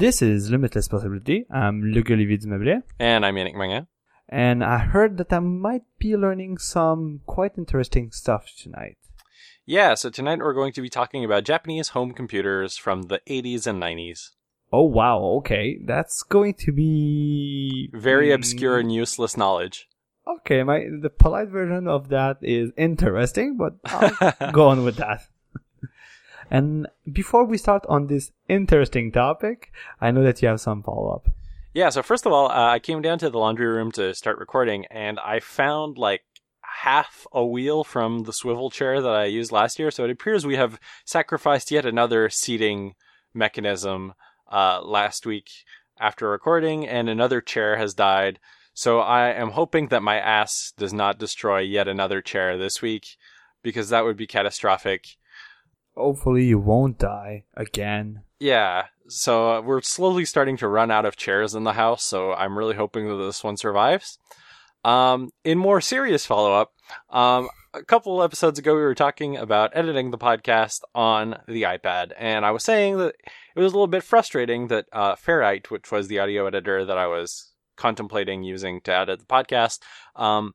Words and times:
This 0.00 0.22
is 0.22 0.50
Limitless 0.50 0.88
Possibility. 0.88 1.44
I'm 1.50 1.82
Luc 1.82 2.10
Olivier. 2.10 2.80
And 2.98 3.26
I'm 3.26 3.34
Yannick 3.34 3.54
Manga. 3.54 3.86
And 4.30 4.64
I 4.64 4.78
heard 4.78 5.18
that 5.18 5.30
I 5.30 5.40
might 5.40 5.82
be 5.98 6.16
learning 6.16 6.56
some 6.56 7.20
quite 7.26 7.58
interesting 7.58 8.10
stuff 8.10 8.50
tonight. 8.56 8.96
Yeah, 9.66 9.92
so 9.92 10.08
tonight 10.08 10.38
we're 10.38 10.54
going 10.54 10.72
to 10.72 10.80
be 10.80 10.88
talking 10.88 11.22
about 11.22 11.44
Japanese 11.44 11.90
home 11.90 12.12
computers 12.12 12.78
from 12.78 13.02
the 13.02 13.20
80s 13.28 13.66
and 13.66 13.82
90s. 13.82 14.30
Oh 14.72 14.84
wow, 14.84 15.18
okay. 15.40 15.78
That's 15.84 16.22
going 16.22 16.54
to 16.60 16.72
be 16.72 17.90
Very 17.92 18.32
obscure 18.32 18.78
and 18.78 18.90
useless 18.90 19.36
knowledge. 19.36 19.86
Okay, 20.26 20.62
my 20.62 20.86
the 21.02 21.10
polite 21.10 21.48
version 21.48 21.86
of 21.86 22.08
that 22.08 22.38
is 22.40 22.70
interesting, 22.78 23.58
but 23.58 23.74
I'll 23.84 24.50
go 24.52 24.68
on 24.68 24.82
with 24.82 24.96
that. 24.96 25.26
And 26.50 26.88
before 27.10 27.44
we 27.44 27.56
start 27.56 27.84
on 27.88 28.08
this 28.08 28.32
interesting 28.48 29.12
topic, 29.12 29.72
I 30.00 30.10
know 30.10 30.22
that 30.22 30.42
you 30.42 30.48
have 30.48 30.60
some 30.60 30.82
follow 30.82 31.10
up. 31.10 31.28
Yeah, 31.72 31.90
so 31.90 32.02
first 32.02 32.26
of 32.26 32.32
all, 32.32 32.50
uh, 32.50 32.72
I 32.72 32.80
came 32.80 33.00
down 33.00 33.18
to 33.20 33.30
the 33.30 33.38
laundry 33.38 33.68
room 33.68 33.92
to 33.92 34.12
start 34.14 34.38
recording, 34.38 34.86
and 34.86 35.20
I 35.20 35.38
found 35.38 35.98
like 35.98 36.22
half 36.82 37.26
a 37.32 37.44
wheel 37.44 37.84
from 37.84 38.24
the 38.24 38.32
swivel 38.32 38.70
chair 38.70 39.00
that 39.00 39.12
I 39.12 39.26
used 39.26 39.52
last 39.52 39.78
year. 39.78 39.90
So 39.90 40.04
it 40.04 40.10
appears 40.10 40.44
we 40.44 40.56
have 40.56 40.80
sacrificed 41.04 41.70
yet 41.70 41.86
another 41.86 42.28
seating 42.28 42.94
mechanism 43.34 44.14
uh, 44.50 44.80
last 44.82 45.26
week 45.26 45.48
after 46.00 46.28
recording, 46.28 46.88
and 46.88 47.08
another 47.08 47.40
chair 47.40 47.76
has 47.76 47.94
died. 47.94 48.40
So 48.74 49.00
I 49.00 49.28
am 49.30 49.50
hoping 49.50 49.88
that 49.88 50.02
my 50.02 50.18
ass 50.18 50.72
does 50.76 50.92
not 50.92 51.18
destroy 51.18 51.60
yet 51.60 51.86
another 51.86 52.20
chair 52.20 52.56
this 52.56 52.80
week, 52.80 53.16
because 53.62 53.90
that 53.90 54.04
would 54.04 54.16
be 54.16 54.26
catastrophic. 54.26 55.16
Hopefully, 56.00 56.44
you 56.44 56.58
won't 56.58 56.98
die 56.98 57.44
again. 57.54 58.22
Yeah, 58.38 58.86
so 59.06 59.52
uh, 59.52 59.60
we're 59.60 59.82
slowly 59.82 60.24
starting 60.24 60.56
to 60.58 60.68
run 60.68 60.90
out 60.90 61.04
of 61.04 61.16
chairs 61.16 61.54
in 61.54 61.64
the 61.64 61.74
house, 61.74 62.02
so 62.02 62.32
I'm 62.32 62.56
really 62.56 62.74
hoping 62.74 63.06
that 63.08 63.16
this 63.16 63.44
one 63.44 63.56
survives. 63.56 64.18
Um, 64.82 65.30
in 65.44 65.58
more 65.58 65.80
serious 65.80 66.24
follow 66.24 66.54
up, 66.54 66.72
um, 67.10 67.50
a 67.74 67.82
couple 67.82 68.22
episodes 68.22 68.58
ago, 68.58 68.74
we 68.74 68.80
were 68.80 68.94
talking 68.94 69.36
about 69.36 69.76
editing 69.76 70.10
the 70.10 70.18
podcast 70.18 70.80
on 70.94 71.36
the 71.46 71.62
iPad, 71.62 72.12
and 72.16 72.46
I 72.46 72.50
was 72.50 72.64
saying 72.64 72.96
that 72.98 73.14
it 73.54 73.60
was 73.60 73.72
a 73.72 73.76
little 73.76 73.86
bit 73.86 74.04
frustrating 74.04 74.68
that 74.68 74.86
uh, 74.92 75.16
Ferrite, 75.16 75.70
which 75.70 75.92
was 75.92 76.08
the 76.08 76.18
audio 76.18 76.46
editor 76.46 76.84
that 76.84 76.96
I 76.96 77.08
was 77.08 77.52
contemplating 77.76 78.42
using 78.42 78.80
to 78.82 78.94
edit 78.94 79.20
the 79.20 79.26
podcast, 79.26 79.80
um, 80.16 80.54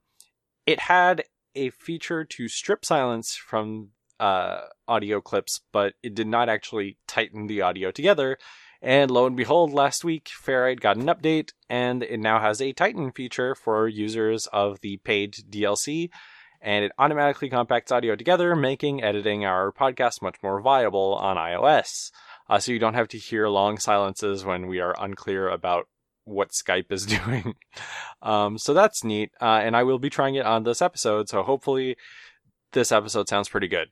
it 0.65 0.79
had 0.79 1.23
a 1.55 1.69
feature 1.69 2.25
to 2.25 2.47
strip 2.47 2.83
silence 2.83 3.35
from 3.35 3.89
uh, 4.19 4.61
audio 4.87 5.21
clips, 5.21 5.61
but 5.71 5.93
it 6.03 6.15
did 6.15 6.27
not 6.27 6.49
actually 6.49 6.97
tighten 7.07 7.47
the 7.47 7.61
audio 7.61 7.91
together. 7.91 8.37
And 8.81 9.09
lo 9.09 9.25
and 9.25 9.35
behold, 9.35 9.73
last 9.73 10.03
week, 10.03 10.29
Ferrite 10.45 10.79
got 10.79 10.97
an 10.97 11.07
update, 11.07 11.51
and 11.69 12.03
it 12.03 12.19
now 12.19 12.39
has 12.39 12.61
a 12.61 12.73
Tighten 12.73 13.11
feature 13.11 13.55
for 13.55 13.87
users 13.87 14.47
of 14.47 14.81
the 14.81 14.97
paid 14.97 15.33
DLC, 15.49 16.09
and 16.61 16.85
it 16.85 16.91
automatically 16.99 17.49
compacts 17.49 17.91
audio 17.91 18.15
together, 18.15 18.55
making 18.55 19.03
editing 19.03 19.43
our 19.43 19.71
podcast 19.71 20.21
much 20.21 20.35
more 20.43 20.61
viable 20.61 21.15
on 21.15 21.37
iOS. 21.37 22.11
Uh, 22.47 22.59
so 22.59 22.71
you 22.71 22.79
don't 22.79 22.93
have 22.93 23.07
to 23.07 23.17
hear 23.17 23.47
long 23.47 23.79
silences 23.79 24.45
when 24.45 24.67
we 24.67 24.79
are 24.79 24.95
unclear 24.99 25.49
about 25.49 25.87
what 26.25 26.51
Skype 26.51 26.91
is 26.91 27.05
doing. 27.05 27.55
um, 28.21 28.57
so 28.57 28.73
that's 28.73 29.03
neat, 29.03 29.31
uh, 29.41 29.61
and 29.63 29.75
I 29.75 29.83
will 29.83 29.99
be 29.99 30.09
trying 30.09 30.35
it 30.35 30.45
on 30.45 30.63
this 30.63 30.81
episode, 30.81 31.29
so 31.29 31.43
hopefully 31.43 31.95
this 32.73 32.91
episode 32.91 33.29
sounds 33.29 33.49
pretty 33.49 33.67
good. 33.67 33.87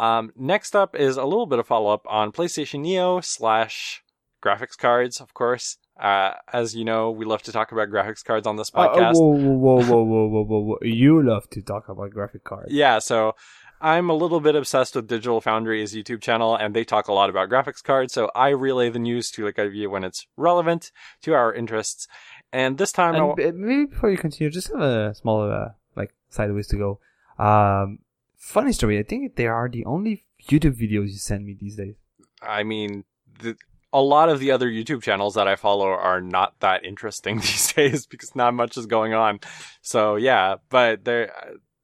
Um, 0.00 0.32
next 0.36 0.74
up 0.74 0.96
is 0.96 1.16
a 1.16 1.24
little 1.24 1.46
bit 1.46 1.58
of 1.58 1.66
follow 1.66 1.92
up 1.92 2.04
on 2.08 2.32
PlayStation 2.32 2.80
Neo 2.80 3.20
slash 3.20 4.02
graphics 4.44 4.76
cards, 4.76 5.20
of 5.20 5.34
course. 5.34 5.78
Uh, 6.00 6.32
as 6.52 6.74
you 6.74 6.84
know, 6.84 7.10
we 7.12 7.24
love 7.24 7.42
to 7.42 7.52
talk 7.52 7.70
about 7.70 7.88
graphics 7.88 8.24
cards 8.24 8.46
on 8.46 8.56
this 8.56 8.70
Uh, 8.74 8.88
podcast. 8.88 9.14
whoa, 9.14 9.30
whoa, 9.30 9.52
whoa, 9.54 9.76
whoa, 9.82 10.04
whoa, 10.04 10.26
whoa, 10.28 10.44
whoa, 10.44 10.60
whoa! 10.60 10.78
You 10.82 11.22
love 11.22 11.48
to 11.50 11.62
talk 11.62 11.88
about 11.88 12.10
graphic 12.10 12.42
cards. 12.42 12.72
Yeah, 12.72 12.98
so 12.98 13.36
I'm 13.80 14.10
a 14.10 14.14
little 14.14 14.40
bit 14.40 14.56
obsessed 14.56 14.96
with 14.96 15.06
Digital 15.06 15.40
Foundry's 15.40 15.94
YouTube 15.94 16.20
channel, 16.20 16.56
and 16.56 16.74
they 16.74 16.82
talk 16.84 17.06
a 17.06 17.12
lot 17.12 17.30
about 17.30 17.48
graphics 17.48 17.82
cards. 17.82 18.12
So 18.12 18.30
I 18.34 18.48
relay 18.48 18.90
the 18.90 18.98
news 18.98 19.30
to 19.32 19.44
like 19.44 19.58
you 19.58 19.88
when 19.88 20.02
it's 20.02 20.26
relevant 20.36 20.90
to 21.22 21.34
our 21.34 21.54
interests. 21.54 22.08
And 22.52 22.76
this 22.78 22.90
time, 22.92 23.14
And 23.14 23.36
b- 23.36 23.52
maybe 23.52 23.86
before 23.86 24.10
you 24.10 24.16
continue, 24.16 24.50
just 24.50 24.68
have 24.72 24.80
a 24.80 25.14
small 25.14 25.48
uh, 25.50 25.68
like 25.94 26.12
sideways 26.30 26.66
to 26.68 26.76
go. 26.76 26.98
Um, 27.38 27.98
funny 28.44 28.72
story. 28.72 28.98
I 28.98 29.02
think 29.02 29.36
they 29.36 29.46
are 29.46 29.68
the 29.68 29.84
only 29.84 30.24
YouTube 30.48 30.78
videos 30.80 31.08
you 31.08 31.18
send 31.18 31.46
me 31.46 31.56
these 31.58 31.76
days. 31.76 31.94
I 32.42 32.62
mean, 32.62 33.04
the, 33.40 33.56
a 33.92 34.02
lot 34.02 34.28
of 34.28 34.38
the 34.38 34.50
other 34.50 34.68
YouTube 34.68 35.02
channels 35.02 35.34
that 35.34 35.48
I 35.48 35.56
follow 35.56 35.88
are 35.88 36.20
not 36.20 36.60
that 36.60 36.84
interesting 36.84 37.38
these 37.40 37.72
days 37.72 38.06
because 38.06 38.36
not 38.36 38.54
much 38.54 38.76
is 38.76 38.86
going 38.86 39.14
on. 39.14 39.40
So 39.80 40.16
yeah, 40.16 40.56
but 40.68 41.04
they're 41.04 41.32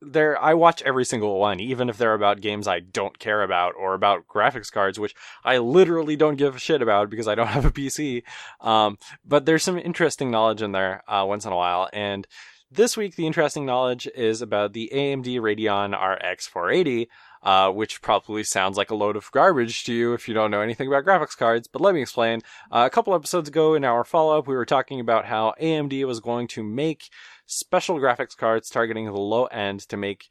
they're 0.02 0.40
I 0.42 0.54
watch 0.54 0.82
every 0.82 1.04
single 1.04 1.38
one, 1.38 1.60
even 1.60 1.88
if 1.88 1.98
they're 1.98 2.14
about 2.14 2.40
games 2.40 2.68
I 2.68 2.80
don't 2.80 3.18
care 3.18 3.42
about 3.42 3.74
or 3.78 3.94
about 3.94 4.26
graphics 4.26 4.70
cards, 4.70 4.98
which 4.98 5.14
I 5.44 5.58
literally 5.58 6.16
don't 6.16 6.36
give 6.36 6.54
a 6.56 6.58
shit 6.58 6.82
about 6.82 7.10
because 7.10 7.28
I 7.28 7.34
don't 7.34 7.48
have 7.48 7.64
a 7.64 7.70
PC. 7.70 8.22
Um, 8.60 8.98
but 9.24 9.46
there's 9.46 9.62
some 9.62 9.78
interesting 9.78 10.30
knowledge 10.30 10.62
in 10.62 10.72
there 10.72 11.02
uh, 11.08 11.24
once 11.26 11.44
in 11.46 11.52
a 11.52 11.56
while, 11.56 11.88
and 11.92 12.26
this 12.70 12.96
week 12.96 13.16
the 13.16 13.26
interesting 13.26 13.66
knowledge 13.66 14.08
is 14.14 14.42
about 14.42 14.72
the 14.72 14.90
AMD 14.92 15.26
Radeon 15.40 15.92
RX 15.92 16.46
480 16.46 17.08
uh, 17.42 17.70
which 17.70 18.02
probably 18.02 18.44
sounds 18.44 18.76
like 18.76 18.90
a 18.90 18.94
load 18.94 19.16
of 19.16 19.30
garbage 19.32 19.84
to 19.84 19.92
you 19.92 20.12
if 20.12 20.28
you 20.28 20.34
don't 20.34 20.50
know 20.50 20.60
anything 20.60 20.86
about 20.86 21.04
graphics 21.04 21.36
cards. 21.36 21.68
But 21.68 21.80
let 21.80 21.94
me 21.94 22.02
explain. 22.02 22.40
Uh, 22.70 22.84
a 22.86 22.90
couple 22.90 23.14
episodes 23.14 23.48
ago 23.48 23.74
in 23.74 23.84
our 23.84 24.04
follow 24.04 24.38
up, 24.38 24.46
we 24.46 24.54
were 24.54 24.66
talking 24.66 25.00
about 25.00 25.24
how 25.24 25.54
AMD 25.60 26.04
was 26.06 26.20
going 26.20 26.48
to 26.48 26.62
make 26.62 27.08
special 27.46 27.98
graphics 27.98 28.36
cards 28.36 28.68
targeting 28.68 29.06
the 29.06 29.12
low 29.12 29.46
end 29.46 29.80
to 29.88 29.96
make 29.96 30.26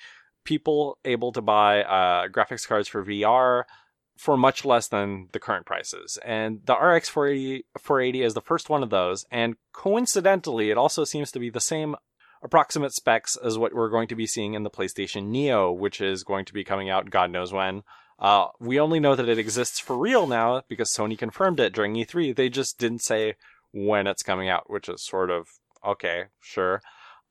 people 0.45 0.97
able 1.03 1.31
to 1.31 1.41
buy 1.41 1.83
uh, 1.83 2.27
graphics 2.27 2.67
cards 2.67 2.87
for 2.87 3.03
VR 3.03 3.63
for 4.17 4.35
much 4.35 4.65
less 4.65 4.87
than 4.87 5.29
the 5.31 5.39
current 5.39 5.65
prices. 5.65 6.19
And 6.25 6.59
the 6.65 6.75
RX 6.75 7.09
480, 7.09 7.65
480 7.79 8.21
is 8.21 8.33
the 8.33 8.41
first 8.41 8.69
one 8.69 8.83
of 8.83 8.89
those. 8.89 9.25
And 9.31 9.55
coincidentally, 9.73 10.69
it 10.69 10.77
also 10.77 11.05
seems 11.05 11.31
to 11.31 11.39
be 11.39 11.49
the 11.49 11.61
same 11.61 11.95
approximate 12.41 12.93
specs 12.93 13.35
as 13.35 13.57
what 13.57 13.73
we're 13.73 13.89
going 13.89 14.07
to 14.07 14.15
be 14.15 14.27
seeing 14.27 14.53
in 14.53 14.63
the 14.63 14.69
PlayStation 14.69 15.27
Neo, 15.27 15.71
which 15.71 16.01
is 16.01 16.23
going 16.23 16.45
to 16.45 16.53
be 16.53 16.63
coming 16.63 16.89
out 16.89 17.09
God 17.09 17.31
knows 17.31 17.51
when. 17.51 17.83
Uh, 18.17 18.47
we 18.59 18.79
only 18.79 18.99
know 18.99 19.15
that 19.15 19.29
it 19.29 19.37
exists 19.37 19.79
for 19.79 19.97
real 19.97 20.27
now 20.27 20.61
because 20.67 20.91
Sony 20.91 21.17
confirmed 21.17 21.59
it 21.59 21.73
during 21.73 21.93
E3. 21.93 22.35
They 22.35 22.49
just 22.49 22.77
didn't 22.77 23.01
say 23.01 23.35
when 23.71 24.07
it's 24.07 24.23
coming 24.23 24.49
out, 24.49 24.69
which 24.69 24.89
is 24.89 25.01
sort 25.01 25.29
of 25.29 25.47
okay, 25.85 26.25
sure. 26.39 26.81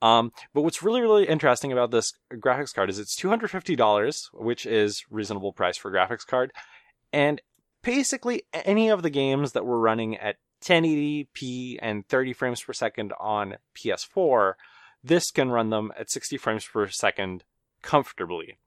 Um, 0.01 0.33
but 0.55 0.63
what's 0.63 0.83
really, 0.83 1.01
really 1.01 1.27
interesting 1.27 1.73
about 1.73 1.91
this 1.91 2.13
graphics 2.33 2.73
card 2.73 2.89
is 2.89 2.99
it's 2.99 3.21
$250, 3.21 4.29
which 4.33 4.65
is 4.65 5.05
reasonable 5.11 5.53
price 5.53 5.77
for 5.77 5.91
graphics 5.91 6.27
card. 6.27 6.53
And 7.13 7.43
basically 7.83 8.43
any 8.53 8.89
of 8.89 9.03
the 9.03 9.11
games 9.11 9.53
that 9.53 9.67
were 9.67 9.81
running 9.81 10.17
at 10.17 10.37
1080p 10.63 11.79
and 11.81 12.07
30 12.09 12.33
frames 12.33 12.63
per 12.63 12.73
second 12.73 13.13
on 13.19 13.57
PS4 13.77 14.55
this 15.09 15.31
can 15.31 15.51
run 15.51 15.71
them 15.71 15.93
at 15.99 16.11
60 16.11 16.37
frames 16.37 16.67
per 16.67 16.89
second 16.89 17.45
comfortably. 17.83 18.59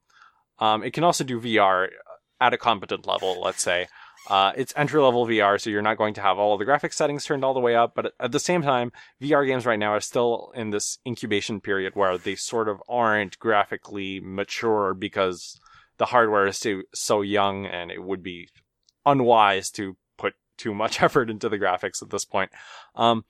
Um, 0.59 0.83
it 0.83 0.93
can 0.93 1.03
also 1.03 1.23
do 1.23 1.39
VR 1.39 1.87
at 2.39 2.53
a 2.53 2.57
competent 2.57 3.07
level, 3.07 3.41
let's 3.41 3.63
say. 3.63 3.87
Uh, 4.29 4.51
it's 4.55 4.73
entry 4.75 5.01
level 5.01 5.25
VR, 5.25 5.59
so 5.59 5.69
you're 5.69 5.81
not 5.81 5.97
going 5.97 6.13
to 6.13 6.21
have 6.21 6.37
all 6.37 6.53
of 6.53 6.59
the 6.59 6.65
graphics 6.65 6.93
settings 6.93 7.25
turned 7.25 7.43
all 7.43 7.55
the 7.55 7.59
way 7.59 7.75
up, 7.75 7.93
but 7.95 8.13
at 8.19 8.31
the 8.31 8.39
same 8.39 8.61
time, 8.61 8.91
VR 9.19 9.47
games 9.47 9.65
right 9.65 9.79
now 9.79 9.91
are 9.91 9.99
still 9.99 10.51
in 10.53 10.69
this 10.69 10.99
incubation 11.07 11.59
period 11.59 11.95
where 11.95 12.17
they 12.17 12.35
sort 12.35 12.69
of 12.69 12.81
aren't 12.87 13.39
graphically 13.39 14.19
mature 14.19 14.93
because 14.93 15.59
the 15.97 16.05
hardware 16.05 16.45
is 16.45 16.59
too, 16.59 16.83
so 16.93 17.21
young 17.21 17.65
and 17.65 17.89
it 17.89 18.03
would 18.03 18.21
be 18.21 18.47
unwise 19.05 19.71
to 19.71 19.97
put 20.17 20.35
too 20.55 20.73
much 20.73 21.01
effort 21.03 21.29
into 21.29 21.49
the 21.49 21.59
graphics 21.59 22.03
at 22.03 22.11
this 22.11 22.25
point. 22.25 22.51
Um, 22.95 23.25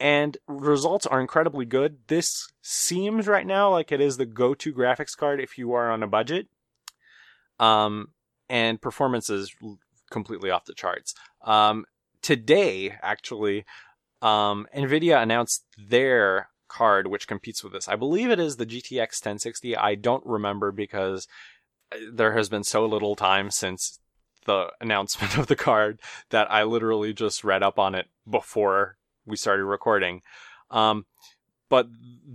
and 0.00 0.38
results 0.48 1.06
are 1.06 1.20
incredibly 1.20 1.66
good. 1.66 1.98
This 2.08 2.48
seems 2.62 3.28
right 3.28 3.46
now 3.46 3.70
like 3.70 3.92
it 3.92 4.00
is 4.00 4.16
the 4.16 4.26
go-to 4.26 4.72
graphics 4.72 5.16
card 5.16 5.40
if 5.40 5.58
you 5.58 5.74
are 5.74 5.90
on 5.90 6.02
a 6.02 6.08
budget. 6.08 6.48
Um, 7.58 8.08
and 8.48 8.80
performance 8.80 9.28
is 9.28 9.54
completely 10.10 10.50
off 10.50 10.64
the 10.64 10.74
charts. 10.74 11.14
Um, 11.44 11.84
today, 12.22 12.96
actually, 13.02 13.66
um, 14.22 14.66
Nvidia 14.74 15.22
announced 15.22 15.64
their 15.78 16.48
card 16.68 17.08
which 17.08 17.28
competes 17.28 17.62
with 17.62 17.72
this. 17.72 17.88
I 17.88 17.96
believe 17.96 18.30
it 18.30 18.40
is 18.40 18.56
the 18.56 18.66
GTX 18.66 19.20
1060. 19.20 19.76
I 19.76 19.96
don't 19.96 20.24
remember 20.24 20.72
because 20.72 21.28
there 22.10 22.32
has 22.32 22.48
been 22.48 22.64
so 22.64 22.86
little 22.86 23.16
time 23.16 23.50
since 23.50 23.98
the 24.46 24.70
announcement 24.80 25.36
of 25.38 25.48
the 25.48 25.56
card 25.56 26.00
that 26.30 26.50
I 26.50 26.62
literally 26.62 27.12
just 27.12 27.44
read 27.44 27.62
up 27.62 27.78
on 27.78 27.94
it 27.94 28.06
before 28.28 28.96
we 29.26 29.36
started 29.36 29.64
recording. 29.64 30.22
Um, 30.70 31.06
but 31.68 31.86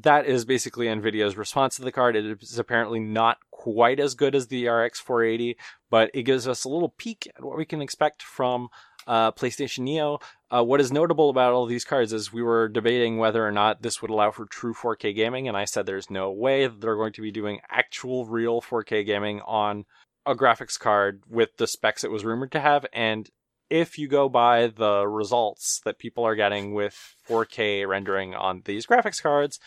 that 0.02 0.26
is 0.26 0.46
basically 0.46 0.88
NVIDIA's 0.88 1.36
response 1.36 1.76
to 1.76 1.82
the 1.82 1.92
card. 1.92 2.16
It 2.16 2.42
is 2.42 2.58
apparently 2.58 3.02
not 3.02 3.38
quite 3.52 4.00
as 4.00 4.16
good 4.16 4.34
as 4.34 4.48
the 4.48 4.68
RX 4.68 5.00
480, 5.02 5.58
but 5.90 6.10
it 6.14 6.24
gives 6.24 6.48
us 6.48 6.64
a 6.64 6.70
little 6.70 6.94
peek 6.98 7.28
at 7.36 7.44
what 7.44 7.58
we 7.58 7.66
can 7.66 7.82
expect 7.82 8.24
from 8.24 8.70
uh, 9.08 9.34
PlayStation 9.34 9.80
Neo. 9.80 10.20
Uh, 10.50 10.64
what 10.64 10.80
is 10.80 10.92
notable 10.92 11.30
about 11.30 11.52
all 11.52 11.66
these 11.66 11.84
cards 11.84 12.14
is 12.14 12.32
we 12.32 12.42
were 12.42 12.70
debating 12.70 13.18
whether 13.18 13.46
or 13.46 13.52
not 13.52 13.82
this 13.82 14.02
would 14.02 14.10
allow 14.10 14.32
for 14.32 14.46
true 14.46 14.74
4K 14.74 15.14
gaming, 15.14 15.48
and 15.48 15.58
I 15.58 15.66
said 15.66 15.86
there's 15.86 16.10
no 16.10 16.32
way 16.32 16.68
that 16.68 16.80
they're 16.80 16.96
going 16.96 17.14
to 17.14 17.22
be 17.22 17.32
doing 17.32 17.60
actual 17.70 18.26
real 18.26 18.62
4K 18.62 19.06
gaming 19.06 19.42
on 19.42 19.86
a 20.26 20.34
graphics 20.34 20.80
card 20.80 21.24
with 21.30 21.58
the 21.58 21.68
specs 21.68 22.04
it 22.04 22.12
was 22.12 22.26
rumored 22.26 22.52
to 22.54 22.60
have. 22.60 22.86
And 22.94 23.30
if 23.70 23.98
you 23.98 24.08
go 24.08 24.30
by 24.30 24.68
the 24.68 25.08
results 25.08 25.82
that 25.86 26.00
people 26.00 26.26
are 26.26 26.36
getting 26.36 26.74
with 26.74 27.16
4K 27.28 27.88
rendering 27.88 28.36
on 28.36 28.62
these 28.66 28.86
graphics 28.86 29.22
cards, 29.22 29.60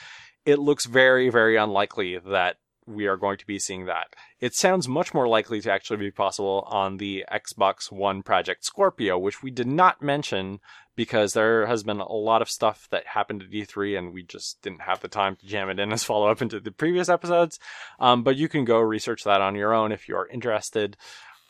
it 0.45 0.59
looks 0.59 0.87
very, 0.87 1.31
very 1.31 1.57
unlikely 1.57 2.19
that 2.19 2.57
we 2.87 3.07
are 3.07 3.17
going 3.17 3.37
to 3.37 3.47
be 3.47 3.59
seeing 3.59 3.85
that. 3.85 4.15
It 4.41 4.55
sounds 4.55 4.89
much 4.89 5.13
more 5.13 5.29
likely 5.29 5.61
to 5.61 5.71
actually 5.71 5.99
be 5.99 6.11
possible 6.11 6.67
on 6.69 6.97
the 6.97 7.25
Xbox 7.31 7.93
One 7.93 8.23
Project 8.23 8.65
Scorpio, 8.65 9.19
which 9.19 9.43
we 9.43 9.51
did 9.51 9.67
not 9.67 10.01
mention 10.01 10.61
because 10.97 11.33
there 11.33 11.67
has 11.67 11.85
been 11.85 12.01
a 12.01 12.13
lot 12.13 12.43
of 12.43 12.51
stuff 12.51 12.89
that 12.91 13.07
happened 13.07 13.43
at 13.43 13.51
E3 13.51 13.99
and 13.99 14.13
we 14.13 14.23
just 14.23 14.61
didn't 14.63 14.81
have 14.81 15.01
the 15.01 15.09
time 15.09 15.37
to 15.37 15.47
jam 15.47 15.69
it 15.69 15.79
in 15.79 15.93
as 15.93 16.03
follow 16.03 16.29
up 16.29 16.43
into 16.43 16.59
the 16.59 16.73
previous 16.73 17.09
episodes. 17.09 17.61
Um, 18.01 18.23
but 18.23 18.37
you 18.37 18.49
can 18.49 18.65
go 18.65 18.81
research 18.81 19.23
that 19.25 19.41
on 19.41 19.55
your 19.55 19.75
own 19.75 19.93
if 19.93 20.09
you're 20.09 20.27
interested. 20.27 20.97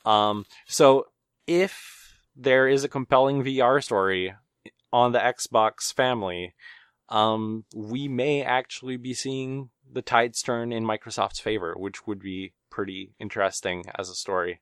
Um, 0.04 0.44
so 0.66 1.06
if 1.46 1.97
there 2.38 2.68
is 2.68 2.84
a 2.84 2.88
compelling 2.88 3.42
VR 3.42 3.82
story 3.82 4.34
on 4.92 5.12
the 5.12 5.18
Xbox 5.18 5.92
family, 5.92 6.54
um, 7.08 7.64
we 7.74 8.08
may 8.08 8.42
actually 8.42 8.96
be 8.96 9.12
seeing 9.12 9.70
the 9.90 10.02
tides 10.02 10.40
turn 10.40 10.72
in 10.72 10.84
Microsoft's 10.84 11.40
favor, 11.40 11.74
which 11.76 12.06
would 12.06 12.20
be 12.20 12.52
pretty 12.70 13.12
interesting 13.18 13.84
as 13.98 14.08
a 14.08 14.14
story. 14.14 14.60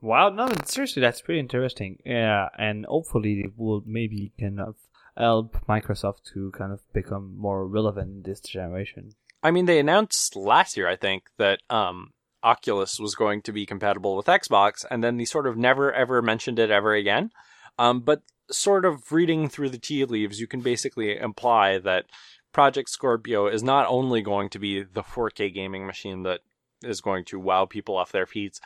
Wow, 0.00 0.30
no, 0.30 0.48
seriously, 0.64 1.00
that's 1.00 1.20
pretty 1.20 1.40
interesting. 1.40 1.98
Yeah, 2.04 2.48
and 2.58 2.86
hopefully 2.86 3.40
it 3.40 3.52
will 3.56 3.82
maybe 3.86 4.32
kind 4.38 4.60
of 4.60 4.76
help 5.16 5.56
Microsoft 5.68 6.24
to 6.34 6.50
kind 6.52 6.72
of 6.72 6.80
become 6.92 7.36
more 7.36 7.66
relevant 7.66 8.08
in 8.08 8.22
this 8.22 8.40
generation. 8.40 9.12
I 9.42 9.50
mean, 9.50 9.66
they 9.66 9.78
announced 9.78 10.36
last 10.36 10.76
year, 10.76 10.88
I 10.88 10.96
think, 10.96 11.24
that 11.38 11.60
um, 11.70 12.12
Oculus 12.46 13.00
was 13.00 13.16
going 13.16 13.42
to 13.42 13.52
be 13.52 13.66
compatible 13.66 14.16
with 14.16 14.26
Xbox, 14.26 14.84
and 14.88 15.02
then 15.02 15.16
they 15.16 15.24
sort 15.24 15.48
of 15.48 15.56
never 15.56 15.92
ever 15.92 16.22
mentioned 16.22 16.60
it 16.60 16.70
ever 16.70 16.94
again. 16.94 17.30
Um, 17.76 18.00
but 18.00 18.22
sort 18.50 18.84
of 18.84 19.10
reading 19.10 19.48
through 19.48 19.70
the 19.70 19.78
tea 19.78 20.04
leaves, 20.04 20.40
you 20.40 20.46
can 20.46 20.60
basically 20.60 21.16
imply 21.18 21.78
that 21.78 22.04
Project 22.52 22.88
Scorpio 22.88 23.48
is 23.48 23.64
not 23.64 23.86
only 23.88 24.22
going 24.22 24.48
to 24.50 24.60
be 24.60 24.82
the 24.82 25.02
4K 25.02 25.52
gaming 25.52 25.86
machine 25.86 26.22
that 26.22 26.40
is 26.84 27.00
going 27.00 27.24
to 27.26 27.40
wow 27.40 27.64
people 27.64 27.96
off 27.96 28.12
their 28.12 28.26
feet, 28.26 28.60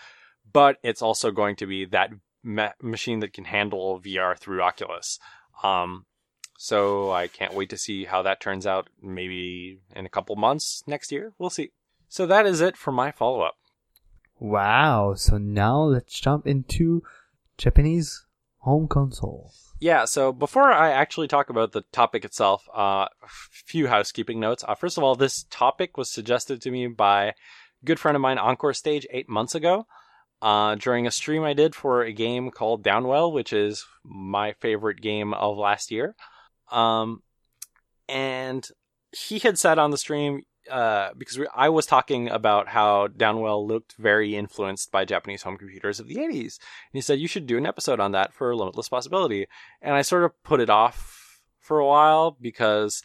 but 0.53 0.77
it's 0.83 1.01
also 1.01 1.31
going 1.31 1.57
to 1.57 1.67
be 1.67 1.87
that 1.87 2.11
ma- 2.43 2.73
machine 2.83 3.21
that 3.21 3.33
can 3.33 3.45
handle 3.45 3.99
VR 3.99 4.39
through 4.39 4.63
Oculus. 4.63 5.19
Um, 5.63 6.05
so 6.59 7.11
I 7.11 7.29
can't 7.29 7.55
wait 7.55 7.71
to 7.71 7.79
see 7.79 8.05
how 8.05 8.21
that 8.23 8.41
turns 8.41 8.67
out. 8.67 8.89
Maybe 9.03 9.81
in 9.97 10.05
a 10.05 10.11
couple 10.11 10.37
months 10.37 10.83
next 10.87 11.11
year, 11.11 11.33
we'll 11.39 11.49
see. 11.49 11.71
So 12.09 12.27
that 12.27 12.45
is 12.45 12.61
it 12.61 12.77
for 12.77 12.93
my 12.93 13.11
follow 13.11 13.41
up. 13.41 13.55
Wow. 14.41 15.15
So 15.15 15.39
now 15.39 15.83
let's 15.83 16.19
jump 16.19 16.47
into 16.47 17.05
Japanese 17.57 18.27
home 18.59 18.89
console. 18.89 19.53
Yeah, 19.79 20.05
so 20.05 20.33
before 20.33 20.71
I 20.71 20.91
actually 20.91 21.29
talk 21.29 21.49
about 21.49 21.73
the 21.73 21.85
topic 21.93 22.25
itself, 22.25 22.69
uh, 22.75 23.07
a 23.23 23.29
few 23.29 23.87
housekeeping 23.87 24.39
notes. 24.39 24.65
Uh, 24.67 24.75
first 24.75 24.99
of 24.99 25.05
all, 25.05 25.15
this 25.15 25.45
topic 25.51 25.97
was 25.97 26.11
suggested 26.11 26.61
to 26.63 26.71
me 26.71 26.87
by 26.87 27.27
a 27.27 27.35
good 27.85 27.99
friend 27.99 28.15
of 28.15 28.21
mine, 28.21 28.37
Encore 28.37 28.75
Stage, 28.75 29.07
eight 29.11 29.29
months 29.29 29.55
ago 29.55 29.87
uh, 30.43 30.75
during 30.77 31.07
a 31.07 31.11
stream 31.11 31.43
I 31.43 31.53
did 31.53 31.75
for 31.75 32.03
a 32.03 32.13
game 32.13 32.51
called 32.51 32.85
Downwell, 32.85 33.33
which 33.33 33.53
is 33.53 33.85
my 34.05 34.53
favorite 34.61 35.01
game 35.01 35.35
of 35.35 35.59
last 35.59 35.91
year. 35.91 36.15
Um, 36.71 37.23
and 38.09 38.67
he 39.13 39.39
had 39.39 39.59
said 39.59 39.79
on 39.79 39.91
the 39.91 39.99
stream, 39.99 40.43
uh, 40.71 41.11
because 41.17 41.39
we, 41.39 41.47
I 41.55 41.69
was 41.69 41.87
talking 41.87 42.29
about 42.29 42.69
how 42.69 43.09
Downwell 43.09 43.67
looked 43.67 43.95
very 43.95 44.37
influenced 44.37 44.91
by 44.91 45.05
Japanese 45.05 45.43
home 45.43 45.57
computers 45.57 46.01
of 46.01 46.09
the 46.09 46.17
80s. 46.17 46.59
And 46.59 46.93
he 46.93 47.01
said, 47.01 47.19
you 47.19 47.29
should 47.29 47.47
do 47.47 47.59
an 47.59 47.67
episode 47.67 48.01
on 48.01 48.13
that 48.13 48.33
for 48.33 48.55
Limitless 48.55 48.89
Possibility. 48.89 49.47
And 49.83 49.95
I 49.95 50.03
sort 50.03 50.25
of 50.25 50.43
put 50.43 50.61
it 50.61 50.71
off 50.71 51.41
for 51.59 51.79
a 51.79 51.87
while 51.87 52.37
because 52.41 53.03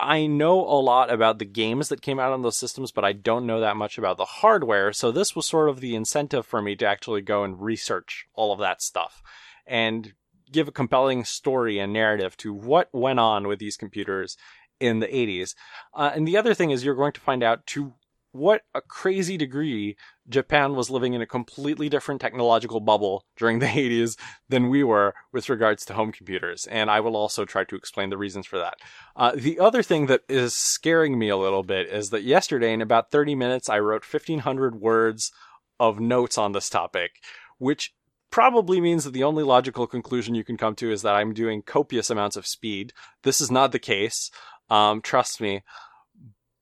I 0.00 0.26
know 0.26 0.60
a 0.60 0.80
lot 0.80 1.12
about 1.12 1.38
the 1.38 1.44
games 1.44 1.90
that 1.90 2.00
came 2.00 2.18
out 2.18 2.32
on 2.32 2.42
those 2.42 2.56
systems, 2.56 2.90
but 2.90 3.04
I 3.04 3.12
don't 3.12 3.46
know 3.46 3.60
that 3.60 3.76
much 3.76 3.98
about 3.98 4.16
the 4.16 4.24
hardware. 4.24 4.92
So 4.92 5.12
this 5.12 5.36
was 5.36 5.46
sort 5.46 5.68
of 5.68 5.80
the 5.80 5.94
incentive 5.94 6.46
for 6.46 6.62
me 6.62 6.74
to 6.76 6.86
actually 6.86 7.20
go 7.20 7.44
and 7.44 7.60
research 7.60 8.26
all 8.34 8.52
of 8.52 8.58
that 8.60 8.80
stuff 8.80 9.22
and 9.66 10.14
give 10.50 10.68
a 10.68 10.72
compelling 10.72 11.24
story 11.24 11.78
and 11.78 11.92
narrative 11.92 12.36
to 12.38 12.52
what 12.52 12.88
went 12.92 13.20
on 13.20 13.46
with 13.46 13.58
these 13.58 13.76
computers 13.76 14.36
in 14.80 15.00
the 15.00 15.06
80s. 15.06 15.54
Uh, 15.94 16.10
and 16.14 16.26
the 16.26 16.36
other 16.36 16.54
thing 16.54 16.70
is 16.70 16.84
you're 16.84 16.94
going 16.94 17.12
to 17.12 17.20
find 17.20 17.42
out 17.42 17.66
to 17.68 17.94
what 18.32 18.62
a 18.74 18.80
crazy 18.80 19.36
degree 19.36 19.96
Japan 20.28 20.74
was 20.76 20.88
living 20.88 21.14
in 21.14 21.20
a 21.20 21.26
completely 21.26 21.88
different 21.88 22.20
technological 22.20 22.80
bubble 22.80 23.24
during 23.36 23.58
the 23.58 23.66
80s 23.66 24.16
than 24.48 24.68
we 24.68 24.84
were 24.84 25.14
with 25.32 25.48
regards 25.48 25.84
to 25.84 25.94
home 25.94 26.12
computers. 26.12 26.66
And 26.66 26.90
I 26.90 27.00
will 27.00 27.16
also 27.16 27.44
try 27.44 27.64
to 27.64 27.76
explain 27.76 28.10
the 28.10 28.18
reasons 28.18 28.46
for 28.46 28.58
that. 28.58 28.74
Uh, 29.16 29.32
the 29.34 29.58
other 29.58 29.82
thing 29.82 30.06
that 30.06 30.22
is 30.28 30.54
scaring 30.54 31.18
me 31.18 31.28
a 31.28 31.36
little 31.36 31.64
bit 31.64 31.88
is 31.88 32.10
that 32.10 32.22
yesterday, 32.22 32.72
in 32.72 32.80
about 32.80 33.10
30 33.10 33.34
minutes, 33.34 33.68
I 33.68 33.80
wrote 33.80 34.04
1,500 34.10 34.80
words 34.80 35.32
of 35.80 35.98
notes 35.98 36.38
on 36.38 36.52
this 36.52 36.68
topic, 36.68 37.12
which 37.58 37.92
probably 38.30 38.80
means 38.80 39.02
that 39.04 39.12
the 39.12 39.24
only 39.24 39.42
logical 39.42 39.86
conclusion 39.88 40.34
you 40.34 40.44
can 40.44 40.56
come 40.56 40.76
to 40.76 40.92
is 40.92 41.02
that 41.02 41.16
I'm 41.16 41.34
doing 41.34 41.62
copious 41.62 42.10
amounts 42.10 42.36
of 42.36 42.46
speed. 42.46 42.92
This 43.24 43.40
is 43.40 43.50
not 43.50 43.72
the 43.72 43.78
case. 43.80 44.30
Um, 44.70 45.02
trust 45.02 45.40
me. 45.40 45.62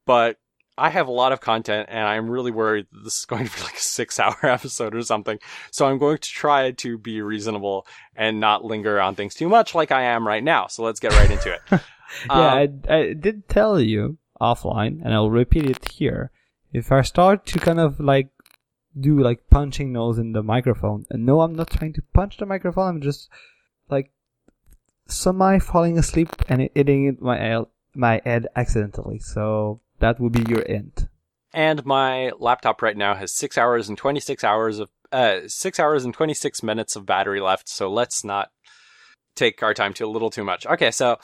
But 0.06 0.38
I 0.78 0.90
have 0.90 1.08
a 1.08 1.12
lot 1.12 1.32
of 1.32 1.40
content 1.40 1.88
and 1.90 2.06
I'm 2.06 2.30
really 2.30 2.52
worried 2.52 2.86
this 3.04 3.18
is 3.18 3.24
going 3.24 3.46
to 3.46 3.56
be 3.56 3.62
like 3.62 3.76
a 3.76 3.80
six 3.80 4.18
hour 4.20 4.36
episode 4.42 4.94
or 4.94 5.02
something. 5.02 5.38
So 5.70 5.86
I'm 5.86 5.98
going 5.98 6.18
to 6.18 6.28
try 6.28 6.70
to 6.70 6.98
be 6.98 7.20
reasonable 7.20 7.86
and 8.14 8.40
not 8.40 8.64
linger 8.64 9.00
on 9.00 9.14
things 9.14 9.34
too 9.34 9.48
much 9.48 9.74
like 9.74 9.90
I 9.90 10.02
am 10.02 10.26
right 10.26 10.42
now. 10.42 10.68
So 10.68 10.84
let's 10.84 11.00
get 11.00 11.12
right 11.12 11.30
into 11.30 11.52
it. 11.52 11.60
yeah, 11.70 11.78
um, 12.30 12.82
I, 12.88 12.94
I 12.94 13.12
did 13.12 13.48
tell 13.48 13.80
you 13.80 14.18
offline 14.40 15.04
and 15.04 15.12
I'll 15.12 15.30
repeat 15.30 15.68
it 15.68 15.90
here. 15.90 16.30
If 16.72 16.92
I 16.92 17.02
start 17.02 17.44
to 17.46 17.58
kind 17.58 17.80
of 17.80 17.98
like 17.98 18.28
do 18.98 19.18
like 19.18 19.50
punching 19.50 19.92
nose 19.92 20.18
in 20.18 20.32
the 20.32 20.42
microphone, 20.42 21.06
and 21.10 21.26
no, 21.26 21.40
I'm 21.40 21.54
not 21.54 21.70
trying 21.70 21.92
to 21.94 22.02
punch 22.12 22.36
the 22.36 22.46
microphone, 22.46 22.88
I'm 22.88 23.00
just 23.00 23.28
like 23.88 24.12
semi 25.06 25.58
falling 25.58 25.98
asleep 25.98 26.28
and 26.48 26.68
hitting 26.74 27.16
my, 27.20 27.66
my 27.94 28.20
head 28.24 28.46
accidentally. 28.56 29.18
So 29.18 29.80
that 30.00 30.20
would 30.20 30.32
be 30.32 30.44
your 30.48 30.68
end. 30.68 31.08
And 31.52 31.84
my 31.84 32.30
laptop 32.38 32.82
right 32.82 32.96
now 32.96 33.14
has 33.14 33.32
six 33.32 33.56
hours 33.56 33.88
and 33.88 33.96
26 33.96 34.44
hours 34.44 34.78
of, 34.78 34.90
uh, 35.10 35.40
six 35.46 35.80
hours 35.80 36.04
and 36.04 36.12
26 36.12 36.62
minutes 36.62 36.94
of 36.94 37.06
battery 37.06 37.40
left. 37.40 37.68
So 37.68 37.90
let's 37.90 38.22
not 38.22 38.50
take 39.34 39.62
our 39.62 39.74
time 39.74 39.94
to 39.94 40.04
a 40.04 40.08
little 40.08 40.30
too 40.30 40.44
much. 40.44 40.66
Okay. 40.66 40.90
So 40.90 41.18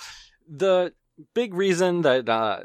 the 0.49 0.94
big 1.35 1.54
reason 1.54 2.02
that, 2.02 2.28
uh, 2.28 2.61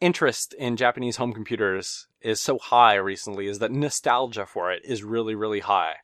interest 0.00 0.54
in 0.54 0.76
Japanese 0.76 1.16
home 1.16 1.32
computers 1.32 2.06
is 2.20 2.40
so 2.40 2.58
high 2.58 2.94
recently 2.94 3.48
is 3.48 3.58
that 3.58 3.72
nostalgia 3.72 4.46
for 4.46 4.70
it 4.70 4.82
is 4.84 5.02
really, 5.02 5.34
really 5.34 5.60
high. 5.60 5.94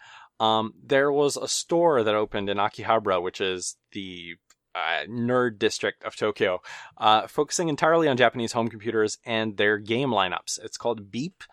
Um, 0.40 0.74
there 0.82 1.12
was 1.12 1.36
a 1.36 1.46
store 1.46 2.02
that 2.02 2.14
opened 2.14 2.48
in 2.48 2.56
Akihabara, 2.56 3.22
which 3.22 3.40
is 3.40 3.76
the 3.92 4.34
uh, 4.74 5.04
nerd 5.08 5.58
district 5.58 6.04
of 6.04 6.16
Tokyo, 6.16 6.60
uh, 6.98 7.26
focusing 7.26 7.68
entirely 7.68 8.08
on 8.08 8.16
Japanese 8.16 8.52
home 8.52 8.68
computers 8.68 9.18
and 9.24 9.56
their 9.56 9.78
game 9.78 10.10
lineups. 10.10 10.58
It's 10.62 10.76
called 10.76 11.10
Beep. 11.10 11.44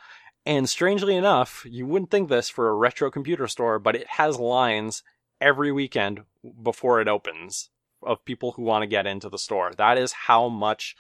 And 0.46 0.68
strangely 0.68 1.16
enough, 1.16 1.66
you 1.70 1.86
wouldn't 1.86 2.10
think 2.10 2.30
this 2.30 2.50
for 2.50 2.70
a 2.70 2.74
retro 2.74 3.12
computer 3.12 3.48
store, 3.48 3.78
but 3.78 3.96
it 3.96 4.08
has 4.08 4.40
lines 4.40 5.04
every 5.40 5.72
weekend 5.72 6.22
before 6.64 7.00
it 7.00 7.08
opens 7.08 7.70
of 8.04 8.26
people 8.26 8.54
who 8.54 8.64
want 8.64 8.82
to 8.82 8.88
get 8.88 9.06
into 9.06 9.30
the 9.30 9.38
store. 9.38 9.72
That 9.78 9.98
is 9.98 10.12
how 10.12 10.50
much 10.50 10.96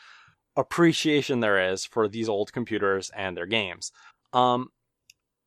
appreciation 0.56 1.40
there 1.40 1.72
is 1.72 1.86
for 1.86 2.08
these 2.08 2.30
old 2.30 2.54
computers 2.54 3.10
and 3.16 3.36
their 3.36 3.46
games. 3.46 3.92
Um, 4.34 4.70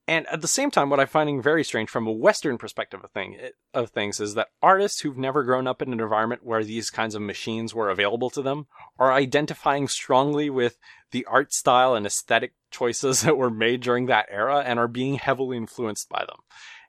and 0.07 0.27
at 0.27 0.43
the 0.43 0.49
same 0.49 0.71
time, 0.71 0.91
what 0.91 1.01
I'm 1.01 1.07
finding 1.07 1.41
very 1.41 1.65
strange 1.65 1.89
from 1.89 2.07
a 2.07 2.13
Western 2.13 2.59
perspective 2.59 3.03
of, 3.03 3.11
thing, 3.13 3.39
of 3.73 3.91
things 3.91 4.21
is 4.21 4.35
that 4.35 4.49
artists 4.63 5.01
who've 5.01 5.17
never 5.17 5.43
grown 5.45 5.67
up 5.67 5.81
in 5.81 5.93
an 5.93 6.01
environment 6.01 6.45
where 6.45 6.63
these 6.63 6.91
kinds 6.91 7.15
of 7.15 7.23
machines 7.23 7.75
were 7.75 7.89
available 7.89 8.29
to 8.31 8.43
them 8.43 8.67
are 8.99 9.13
identifying 9.13 9.89
strongly 9.89 10.51
with 10.51 10.77
the 11.11 11.25
art 11.25 11.55
style 11.55 11.95
and 11.95 12.05
aesthetic 12.05 12.53
choices 12.71 13.21
that 13.23 13.39
were 13.39 13.51
made 13.51 13.81
during 13.81 14.07
that 14.07 14.29
era 14.31 14.59
and 14.59 14.79
are 14.79 14.89
being 14.89 15.15
heavily 15.15 15.57
influenced 15.57 16.11
by 16.11 16.21
them. 16.21 16.39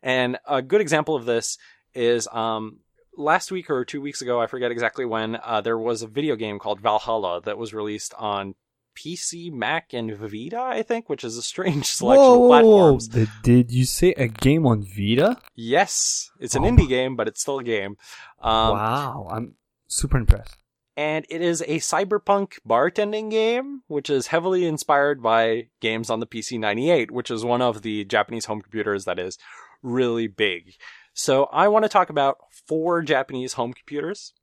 And 0.04 0.38
a 0.46 0.62
good 0.62 0.82
example 0.82 1.16
of 1.16 1.26
this 1.26 1.58
is 1.94 2.28
um, 2.34 2.80
last 3.16 3.50
week 3.50 3.70
or 3.70 3.86
two 3.86 4.02
weeks 4.02 4.22
ago, 4.22 4.42
I 4.42 4.48
forget 4.48 4.72
exactly 4.72 5.06
when, 5.06 5.38
uh, 5.42 5.62
there 5.62 5.78
was 5.78 6.02
a 6.02 6.08
video 6.08 6.36
game 6.36 6.60
called 6.60 6.82
VA-11 6.82 7.02
Hall-A 7.02 7.42
that 7.42 7.58
was 7.58 7.74
released 7.74 8.14
on 8.16 8.56
PC, 8.96 9.52
Mac, 9.52 9.94
and 9.94 10.16
Vita, 10.16 10.60
I 10.60 10.82
think, 10.84 11.10
which 11.10 11.24
is 11.24 11.38
a 11.38 11.42
strange 11.42 11.86
selection 12.00 12.24
whoa, 12.24 12.54
of 12.54 12.66
whoa, 12.66 12.94
whoa. 12.94 13.00
Did, 13.00 13.30
did 13.44 13.72
you 13.72 13.86
say 13.86 14.14
a 14.14 14.28
game 14.28 14.66
on 14.66 14.84
Vita? 14.84 15.38
Yes, 15.56 16.32
it's 16.40 16.56
an 16.56 16.64
Oh 16.64 16.68
indie 16.70 16.88
game, 16.88 17.16
but 17.16 17.28
it's 17.28 17.42
still 17.42 17.60
a 17.60 17.64
game. 17.64 17.98
Um, 18.42 18.74
wow, 18.74 19.28
I'm 19.32 19.56
super 19.88 20.18
impressed. 20.18 20.58
and 20.98 21.26
it 21.30 21.42
is 21.42 21.62
a 21.62 21.80
cyberpunk 21.80 22.54
bartending 22.68 23.30
game, 23.30 23.82
which 23.88 24.10
is 24.10 24.28
heavily 24.28 24.66
inspired 24.66 25.22
by 25.22 25.68
games 25.82 26.10
on 26.10 26.20
the 26.20 26.28
PC 26.28 26.60
98, 26.60 27.12
which 27.12 27.30
is 27.30 27.44
one 27.44 27.62
of 27.62 27.82
the 27.82 28.06
Japanese 28.06 28.46
home 28.46 28.62
computers 28.62 29.06
that 29.06 29.20
is 29.20 29.38
really 29.84 30.28
big. 30.28 30.76
So 31.14 31.46
I 31.46 31.68
want 31.70 31.84
to 31.84 31.90
talk 31.90 32.10
about 32.10 32.38
four 32.68 33.02
Japanese 33.02 33.54
home 33.54 33.74
computers. 33.74 34.34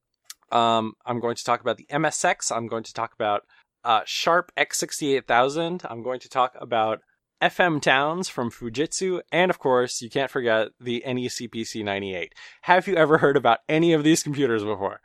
Um, 0.50 0.94
I'm 1.06 1.20
going 1.20 1.36
to 1.36 1.44
talk 1.44 1.60
about 1.60 1.78
the 1.78 1.86
MSX. 1.90 2.54
I'm 2.54 2.66
going 2.66 2.82
to 2.84 2.92
talk 2.92 3.14
about 3.14 3.44
uh, 3.84 4.02
Sharp 4.04 4.52
X68000. 4.56 5.86
I'm 5.88 6.02
going 6.02 6.20
to 6.20 6.28
talk 6.28 6.54
about 6.60 7.00
FM 7.42 7.82
Towns 7.82 8.28
from 8.28 8.50
Fujitsu, 8.50 9.20
and 9.32 9.50
of 9.50 9.58
course, 9.58 10.00
you 10.00 10.08
can't 10.08 10.30
forget 10.30 10.68
the 10.80 11.02
NEC 11.04 11.50
PC 11.50 11.84
98. 11.84 12.34
Have 12.62 12.86
you 12.86 12.94
ever 12.94 13.18
heard 13.18 13.36
about 13.36 13.58
any 13.68 13.92
of 13.92 14.04
these 14.04 14.22
computers 14.22 14.62
before? 14.62 15.00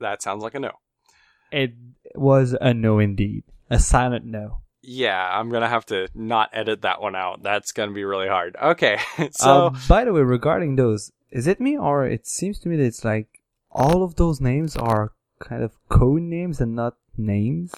That 0.00 0.22
sounds 0.22 0.42
like 0.42 0.54
a 0.54 0.60
no. 0.60 0.72
It 1.52 1.74
was 2.14 2.56
a 2.58 2.72
no 2.72 2.98
indeed. 2.98 3.44
A 3.70 3.78
silent 3.78 4.24
no. 4.24 4.58
Yeah, 4.82 5.38
I'm 5.38 5.50
gonna 5.50 5.68
have 5.68 5.86
to 5.86 6.08
not 6.14 6.50
edit 6.52 6.82
that 6.82 7.00
one 7.00 7.16
out. 7.16 7.42
That's 7.42 7.72
gonna 7.72 7.92
be 7.92 8.04
really 8.04 8.28
hard. 8.28 8.56
Okay, 8.62 8.98
so 9.30 9.66
uh, 9.66 9.78
by 9.88 10.04
the 10.04 10.12
way, 10.12 10.20
regarding 10.20 10.76
those, 10.76 11.10
is 11.30 11.46
it 11.46 11.60
me 11.60 11.78
or 11.78 12.06
it 12.06 12.26
seems 12.26 12.58
to 12.60 12.68
me 12.68 12.76
that 12.76 12.84
it's 12.84 13.04
like 13.04 13.28
all 13.70 14.02
of 14.02 14.16
those 14.16 14.40
names 14.40 14.76
are 14.76 15.12
kind 15.38 15.62
of 15.62 15.72
code 15.88 16.22
names 16.22 16.60
and 16.60 16.74
not 16.74 16.96
names? 17.16 17.72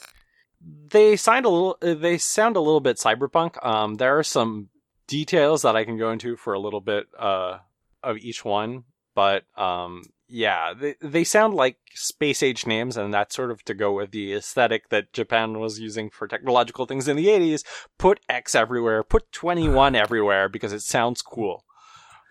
They 0.60 1.16
signed 1.16 1.46
a 1.46 1.48
little. 1.50 1.78
uh, 1.82 1.94
They 1.94 2.18
sound 2.18 2.56
a 2.56 2.60
little 2.60 2.80
bit 2.80 2.96
cyberpunk. 2.98 3.64
Um, 3.64 3.94
there 3.96 4.18
are 4.18 4.22
some 4.22 4.68
details 5.06 5.62
that 5.62 5.76
I 5.76 5.84
can 5.84 5.96
go 5.98 6.10
into 6.10 6.36
for 6.36 6.52
a 6.52 6.58
little 6.58 6.80
bit 6.80 7.06
uh 7.18 7.58
of 8.02 8.16
each 8.18 8.44
one, 8.44 8.84
but 9.14 9.44
um, 9.56 10.02
yeah, 10.28 10.72
they 10.74 10.94
they 11.00 11.24
sound 11.24 11.54
like 11.54 11.76
space 11.94 12.42
age 12.42 12.66
names, 12.66 12.96
and 12.96 13.12
that's 13.14 13.34
sort 13.34 13.50
of 13.50 13.64
to 13.64 13.74
go 13.74 13.92
with 13.92 14.10
the 14.10 14.34
aesthetic 14.34 14.88
that 14.88 15.12
Japan 15.12 15.58
was 15.60 15.78
using 15.78 16.10
for 16.10 16.26
technological 16.26 16.86
things 16.86 17.06
in 17.08 17.16
the 17.16 17.26
80s. 17.26 17.64
Put 17.98 18.20
X 18.28 18.54
everywhere, 18.54 19.02
put 19.02 19.30
21 19.32 19.94
everywhere 20.04 20.48
because 20.48 20.72
it 20.72 20.82
sounds 20.82 21.22
cool. 21.22 21.64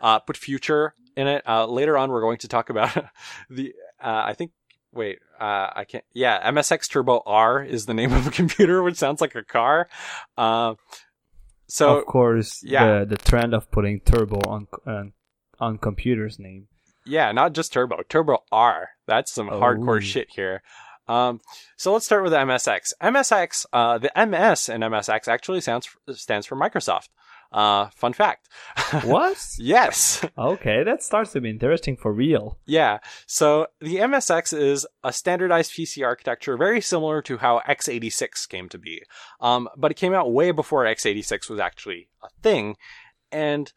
Uh, 0.02 0.20
put 0.20 0.36
future 0.38 0.94
in 1.16 1.28
it. 1.28 1.48
Uh, 1.48 1.66
later 1.66 1.98
on, 1.98 2.10
we're 2.12 2.22
going 2.22 2.38
to 2.40 2.48
talk 2.48 2.70
about 2.70 2.94
the. 3.50 3.74
Uh, 4.04 4.24
I 4.26 4.34
think. 4.34 4.52
Wait, 4.96 5.20
uh, 5.40 5.70
I 5.76 5.84
can't. 5.88 6.06
Yeah, 6.14 6.50
MSX 6.52 6.90
Turbo 6.90 7.22
R 7.26 7.62
is 7.62 7.86
the 7.86 7.94
name 7.94 8.14
of 8.14 8.26
a 8.26 8.32
computer, 8.42 8.82
which 8.82 8.96
sounds 8.96 9.22
like 9.22 9.36
a 9.36 9.44
car. 9.44 9.88
Uh, 10.38 10.76
so 11.68 11.98
of 11.98 12.06
course, 12.06 12.62
yeah. 12.64 13.00
the 13.00 13.06
the 13.06 13.18
trend 13.18 13.54
of 13.54 13.70
putting 13.72 14.00
turbo 14.00 14.40
on 14.50 14.68
on, 14.88 15.14
on 15.60 15.78
computers 15.78 16.40
name. 16.40 16.68
Yeah, 17.06 17.32
not 17.34 17.54
just 17.54 17.72
Turbo. 17.72 18.02
Turbo 18.10 18.40
R. 18.52 18.90
That's 19.06 19.32
some 19.32 19.50
Oh. 19.50 19.60
hardcore 19.60 20.02
shit 20.02 20.28
here. 20.32 20.64
Um, 21.08 21.40
so 21.78 21.94
let's 21.94 22.06
start 22.08 22.24
with 22.24 22.34
MSX. 22.34 22.94
MSX, 23.00 23.66
uh, 23.72 24.00
the 24.00 24.12
MS 24.16 24.70
in 24.70 24.82
MSX 24.82 25.28
actually 25.28 25.62
sounds 25.62 25.88
stands 26.14 26.48
for 26.48 26.56
Microsoft. 26.56 27.10
Uh, 27.56 27.90
fun 27.96 28.12
fact. 28.12 28.50
What? 29.06 29.38
yes. 29.58 30.26
okay, 30.38 30.84
that 30.84 31.02
starts 31.02 31.32
to 31.32 31.40
be 31.40 31.50
interesting 31.50 31.96
for 31.96 32.12
real. 32.12 32.58
Yeah. 32.66 33.00
So 33.28 33.68
the 33.80 33.96
MSX 33.96 34.56
is 34.56 34.86
a 35.06 35.14
standardized 35.14 35.72
PC 35.72 36.06
architecture 36.06 36.58
very 36.58 36.82
similar 36.82 37.22
to 37.22 37.38
how 37.38 37.62
x86 37.66 38.50
came 38.50 38.68
to 38.68 38.78
be. 38.78 39.04
Um, 39.40 39.70
but 39.78 39.90
it 39.90 39.94
came 39.94 40.14
out 40.14 40.34
way 40.34 40.52
before 40.52 40.84
x86 40.84 41.50
was 41.50 41.62
actually 41.62 42.10
a 42.22 42.28
thing. 42.44 42.76
And 43.32 43.72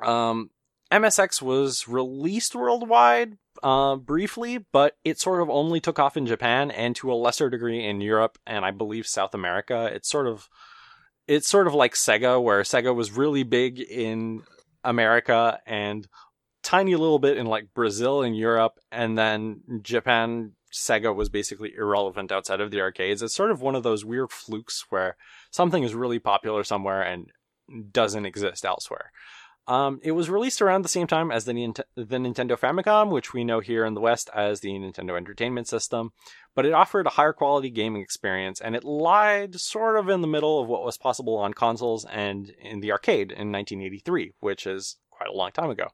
um, 0.00 0.50
MSX 0.92 1.42
was 1.42 1.88
released 1.88 2.54
worldwide 2.54 3.38
uh, 3.64 3.96
briefly, 3.96 4.58
but 4.70 4.98
it 5.04 5.18
sort 5.18 5.42
of 5.42 5.50
only 5.50 5.80
took 5.80 5.98
off 5.98 6.16
in 6.16 6.26
Japan 6.26 6.70
and 6.70 6.94
to 6.94 7.12
a 7.12 7.14
lesser 7.14 7.50
degree 7.50 7.84
in 7.84 8.00
Europe 8.00 8.38
and 8.46 8.64
I 8.64 8.70
believe 8.70 9.08
South 9.08 9.34
America. 9.34 9.90
It's 9.92 10.08
sort 10.08 10.28
of 10.28 10.48
it's 11.26 11.48
sort 11.48 11.66
of 11.66 11.74
like 11.74 11.94
Sega, 11.94 12.42
where 12.42 12.62
Sega 12.62 12.94
was 12.94 13.12
really 13.12 13.42
big 13.42 13.80
in 13.80 14.42
America 14.82 15.58
and 15.66 16.06
tiny 16.62 16.94
little 16.96 17.18
bit 17.18 17.36
in 17.36 17.46
like 17.46 17.74
Brazil 17.74 18.22
and 18.22 18.36
Europe, 18.36 18.78
and 18.90 19.16
then 19.16 19.60
Japan. 19.82 20.52
Sega 20.72 21.14
was 21.14 21.28
basically 21.28 21.72
irrelevant 21.78 22.32
outside 22.32 22.60
of 22.60 22.72
the 22.72 22.80
arcades. 22.80 23.22
It's 23.22 23.32
sort 23.32 23.52
of 23.52 23.62
one 23.62 23.76
of 23.76 23.84
those 23.84 24.04
weird 24.04 24.32
flukes 24.32 24.86
where 24.88 25.16
something 25.52 25.84
is 25.84 25.94
really 25.94 26.18
popular 26.18 26.64
somewhere 26.64 27.00
and 27.00 27.30
doesn't 27.92 28.26
exist 28.26 28.64
elsewhere. 28.64 29.12
Um, 29.66 30.00
it 30.02 30.12
was 30.12 30.28
released 30.28 30.60
around 30.60 30.82
the 30.82 30.90
same 30.90 31.06
time 31.06 31.30
as 31.30 31.46
the, 31.46 31.54
the 31.94 32.18
Nintendo 32.18 32.58
Famicom, 32.58 33.10
which 33.10 33.32
we 33.32 33.44
know 33.44 33.60
here 33.60 33.86
in 33.86 33.94
the 33.94 34.00
West 34.00 34.28
as 34.34 34.60
the 34.60 34.68
Nintendo 34.70 35.16
Entertainment 35.16 35.68
System, 35.68 36.12
but 36.54 36.66
it 36.66 36.74
offered 36.74 37.06
a 37.06 37.10
higher 37.10 37.32
quality 37.32 37.70
gaming 37.70 38.02
experience 38.02 38.60
and 38.60 38.76
it 38.76 38.84
lied 38.84 39.58
sort 39.58 39.98
of 39.98 40.10
in 40.10 40.20
the 40.20 40.26
middle 40.26 40.60
of 40.60 40.68
what 40.68 40.84
was 40.84 40.98
possible 40.98 41.36
on 41.36 41.54
consoles 41.54 42.04
and 42.04 42.50
in 42.60 42.80
the 42.80 42.92
arcade 42.92 43.32
in 43.32 43.50
1983, 43.50 44.32
which 44.40 44.66
is 44.66 44.96
quite 45.10 45.30
a 45.30 45.36
long 45.36 45.50
time 45.50 45.70
ago. 45.70 45.88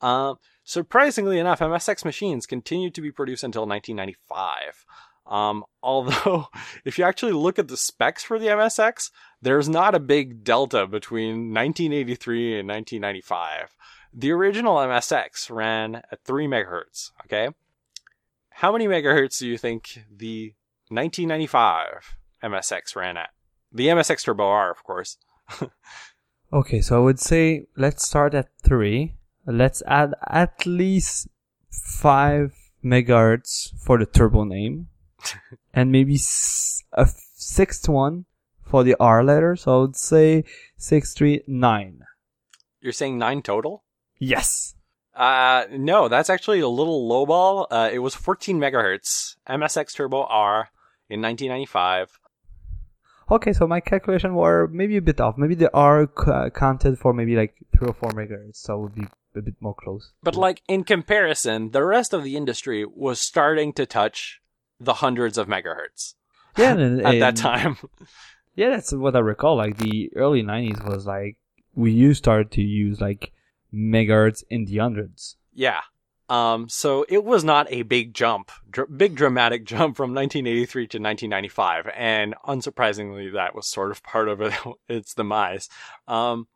Uh, 0.00 0.34
surprisingly 0.64 1.38
enough, 1.38 1.60
MSX 1.60 2.04
machines 2.04 2.46
continued 2.46 2.94
to 2.94 3.02
be 3.02 3.12
produced 3.12 3.44
until 3.44 3.66
1995. 3.66 4.86
Um, 5.26 5.64
although, 5.82 6.46
if 6.84 6.98
you 6.98 7.04
actually 7.04 7.32
look 7.32 7.58
at 7.58 7.68
the 7.68 7.76
specs 7.76 8.24
for 8.24 8.38
the 8.38 8.46
MSX, 8.46 9.10
there's 9.42 9.68
not 9.68 9.94
a 9.94 10.00
big 10.00 10.44
delta 10.44 10.86
between 10.86 11.52
1983 11.52 12.60
and 12.60 12.68
1995. 12.68 13.76
The 14.12 14.32
original 14.32 14.76
MSX 14.76 15.50
ran 15.50 15.96
at 16.10 16.24
3 16.24 16.46
megahertz, 16.46 17.10
okay? 17.24 17.48
How 18.50 18.72
many 18.72 18.86
megahertz 18.86 19.38
do 19.38 19.46
you 19.46 19.58
think 19.58 20.04
the 20.10 20.54
1995 20.88 22.16
MSX 22.42 22.96
ran 22.96 23.16
at? 23.16 23.30
The 23.72 23.88
MSX 23.88 24.24
Turbo 24.24 24.44
R, 24.44 24.70
of 24.70 24.82
course. 24.82 25.18
Okay, 26.52 26.80
so 26.80 26.96
I 26.96 27.00
would 27.00 27.18
say 27.18 27.66
let's 27.76 28.06
start 28.06 28.32
at 28.32 28.48
three. 28.62 29.14
Let's 29.46 29.82
add 29.86 30.14
at 30.28 30.64
least 30.64 31.28
five 31.70 32.54
megahertz 32.84 33.72
for 33.80 33.98
the 33.98 34.06
turbo 34.06 34.44
name, 34.44 34.88
and 35.74 35.90
maybe 35.90 36.14
a 36.14 37.06
sixth 37.34 37.88
one 37.88 38.26
for 38.66 38.84
the 38.84 38.96
R 39.00 39.24
letter. 39.24 39.56
So 39.56 39.78
I 39.78 39.80
would 39.82 39.96
say 39.96 40.44
six, 40.76 41.14
three, 41.14 41.42
nine. 41.46 42.00
You're 42.80 42.92
saying 42.92 43.18
9 43.18 43.42
total? 43.42 43.84
Yes. 44.18 44.74
Uh, 45.14 45.64
no, 45.72 46.08
that's 46.08 46.30
actually 46.30 46.60
a 46.60 46.68
little 46.68 47.08
lowball. 47.08 47.66
Uh, 47.70 47.90
it 47.92 48.00
was 48.00 48.14
14 48.14 48.58
megahertz. 48.58 49.36
MSX 49.48 49.94
Turbo 49.94 50.24
R 50.24 50.70
in 51.08 51.22
1995. 51.22 52.20
Okay, 53.28 53.52
so 53.52 53.66
my 53.66 53.80
calculation 53.80 54.34
were 54.34 54.68
maybe 54.68 54.96
a 54.96 55.02
bit 55.02 55.20
off. 55.20 55.36
Maybe 55.36 55.56
the 55.56 55.72
R 55.74 56.08
c- 56.16 56.50
counted 56.54 56.98
for 56.98 57.12
maybe 57.12 57.34
like 57.34 57.54
three 57.76 57.88
or 57.88 57.94
four 57.94 58.12
megahertz, 58.12 58.56
so 58.56 58.74
it 58.74 58.82
would 58.82 58.94
be 58.94 59.06
a 59.34 59.42
bit 59.42 59.54
more 59.60 59.74
close. 59.74 60.12
But 60.22 60.36
like 60.36 60.62
in 60.68 60.84
comparison, 60.84 61.72
the 61.72 61.82
rest 61.82 62.12
of 62.12 62.22
the 62.22 62.36
industry 62.36 62.84
was 62.84 63.20
starting 63.20 63.72
to 63.72 63.86
touch 63.86 64.40
the 64.78 64.94
hundreds 64.94 65.38
of 65.38 65.48
megahertz 65.48 66.14
Yeah, 66.56 66.74
and, 66.74 67.00
at 67.04 67.18
that 67.18 67.36
time. 67.36 67.78
Yeah, 68.56 68.70
that's 68.70 68.92
what 68.92 69.14
I 69.14 69.20
recall. 69.20 69.56
Like 69.56 69.76
the 69.76 70.10
early 70.16 70.42
'90s 70.42 70.84
was 70.88 71.06
like 71.06 71.36
we 71.74 71.92
used 71.92 72.18
started 72.18 72.50
to 72.52 72.62
use 72.62 73.00
like 73.00 73.32
megahertz 73.72 74.42
in 74.50 74.64
the 74.64 74.78
hundreds. 74.78 75.36
yeah. 75.52 75.82
Um, 76.28 76.68
so 76.68 77.06
it 77.08 77.22
was 77.22 77.44
not 77.44 77.68
a 77.70 77.82
big 77.82 78.12
jump, 78.12 78.50
dr- 78.68 78.98
big 78.98 79.14
dramatic 79.14 79.64
jump 79.72 79.96
from 79.96 80.12
1983 80.12 80.82
to 80.88 80.98
1995, 80.98 81.88
and 81.94 82.34
unsurprisingly, 82.48 83.32
that 83.32 83.54
was 83.54 83.68
sort 83.68 83.92
of 83.92 84.02
part 84.02 84.28
of 84.28 84.40
it, 84.40 84.52
its 84.88 85.14
demise. 85.14 85.68
Um, 86.08 86.48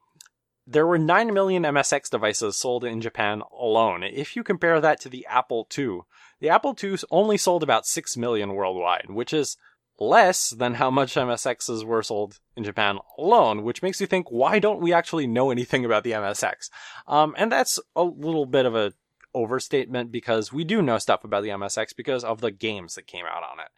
there 0.66 0.86
were 0.88 0.98
9 0.98 1.32
million 1.32 1.62
MSX 1.62 2.10
devices 2.10 2.56
sold 2.56 2.84
in 2.84 3.00
Japan 3.00 3.42
alone. 3.56 4.02
If 4.02 4.34
you 4.34 4.42
compare 4.42 4.80
that 4.80 5.00
to 5.02 5.08
the 5.08 5.24
Apple 5.26 5.68
II, 5.76 6.00
the 6.40 6.48
Apple 6.48 6.76
II 6.82 6.96
only 7.10 7.36
sold 7.36 7.62
about 7.62 7.86
6 7.86 8.16
million 8.16 8.54
worldwide, 8.54 9.06
which 9.08 9.32
is 9.32 9.56
less 10.00 10.50
than 10.50 10.74
how 10.74 10.90
much 10.90 11.14
MSXs 11.14 11.84
were 11.84 12.02
sold 12.02 12.40
in 12.56 12.64
Japan 12.64 12.98
alone, 13.18 13.62
which 13.62 13.82
makes 13.82 14.00
you 14.00 14.06
think, 14.06 14.30
why 14.30 14.58
don't 14.58 14.80
we 14.80 14.92
actually 14.92 15.26
know 15.26 15.50
anything 15.50 15.84
about 15.84 16.04
the 16.04 16.12
MSX? 16.12 16.70
Um, 17.06 17.34
and 17.36 17.52
that's 17.52 17.78
a 17.94 18.02
little 18.02 18.46
bit 18.46 18.66
of 18.66 18.74
a 18.74 18.94
overstatement 19.34 20.10
because 20.10 20.52
we 20.52 20.64
do 20.64 20.82
know 20.82 20.98
stuff 20.98 21.22
about 21.22 21.42
the 21.42 21.50
MSX 21.50 21.94
because 21.96 22.24
of 22.24 22.40
the 22.40 22.50
games 22.50 22.94
that 22.94 23.06
came 23.06 23.26
out 23.26 23.42
on 23.42 23.60
it. 23.60 23.70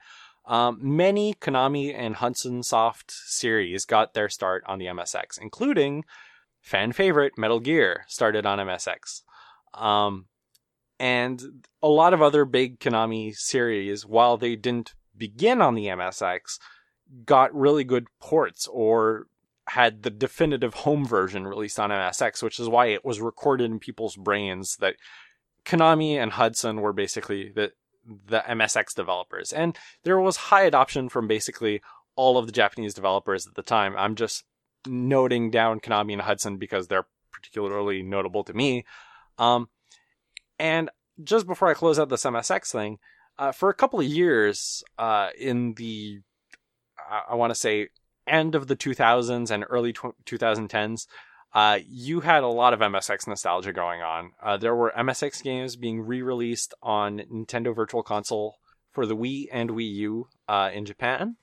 Um, 0.44 0.78
many 0.80 1.34
Konami 1.34 1.94
and 1.94 2.16
Hudson 2.16 2.62
Soft 2.62 3.10
series 3.10 3.84
got 3.84 4.14
their 4.14 4.28
start 4.28 4.64
on 4.66 4.78
the 4.78 4.86
MSX, 4.86 5.40
including 5.40 6.04
fan 6.60 6.92
favorite 6.92 7.34
Metal 7.36 7.60
Gear 7.60 8.04
started 8.08 8.46
on 8.46 8.58
MSX. 8.58 9.22
Um, 9.74 10.26
And 10.98 11.66
a 11.82 11.88
lot 11.88 12.14
of 12.14 12.22
other 12.22 12.44
big 12.44 12.78
Konami 12.78 13.34
series, 13.34 14.06
while 14.06 14.36
they 14.36 14.54
didn't 14.54 14.94
begin 15.16 15.61
on 15.61 15.75
the 15.75 15.87
MSX, 15.87 16.59
got 17.25 17.54
really 17.54 17.85
good 17.85 18.07
ports 18.21 18.66
or 18.66 19.26
had 19.69 20.02
the 20.02 20.11
definitive 20.11 20.75
home 20.75 21.07
version 21.07 21.47
released 21.47 21.78
on 21.78 21.90
MSX, 21.90 22.42
which 22.42 22.59
is 22.59 22.69
why 22.69 22.87
it 22.87 23.04
was 23.04 23.21
recorded 23.21 23.71
in 23.71 23.78
people's 23.78 24.16
brains 24.16 24.76
that 24.76 24.97
Konami 25.64 26.14
and 26.16 26.33
Hudson 26.33 26.81
were 26.81 26.92
basically 26.92 27.50
the 27.50 27.73
the 28.04 28.40
MSX 28.40 28.95
developers. 28.95 29.52
And 29.52 29.78
there 30.02 30.19
was 30.19 30.37
high 30.37 30.62
adoption 30.62 31.09
from 31.09 31.28
basically 31.28 31.81
all 32.16 32.37
of 32.37 32.47
the 32.47 32.52
Japanese 32.52 32.95
developers 32.95 33.47
at 33.47 33.54
the 33.54 33.62
time. 33.62 33.95
I'm 33.97 34.16
just 34.16 34.45
noting 34.87 35.50
down 35.50 35.78
Konami 35.78 36.12
and 36.12 36.23
Hudson 36.23 36.57
because 36.57 36.88
they're 36.88 37.07
particularly 37.31 38.02
notable 38.02 38.42
to 38.45 38.52
me. 38.52 38.85
Um, 39.38 39.69
and 40.59 40.90
just 41.23 41.47
before 41.47 41.69
I 41.69 41.75
close 41.75 41.99
out 41.99 42.09
this 42.09 42.25
MSX 42.25 42.73
thing, 42.73 42.99
uh, 43.38 43.52
for 43.52 43.68
a 43.68 43.74
couple 43.74 44.00
of 44.00 44.06
years 44.06 44.82
uh, 44.98 45.28
in 45.38 45.74
the, 45.74 46.20
I, 46.98 47.22
I 47.30 47.34
want 47.34 47.50
to 47.50 47.54
say, 47.54 47.88
end 48.26 48.54
of 48.54 48.68
the 48.68 48.76
2000s 48.76 49.50
and 49.50 49.64
early 49.68 49.92
tw- 49.92 50.16
2010s, 50.26 51.06
uh, 51.54 51.78
you 51.86 52.20
had 52.20 52.42
a 52.42 52.48
lot 52.48 52.72
of 52.72 52.80
MSX 52.80 53.26
nostalgia 53.26 53.72
going 53.72 54.00
on. 54.00 54.32
Uh, 54.42 54.56
there 54.56 54.74
were 54.74 54.92
MSX 54.96 55.42
games 55.42 55.76
being 55.76 56.00
re-released 56.00 56.72
on 56.82 57.18
Nintendo 57.18 57.74
Virtual 57.74 58.02
Console 58.02 58.56
for 58.90 59.06
the 59.06 59.16
Wii 59.16 59.48
and 59.52 59.70
Wii 59.70 59.92
U 59.94 60.28
uh, 60.48 60.70
in 60.72 60.84
Japan, 60.84 61.36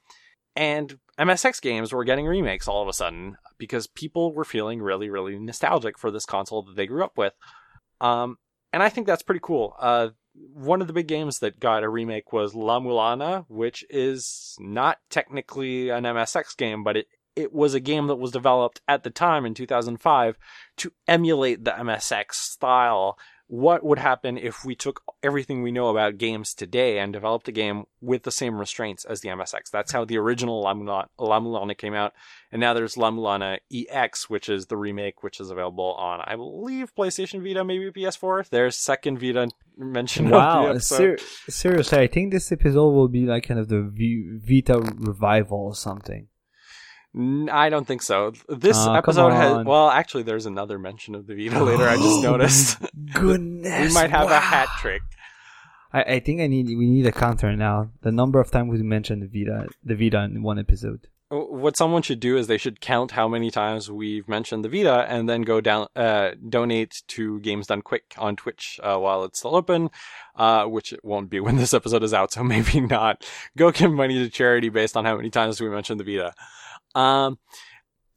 and 0.56 0.98
MSX 1.20 1.62
games 1.62 1.94
were 1.94 2.04
getting 2.04 2.26
remakes 2.26 2.68
all 2.68 2.82
of 2.82 2.88
a 2.88 2.94
sudden 2.94 3.38
because 3.58 3.88
people 3.88 4.34
were 4.34 4.46
feeling 4.46 4.82
really, 4.82 5.10
really 5.10 5.38
nostalgic 5.38 6.00
for 6.00 6.12
this 6.12 6.26
console 6.26 6.64
that 6.64 6.76
they 6.76 6.88
grew 6.88 7.04
up 7.04 7.18
with. 7.18 7.34
Um, 8.02 8.38
and 8.72 8.82
I 8.82 8.90
think 8.90 9.06
that's 9.06 9.24
pretty 9.24 9.42
cool. 9.44 9.76
One 10.54 10.82
of 10.82 10.88
the 10.88 10.94
big 10.94 11.08
games 11.08 11.40
that 11.40 11.60
got 11.60 11.84
a 11.84 11.90
remake 11.90 12.32
was 12.32 12.56
La 12.56 12.80
Mulana, 12.80 13.46
which 13.48 13.86
is 13.90 14.56
not 14.60 15.00
technically 15.10 15.90
an 15.90 16.04
MSX 16.04 16.56
game, 16.56 16.84
but 16.84 16.98
it 16.98 17.08
it 17.36 17.54
was 17.54 17.74
a 17.74 17.80
game 17.80 18.08
that 18.08 18.18
was 18.18 18.32
developed 18.32 18.82
at 18.88 19.04
the 19.04 19.10
time 19.10 19.46
in 19.46 19.54
2005 19.54 20.38
to 20.78 20.92
emulate 21.08 21.64
the 21.64 21.72
MSX 21.72 22.34
style. 22.34 23.18
What 23.52 23.84
would 23.84 23.98
happen 23.98 24.38
if 24.38 24.64
we 24.64 24.76
took 24.76 25.02
everything 25.24 25.64
we 25.64 25.72
know 25.72 25.90
about 25.90 26.20
games 26.20 26.54
today 26.54 27.00
and 27.00 27.12
developed 27.12 27.48
a 27.48 27.52
game 27.52 27.86
with 28.00 28.22
the 28.22 28.32
same 28.32 28.60
restraints 28.60 29.06
as 29.06 29.22
the 29.22 29.30
MSX? 29.30 29.72
That's 29.72 29.92
how 29.92 30.06
the 30.06 30.20
original 30.20 30.62
La 30.62 30.76
Mulana, 30.76 31.76
came 31.76 31.96
out. 31.96 32.14
And 32.52 32.60
now 32.60 32.76
there's 32.76 32.96
La 32.96 33.10
Mulana 33.10 33.58
EX, 33.74 34.30
which 34.30 34.50
is 34.50 34.68
the 34.68 34.78
remake, 34.78 35.24
which 35.24 35.40
is 35.40 35.50
available 35.50 35.96
on, 35.96 36.22
I 36.26 36.36
believe, 36.36 36.94
PlayStation 36.96 37.42
Vita, 37.42 37.64
maybe 37.66 37.90
PS4. 37.90 38.50
There's 38.50 38.78
second 38.78 39.20
Vita 39.20 39.50
mention 39.76 40.30
wow. 40.30 40.78
Ser- 40.78 41.18
seriously, 41.50 41.98
I 41.98 42.06
think 42.06 42.32
this 42.32 42.52
episode 42.52 42.92
will 42.92 43.08
be 43.08 43.26
like 43.26 43.48
kind 43.48 43.60
of 43.60 43.68
the 43.68 43.82
v- 43.82 44.38
Vita 44.38 44.78
revival 44.78 45.58
or 45.58 45.76
something. 45.76 46.28
I 47.16 47.70
don't 47.70 47.86
think 47.88 48.02
so. 48.02 48.34
This 48.48 48.78
Oh, 48.78 48.94
episode 48.94 49.32
has 49.32 49.66
well, 49.66 49.90
actually, 49.90 50.24
there's 50.24 50.46
another 50.46 50.78
mention 50.78 51.16
of 51.16 51.26
the 51.28 51.36
Vita 51.36 51.64
later. 51.64 51.88
I 51.88 51.96
just 51.98 52.22
noticed. 52.32 52.78
Goodness, 53.14 53.88
we 53.90 53.94
might 53.94 54.12
have 54.12 54.30
a 54.30 54.40
hat 54.40 54.68
trick. 54.80 55.02
I, 55.92 56.04
I 56.04 56.20
think 56.20 56.40
I 56.40 56.48
need 56.48 56.68
we 56.68 56.86
need 56.88 57.08
a 57.08 57.12
counter 57.12 57.56
now. 57.56 57.90
The 58.02 58.12
number 58.12 58.40
of 58.40 58.52
times 58.52 58.72
we 58.72 58.84
mentioned 58.84 59.24
the 59.24 59.28
Vita, 59.28 59.68
the 59.84 59.96
Vita 59.96 60.24
in 60.24 60.44
one 60.44 60.60
episode. 60.60 61.08
What 61.32 61.78
someone 61.78 62.02
should 62.02 62.20
do 62.20 62.38
is 62.38 62.48
they 62.48 62.58
should 62.58 62.82
count 62.82 63.12
how 63.12 63.28
many 63.28 63.52
times 63.52 63.90
we've 63.92 64.28
mentioned 64.28 64.66
the 64.66 64.70
Vita, 64.70 65.06
and 65.08 65.30
then 65.30 65.44
go 65.44 65.62
down, 65.62 65.88
uh, 65.96 66.32
donate 66.48 67.04
to 67.10 67.40
Games 67.42 67.68
Done 67.68 67.84
Quick 67.84 68.16
on 68.18 68.36
Twitch 68.36 68.80
uh, 68.82 68.98
while 68.98 69.24
it's 69.24 69.38
still 69.38 69.56
open, 69.56 69.90
uh, 70.36 70.66
which 70.66 70.92
it 70.92 71.02
won't 71.04 71.30
be 71.30 71.40
when 71.40 71.56
this 71.58 71.72
episode 71.74 72.04
is 72.04 72.16
out, 72.16 72.32
so 72.34 72.44
maybe 72.56 72.82
not. 72.82 73.24
Go 73.58 73.72
give 73.72 73.92
money 73.92 74.16
to 74.24 74.30
charity 74.30 74.70
based 74.70 74.98
on 74.98 75.06
how 75.06 75.18
many 75.18 75.30
times 75.30 75.62
we 75.62 75.70
mentioned 75.70 76.00
the 76.00 76.04
Vita. 76.04 76.34
Um, 76.96 77.40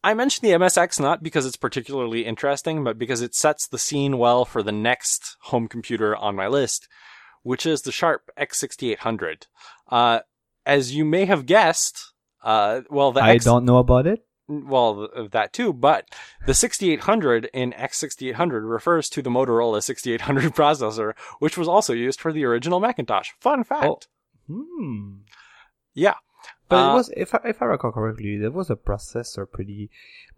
I 0.03 0.13
mentioned 0.13 0.49
the 0.49 0.55
MSX 0.57 0.99
not 0.99 1.23
because 1.23 1.45
it's 1.45 1.55
particularly 1.55 2.25
interesting, 2.25 2.83
but 2.83 2.97
because 2.97 3.21
it 3.21 3.33
sets 3.35 3.67
the 3.67 3.77
scene 3.79 4.17
well 4.17 4.43
for 4.43 4.61
the 4.61 4.71
next 4.71 5.37
home 5.43 5.67
computer 5.67 6.15
on 6.15 6.35
my 6.35 6.47
list, 6.47 6.87
which 7.43 7.65
is 7.65 7.83
the 7.83 7.91
Sharp 7.91 8.29
X68000. 8.37 9.47
Uh, 9.89 10.19
as 10.65 10.93
you 10.95 11.05
may 11.05 11.25
have 11.25 11.45
guessed, 11.45 12.13
uh, 12.43 12.81
well, 12.89 13.11
the 13.13 13.21
I 13.23 13.35
X- 13.35 13.45
don't 13.45 13.63
know 13.65 13.77
about 13.77 14.05
it. 14.07 14.25
well, 14.49 15.07
that 15.31 15.53
too, 15.53 15.71
but 15.71 16.05
the 16.45 16.53
68000 16.53 17.45
in 17.53 17.71
X68000 17.71 18.69
refers 18.69 19.09
to 19.09 19.21
the 19.21 19.29
Motorola 19.29 19.81
68000 19.81 20.51
processor, 20.55 21.13
which 21.39 21.57
was 21.57 21.67
also 21.69 21.93
used 21.93 22.19
for 22.19 22.33
the 22.33 22.43
original 22.43 22.81
Macintosh. 22.81 23.29
Fun 23.39 23.63
fact. 23.63 24.07
Hmm. 24.47 25.19
Yeah. 25.93 26.15
But 26.69 26.77
Uh, 26.77 26.91
it 26.91 26.93
was, 26.95 27.11
if 27.15 27.35
I, 27.35 27.39
if 27.45 27.61
I 27.61 27.65
recall 27.65 27.91
correctly, 27.91 28.37
there 28.37 28.51
was 28.51 28.69
a 28.69 28.75
processor 28.75 29.49
pretty 29.49 29.89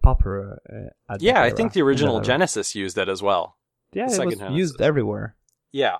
popular. 0.02 0.60
Uh, 0.68 1.12
at 1.12 1.22
Yeah, 1.22 1.34
that 1.34 1.42
I 1.42 1.50
think 1.50 1.72
the 1.72 1.82
original. 1.82 2.20
Genesis 2.20 2.74
used 2.74 2.98
it 2.98 3.08
as 3.08 3.22
well. 3.22 3.56
Yeah, 3.92 4.04
it 4.04 4.06
was 4.06 4.16
second 4.16 4.54
used 4.56 4.80
everywhere. 4.80 5.36
Yeah. 5.72 5.98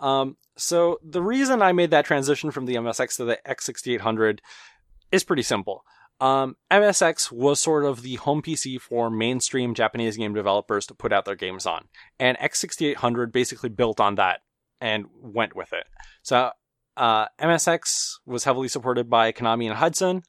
Um, 0.00 0.36
so 0.56 0.98
the 1.02 1.22
reason 1.22 1.62
I 1.62 1.72
made 1.72 1.90
that 1.90 2.04
transition 2.04 2.50
from 2.50 2.66
the 2.66 2.74
MSX 2.74 3.16
to 3.16 3.24
the 3.24 3.38
X68000 3.46 4.40
is 5.12 5.24
pretty 5.24 5.42
simple. 5.42 5.84
Um, 6.20 6.56
MSX 6.70 7.32
was 7.32 7.60
sort 7.60 7.84
of 7.84 8.02
the 8.02 8.16
home 8.16 8.40
PC 8.40 8.80
for 8.80 9.10
mainstream 9.10 9.74
Japanese 9.74 10.16
game 10.16 10.32
developers 10.32 10.86
to 10.86 10.94
put 10.94 11.12
out 11.12 11.24
their 11.24 11.34
games 11.34 11.66
on. 11.66 11.86
And 12.18 12.38
X68000 12.38 13.32
basically 13.32 13.68
built 13.68 14.00
on 14.00 14.14
that 14.14 14.40
and 14.80 15.06
went 15.20 15.56
with 15.56 15.72
it. 15.72 15.84
So, 16.22 16.50
uh, 16.96 17.26
MSX 17.40 18.18
was 18.26 18.44
heavily 18.44 18.68
supported 18.68 19.10
by 19.10 19.32
Konami 19.32 19.66
and 19.66 19.76
Hudson. 19.76 20.22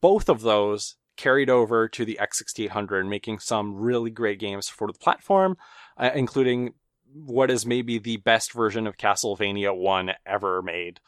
Both 0.00 0.28
of 0.28 0.42
those 0.42 0.96
carried 1.16 1.50
over 1.50 1.88
to 1.88 2.04
the 2.04 2.18
X68000, 2.20 3.08
making 3.08 3.38
some 3.38 3.74
really 3.74 4.10
great 4.10 4.38
games 4.38 4.68
for 4.68 4.86
the 4.86 4.98
platform, 4.98 5.56
uh, 5.96 6.10
including 6.14 6.74
what 7.12 7.50
is 7.50 7.66
maybe 7.66 7.98
the 7.98 8.16
best 8.18 8.52
version 8.52 8.86
of 8.86 8.96
Castlevania 8.96 9.76
1 9.76 10.12
ever 10.26 10.62
made. 10.62 11.00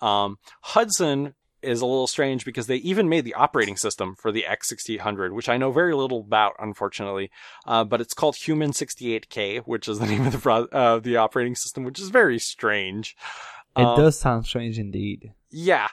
Um, 0.00 0.38
Hudson 0.62 1.34
is 1.62 1.80
a 1.80 1.86
little 1.86 2.06
strange 2.06 2.44
because 2.44 2.66
they 2.66 2.76
even 2.76 3.08
made 3.08 3.24
the 3.24 3.34
operating 3.34 3.76
system 3.76 4.14
for 4.16 4.32
the 4.32 4.46
X68000, 4.48 5.32
which 5.32 5.48
I 5.48 5.58
know 5.58 5.70
very 5.70 5.94
little 5.94 6.20
about, 6.20 6.54
unfortunately. 6.58 7.30
Uh, 7.66 7.84
but 7.84 8.00
it's 8.00 8.14
called 8.14 8.36
Human 8.36 8.72
68K, 8.72 9.60
which 9.66 9.88
is 9.88 9.98
the 9.98 10.06
name 10.06 10.26
of 10.26 10.32
the 10.32 10.50
uh, 10.72 10.98
the 10.98 11.16
operating 11.16 11.54
system, 11.54 11.84
which 11.84 12.00
is 12.00 12.08
very 12.08 12.38
strange. 12.38 13.16
It 13.76 13.82
Um, 13.84 13.96
does 13.98 14.18
sound 14.18 14.46
strange 14.46 14.78
indeed. 14.78 15.32
yeah. 15.50 15.88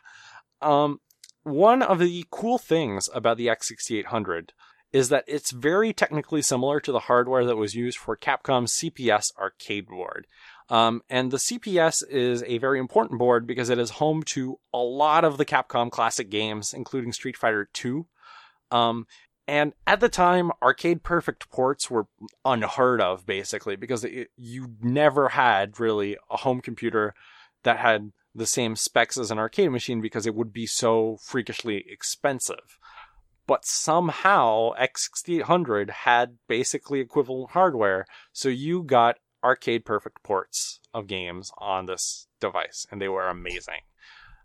Um, 0.61 0.99
one 1.43 1.81
of 1.81 1.99
the 1.99 2.25
cool 2.31 2.57
things 2.57 3.09
about 3.13 3.37
the 3.37 3.47
X68000 3.47 4.49
is 4.91 5.09
that 5.09 5.23
it's 5.27 5.51
very 5.51 5.93
technically 5.93 6.41
similar 6.41 6.79
to 6.79 6.91
the 6.91 7.01
hardware 7.01 7.45
that 7.45 7.55
was 7.57 7.75
used 7.75 7.97
for 7.97 8.17
Capcom's 8.17 8.73
CPS 8.73 9.31
arcade 9.37 9.87
board. 9.87 10.25
Um, 10.69 11.01
and 11.09 11.31
the 11.31 11.37
CPS 11.37 12.03
is 12.09 12.43
a 12.43 12.57
very 12.57 12.79
important 12.79 13.19
board 13.19 13.45
because 13.47 13.69
it 13.69 13.77
is 13.79 13.91
home 13.91 14.23
to 14.23 14.59
a 14.73 14.79
lot 14.79 15.23
of 15.23 15.37
the 15.37 15.45
Capcom 15.45 15.91
classic 15.91 16.29
games, 16.29 16.73
including 16.73 17.13
Street 17.13 17.37
Fighter 17.37 17.69
II. 17.85 18.05
Um, 18.71 19.05
and 19.47 19.73
at 19.85 19.99
the 20.01 20.09
time, 20.09 20.51
arcade 20.61 21.03
perfect 21.03 21.49
ports 21.49 21.89
were 21.89 22.07
unheard 22.43 22.99
of, 22.99 23.25
basically, 23.25 23.77
because 23.77 24.03
it, 24.03 24.29
you 24.35 24.75
never 24.81 25.29
had 25.29 25.79
really 25.79 26.17
a 26.29 26.37
home 26.37 26.59
computer 26.59 27.13
that 27.63 27.77
had 27.77 28.11
the 28.33 28.45
same 28.45 28.75
specs 28.75 29.17
as 29.17 29.31
an 29.31 29.39
arcade 29.39 29.71
machine 29.71 30.01
because 30.01 30.25
it 30.25 30.35
would 30.35 30.53
be 30.53 30.65
so 30.65 31.17
freakishly 31.23 31.83
expensive. 31.89 32.77
But 33.47 33.65
somehow 33.65 34.71
X68000 34.79 35.89
had 35.89 36.37
basically 36.47 36.99
equivalent 36.99 37.51
hardware, 37.51 38.05
so 38.33 38.49
you 38.49 38.83
got 38.83 39.17
arcade 39.43 39.85
perfect 39.85 40.21
ports 40.21 40.79
of 40.93 41.07
games 41.07 41.51
on 41.57 41.85
this 41.85 42.27
device, 42.39 42.85
and 42.91 43.01
they 43.01 43.07
were 43.07 43.27
amazing. 43.27 43.81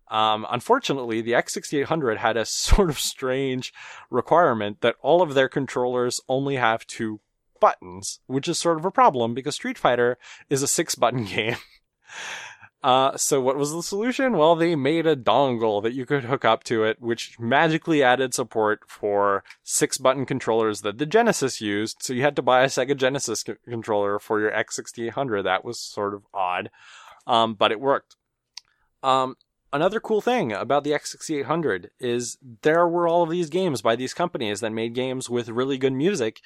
Um, 0.09 0.47
unfortunately, 0.51 1.21
the 1.21 1.33
X68000 1.33 2.19
had 2.19 2.37
a 2.37 2.45
sort 2.47 2.91
of 2.91 2.99
strange 2.99 3.73
requirement 4.11 4.81
that 4.83 4.97
all 5.01 5.23
of 5.23 5.35
their 5.35 5.49
controllers 5.49 6.21
only 6.29 6.57
have 6.57 6.87
two 6.87 7.21
buttons, 7.61 8.21
which 8.27 8.49
is 8.49 8.59
sort 8.59 8.79
of 8.79 8.85
a 8.85 8.91
problem 8.91 9.35
because 9.35 9.55
Street 9.55 9.79
Fighter 9.79 10.19
is 10.51 10.63
a 10.63 10.69
six 10.69 10.95
button 10.95 11.25
game. 11.27 11.57
Uh, 12.83 13.17
so 13.17 13.41
what 13.41 13.57
was 13.57 13.73
the 13.73 13.83
solution? 13.83 14.37
Well, 14.37 14.57
they 14.57 14.75
made 14.75 15.07
a 15.07 15.15
dongle 15.15 15.83
that 15.85 15.93
you 15.93 16.05
could 16.05 16.25
hook 16.25 16.45
up 16.45 16.65
to 16.65 16.83
it, 16.83 17.01
which 17.01 17.39
magically 17.39 18.03
added 18.03 18.35
support 18.35 18.81
for 18.89 19.45
six 19.63 19.99
button 19.99 20.27
controllers 20.27 20.81
that 20.81 20.99
the 20.99 21.07
Genesis 21.07 21.61
used. 21.61 22.03
So 22.03 22.13
you 22.13 22.23
had 22.23 22.35
to 22.37 22.43
buy 22.43 22.63
a 22.63 22.67
Sega 22.67 22.97
Genesis 22.97 23.43
c- 23.43 23.55
controller 23.69 24.19
for 24.19 24.41
your 24.41 24.51
X68000. 24.51 25.45
That 25.45 25.65
was 25.65 25.79
sort 25.79 26.13
of 26.13 26.25
odd. 26.35 26.71
Um, 27.25 27.55
but 27.55 27.71
it 27.71 27.81
worked. 27.81 28.17
Um, 29.05 29.37
another 29.73 30.01
cool 30.01 30.21
thing 30.21 30.53
about 30.53 30.83
the 30.83 30.91
X68000 30.91 31.89
is 32.01 32.37
there 32.63 32.89
were 32.89 33.07
all 33.07 33.23
of 33.23 33.31
these 33.31 33.49
games 33.49 33.81
by 33.81 33.95
these 33.95 34.13
companies 34.13 34.59
that 34.59 34.73
made 34.73 34.93
games 34.93 35.31
with 35.31 35.49
really 35.49 35.79
good 35.79 35.93
music, 35.93 36.41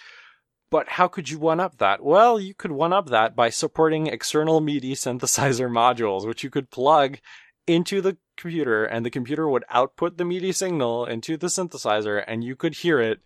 But 0.70 0.88
how 0.90 1.08
could 1.08 1.30
you 1.30 1.38
one 1.38 1.60
up 1.60 1.78
that? 1.78 2.02
Well, 2.02 2.40
you 2.40 2.54
could 2.54 2.72
one 2.72 2.92
up 2.92 3.08
that 3.10 3.36
by 3.36 3.50
supporting 3.50 4.06
external 4.06 4.60
MIDI 4.60 4.92
synthesizer 4.94 5.70
modules, 5.70 6.26
which 6.26 6.42
you 6.42 6.50
could 6.50 6.70
plug 6.70 7.18
into 7.66 8.00
the 8.00 8.16
computer 8.36 8.84
and 8.84 9.04
the 9.04 9.10
computer 9.10 9.48
would 9.48 9.64
output 9.70 10.18
the 10.18 10.24
MIDI 10.24 10.52
signal 10.52 11.06
into 11.06 11.36
the 11.36 11.48
synthesizer 11.48 12.22
and 12.26 12.44
you 12.44 12.54
could 12.54 12.74
hear 12.76 13.00
it 13.00 13.20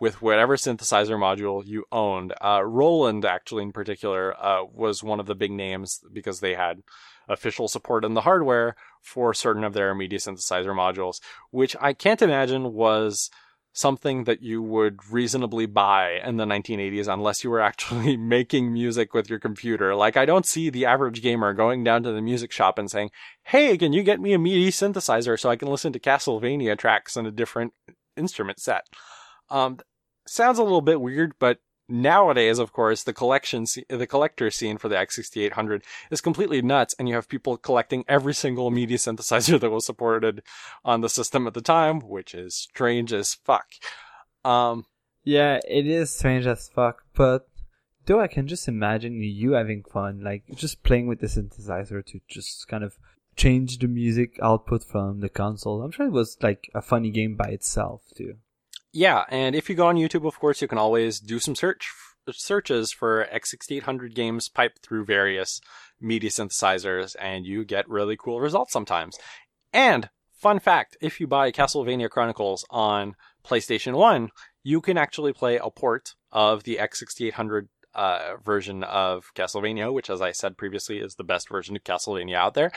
with 0.00 0.20
whatever 0.20 0.56
synthesizer 0.56 1.16
module 1.16 1.62
you 1.64 1.84
owned. 1.92 2.34
Uh, 2.42 2.62
Roland, 2.64 3.24
actually, 3.24 3.62
in 3.62 3.72
particular, 3.72 4.34
uh, 4.42 4.64
was 4.64 5.02
one 5.02 5.20
of 5.20 5.26
the 5.26 5.34
big 5.34 5.52
names 5.52 6.00
because 6.12 6.40
they 6.40 6.54
had 6.54 6.82
official 7.28 7.68
support 7.68 8.04
in 8.04 8.14
the 8.14 8.22
hardware 8.22 8.74
for 9.00 9.32
certain 9.32 9.62
of 9.62 9.74
their 9.74 9.94
MIDI 9.94 10.16
synthesizer 10.16 10.74
modules, 10.74 11.20
which 11.50 11.76
I 11.80 11.92
can't 11.92 12.20
imagine 12.20 12.72
was 12.72 13.30
something 13.72 14.24
that 14.24 14.42
you 14.42 14.62
would 14.62 15.00
reasonably 15.10 15.66
buy 15.66 16.20
in 16.24 16.36
the 16.36 16.44
1980s 16.44 17.12
unless 17.12 17.42
you 17.42 17.50
were 17.50 17.60
actually 17.60 18.16
making 18.18 18.72
music 18.72 19.14
with 19.14 19.30
your 19.30 19.38
computer. 19.38 19.94
Like, 19.94 20.16
I 20.16 20.26
don't 20.26 20.46
see 20.46 20.68
the 20.68 20.84
average 20.84 21.22
gamer 21.22 21.54
going 21.54 21.82
down 21.82 22.02
to 22.02 22.12
the 22.12 22.20
music 22.20 22.52
shop 22.52 22.78
and 22.78 22.90
saying, 22.90 23.10
Hey, 23.44 23.78
can 23.78 23.92
you 23.92 24.02
get 24.02 24.20
me 24.20 24.34
a 24.34 24.38
MIDI 24.38 24.70
synthesizer 24.70 25.38
so 25.38 25.48
I 25.48 25.56
can 25.56 25.68
listen 25.68 25.92
to 25.92 25.98
Castlevania 25.98 26.76
tracks 26.76 27.16
in 27.16 27.26
a 27.26 27.30
different 27.30 27.72
instrument 28.16 28.60
set? 28.60 28.86
Um, 29.48 29.78
sounds 30.26 30.58
a 30.58 30.62
little 30.62 30.82
bit 30.82 31.00
weird, 31.00 31.32
but 31.38 31.58
nowadays, 31.92 32.58
of 32.58 32.72
course, 32.72 33.02
the 33.02 33.12
collection, 33.12 33.66
the 33.88 34.06
collector 34.06 34.50
scene 34.50 34.78
for 34.78 34.88
the 34.88 34.96
X68000 34.96 35.82
is 36.10 36.20
completely 36.20 36.62
nuts, 36.62 36.94
and 36.98 37.08
you 37.08 37.14
have 37.14 37.28
people 37.28 37.56
collecting 37.56 38.04
every 38.08 38.34
single 38.34 38.70
MIDI 38.70 38.94
synthesizer 38.94 39.60
that 39.60 39.70
was 39.70 39.86
supported 39.86 40.42
on 40.84 41.02
the 41.02 41.08
system 41.08 41.46
at 41.46 41.54
the 41.54 41.60
time, 41.60 42.00
which 42.00 42.34
is 42.34 42.54
strange 42.54 43.12
as 43.12 43.34
fuck. 43.34 43.66
Um, 44.44 44.86
yeah, 45.22 45.60
it 45.68 45.86
is 45.86 46.10
strange 46.10 46.46
as 46.46 46.68
fuck, 46.68 47.02
but 47.14 47.46
though 48.06 48.20
I 48.20 48.26
can 48.26 48.48
just 48.48 48.66
imagine 48.66 49.22
you 49.22 49.52
having 49.52 49.84
fun, 49.84 50.22
like 50.24 50.44
just 50.54 50.82
playing 50.82 51.06
with 51.06 51.20
the 51.20 51.26
synthesizer 51.26 52.04
to 52.06 52.20
just 52.28 52.66
kind 52.68 52.82
of 52.82 52.96
change 53.36 53.78
the 53.78 53.86
music 53.86 54.38
output 54.42 54.84
from 54.84 55.20
the 55.20 55.28
console. 55.28 55.82
I'm 55.82 55.90
sure 55.90 56.06
it 56.06 56.12
was 56.12 56.36
like 56.42 56.70
a 56.74 56.82
funny 56.82 57.10
game 57.10 57.36
by 57.36 57.48
itself 57.48 58.02
too. 58.16 58.36
Yeah, 58.92 59.24
and 59.30 59.54
if 59.54 59.70
you 59.70 59.74
go 59.74 59.86
on 59.86 59.96
YouTube, 59.96 60.26
of 60.26 60.38
course, 60.38 60.60
you 60.60 60.68
can 60.68 60.78
always 60.78 61.18
do 61.18 61.38
some 61.38 61.54
search 61.54 61.90
searches 62.30 62.92
for 62.92 63.26
X68000 63.32 64.14
games 64.14 64.48
piped 64.48 64.86
through 64.86 65.04
various 65.04 65.60
MIDI 66.00 66.28
synthesizers, 66.28 67.16
and 67.20 67.46
you 67.46 67.64
get 67.64 67.88
really 67.88 68.16
cool 68.16 68.40
results 68.40 68.72
sometimes. 68.72 69.18
And 69.72 70.10
fun 70.32 70.58
fact: 70.58 70.96
if 71.00 71.20
you 71.20 71.26
buy 71.26 71.50
Castlevania 71.50 72.10
Chronicles 72.10 72.66
on 72.70 73.14
PlayStation 73.44 73.94
One, 73.94 74.30
you 74.62 74.80
can 74.80 74.98
actually 74.98 75.32
play 75.32 75.56
a 75.56 75.70
port 75.70 76.14
of 76.30 76.64
the 76.64 76.76
X68000 76.76 77.68
uh, 77.94 78.36
version 78.44 78.84
of 78.84 79.26
Castlevania, 79.34 79.92
which, 79.92 80.10
as 80.10 80.20
I 80.20 80.32
said 80.32 80.56
previously, 80.58 80.98
is 80.98 81.14
the 81.14 81.24
best 81.24 81.48
version 81.48 81.76
of 81.76 81.84
Castlevania 81.84 82.36
out 82.36 82.54
there. 82.54 82.72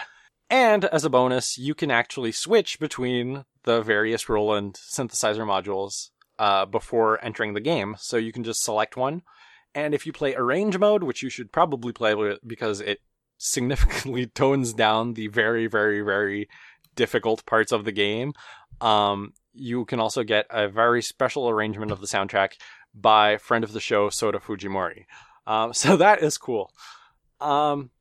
And 0.50 0.86
as 0.86 1.04
a 1.04 1.10
bonus, 1.10 1.58
you 1.58 1.74
can 1.74 1.90
actually 1.90 2.32
switch 2.32 2.80
between 2.80 3.46
the 3.66 3.82
various 3.82 4.30
Roland 4.30 4.76
synthesizer 4.76 5.46
modules 5.46 6.10
uh, 6.40 6.66
before 6.66 7.24
entering 7.24 7.54
the 7.54 7.62
game. 7.62 7.96
So 8.00 8.18
you 8.18 8.32
can 8.32 8.44
just 8.44 8.64
select 8.64 8.96
one. 8.96 9.24
And 9.74 9.94
if 9.94 10.06
you 10.06 10.14
play 10.14 10.34
arrange 10.36 10.78
mode, 10.78 11.04
which 11.04 11.22
you 11.22 11.30
should 11.30 11.52
probably 11.52 11.92
play 11.92 12.38
because 12.46 12.80
it 12.80 13.00
significantly 13.38 14.26
tones 14.34 14.74
down 14.74 15.14
the 15.14 15.28
very, 15.28 15.68
very, 15.68 16.02
very 16.02 16.48
difficult 16.96 17.46
parts 17.46 17.72
of 17.72 17.84
the 17.84 17.92
game, 17.92 18.34
um, 18.80 19.34
you 19.54 19.86
can 19.86 20.00
also 20.00 20.24
get 20.24 20.46
a 20.50 20.68
very 20.70 21.02
special 21.02 21.50
arrangement 21.50 21.92
of 21.92 22.00
the 22.00 22.08
soundtrack 22.08 22.54
by 22.94 23.38
friend 23.38 23.64
of 23.64 23.74
the 23.74 23.80
show, 23.80 24.10
Sota 24.10 24.42
Fujimori. 24.42 25.06
Um, 25.46 25.74
so 25.74 25.98
that 25.98 26.24
is 26.24 26.38
cool. 26.38 26.72
Um, 27.42 27.92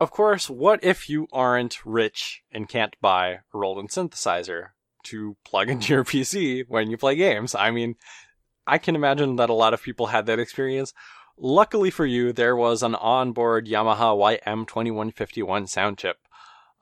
of 0.00 0.10
course, 0.10 0.48
what 0.48 0.82
if 0.82 1.08
you 1.08 1.26
aren't 1.32 1.84
rich 1.84 2.42
and 2.52 2.68
can't 2.68 2.96
buy 3.00 3.28
a 3.28 3.38
Roland 3.52 3.90
synthesizer 3.90 4.68
to 5.10 5.36
plug 5.44 5.70
into 5.70 5.92
your 5.92 6.04
PC 6.12 6.64
when 6.68 6.90
you 6.90 6.96
play 6.96 7.16
games? 7.16 7.54
I 7.54 7.70
mean, 7.70 7.96
I 8.66 8.78
can 8.78 8.94
imagine 8.94 9.36
that 9.36 9.50
a 9.50 9.54
lot 9.54 9.74
of 9.74 9.82
people 9.82 10.06
had 10.06 10.26
that 10.26 10.38
experience. 10.38 10.92
Luckily 11.36 11.90
for 11.90 12.04
you, 12.04 12.32
there 12.32 12.56
was 12.56 12.82
an 12.82 12.94
onboard 12.94 13.66
Yamaha 13.66 14.40
YM2151 14.44 15.68
sound 15.68 15.98
chip. 15.98 16.16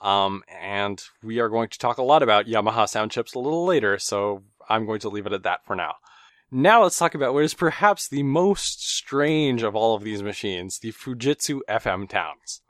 Um, 0.00 0.42
and 0.60 1.02
we 1.22 1.40
are 1.40 1.48
going 1.48 1.68
to 1.70 1.78
talk 1.78 1.98
a 1.98 2.02
lot 2.02 2.22
about 2.22 2.46
Yamaha 2.46 2.88
sound 2.88 3.10
chips 3.10 3.34
a 3.34 3.38
little 3.38 3.64
later, 3.64 3.98
so 3.98 4.42
I'm 4.68 4.86
going 4.86 5.00
to 5.00 5.08
leave 5.08 5.26
it 5.26 5.32
at 5.32 5.42
that 5.44 5.64
for 5.64 5.74
now. 5.74 5.94
Now 6.50 6.82
let's 6.82 6.98
talk 6.98 7.14
about 7.14 7.34
what 7.34 7.44
is 7.44 7.54
perhaps 7.54 8.08
the 8.08 8.22
most 8.22 8.86
strange 8.88 9.62
of 9.62 9.74
all 9.74 9.94
of 9.94 10.04
these 10.04 10.22
machines, 10.22 10.78
the 10.78 10.92
Fujitsu 10.92 11.60
FM 11.68 12.08
Towns 12.08 12.60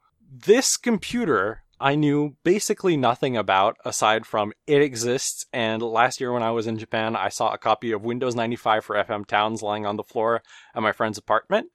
this 0.44 0.76
computer 0.76 1.62
I 1.80 1.94
knew 1.94 2.36
basically 2.42 2.96
nothing 2.96 3.36
about 3.36 3.76
aside 3.84 4.26
from 4.26 4.52
it 4.66 4.80
exists. 4.80 5.46
And 5.52 5.82
last 5.82 6.20
year 6.20 6.32
when 6.32 6.42
I 6.42 6.50
was 6.50 6.66
in 6.66 6.78
Japan, 6.78 7.16
I 7.16 7.28
saw 7.28 7.52
a 7.52 7.58
copy 7.58 7.92
of 7.92 8.02
Windows 8.02 8.34
95 8.34 8.84
for 8.84 8.96
FM 8.96 9.26
Towns 9.26 9.62
lying 9.62 9.84
on 9.84 9.96
the 9.96 10.02
floor 10.02 10.42
at 10.74 10.82
my 10.82 10.92
friend's 10.92 11.18
apartment. 11.18 11.68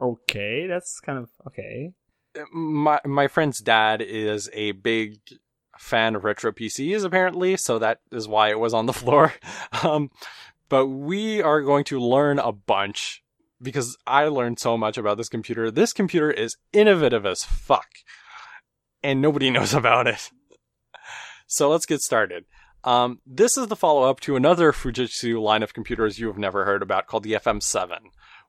Okay, 0.00 0.66
that's 0.66 1.00
kind 1.00 1.18
of 1.18 1.28
okay. 1.48 1.92
My 2.52 3.00
my 3.04 3.26
friend's 3.26 3.58
dad 3.58 4.00
is 4.00 4.48
a 4.52 4.72
big 4.72 5.18
fan 5.76 6.14
of 6.14 6.24
retro 6.24 6.52
PCs 6.52 7.04
apparently, 7.04 7.56
so 7.56 7.78
that 7.78 8.00
is 8.12 8.28
why 8.28 8.50
it 8.50 8.60
was 8.60 8.74
on 8.74 8.86
the 8.86 8.92
floor. 9.04 9.34
Um, 9.82 10.10
but 10.68 10.86
we 10.86 11.42
are 11.42 11.62
going 11.62 11.84
to 11.84 12.00
learn 12.00 12.38
a 12.38 12.52
bunch 12.52 13.24
because 13.60 13.96
I 14.06 14.24
learned 14.24 14.58
so 14.58 14.76
much 14.76 14.98
about 14.98 15.16
this 15.16 15.28
computer. 15.28 15.70
This 15.70 15.92
computer 15.92 16.30
is 16.30 16.56
innovative 16.72 17.26
as 17.26 17.44
fuck, 17.44 17.88
and 19.02 19.20
nobody 19.20 19.50
knows 19.52 19.74
about 19.74 20.06
it. 20.06 20.30
So 21.46 21.70
let's 21.70 21.86
get 21.86 22.02
started. 22.02 22.44
Um, 22.84 23.20
this 23.26 23.56
is 23.56 23.66
the 23.66 23.76
follow 23.76 24.08
up 24.08 24.20
to 24.20 24.36
another 24.36 24.72
Fujitsu 24.72 25.40
line 25.40 25.62
of 25.62 25.74
computers 25.74 26.18
you 26.18 26.28
have 26.28 26.38
never 26.38 26.64
heard 26.64 26.82
about 26.82 27.06
called 27.06 27.24
the 27.24 27.32
FM7, 27.32 27.98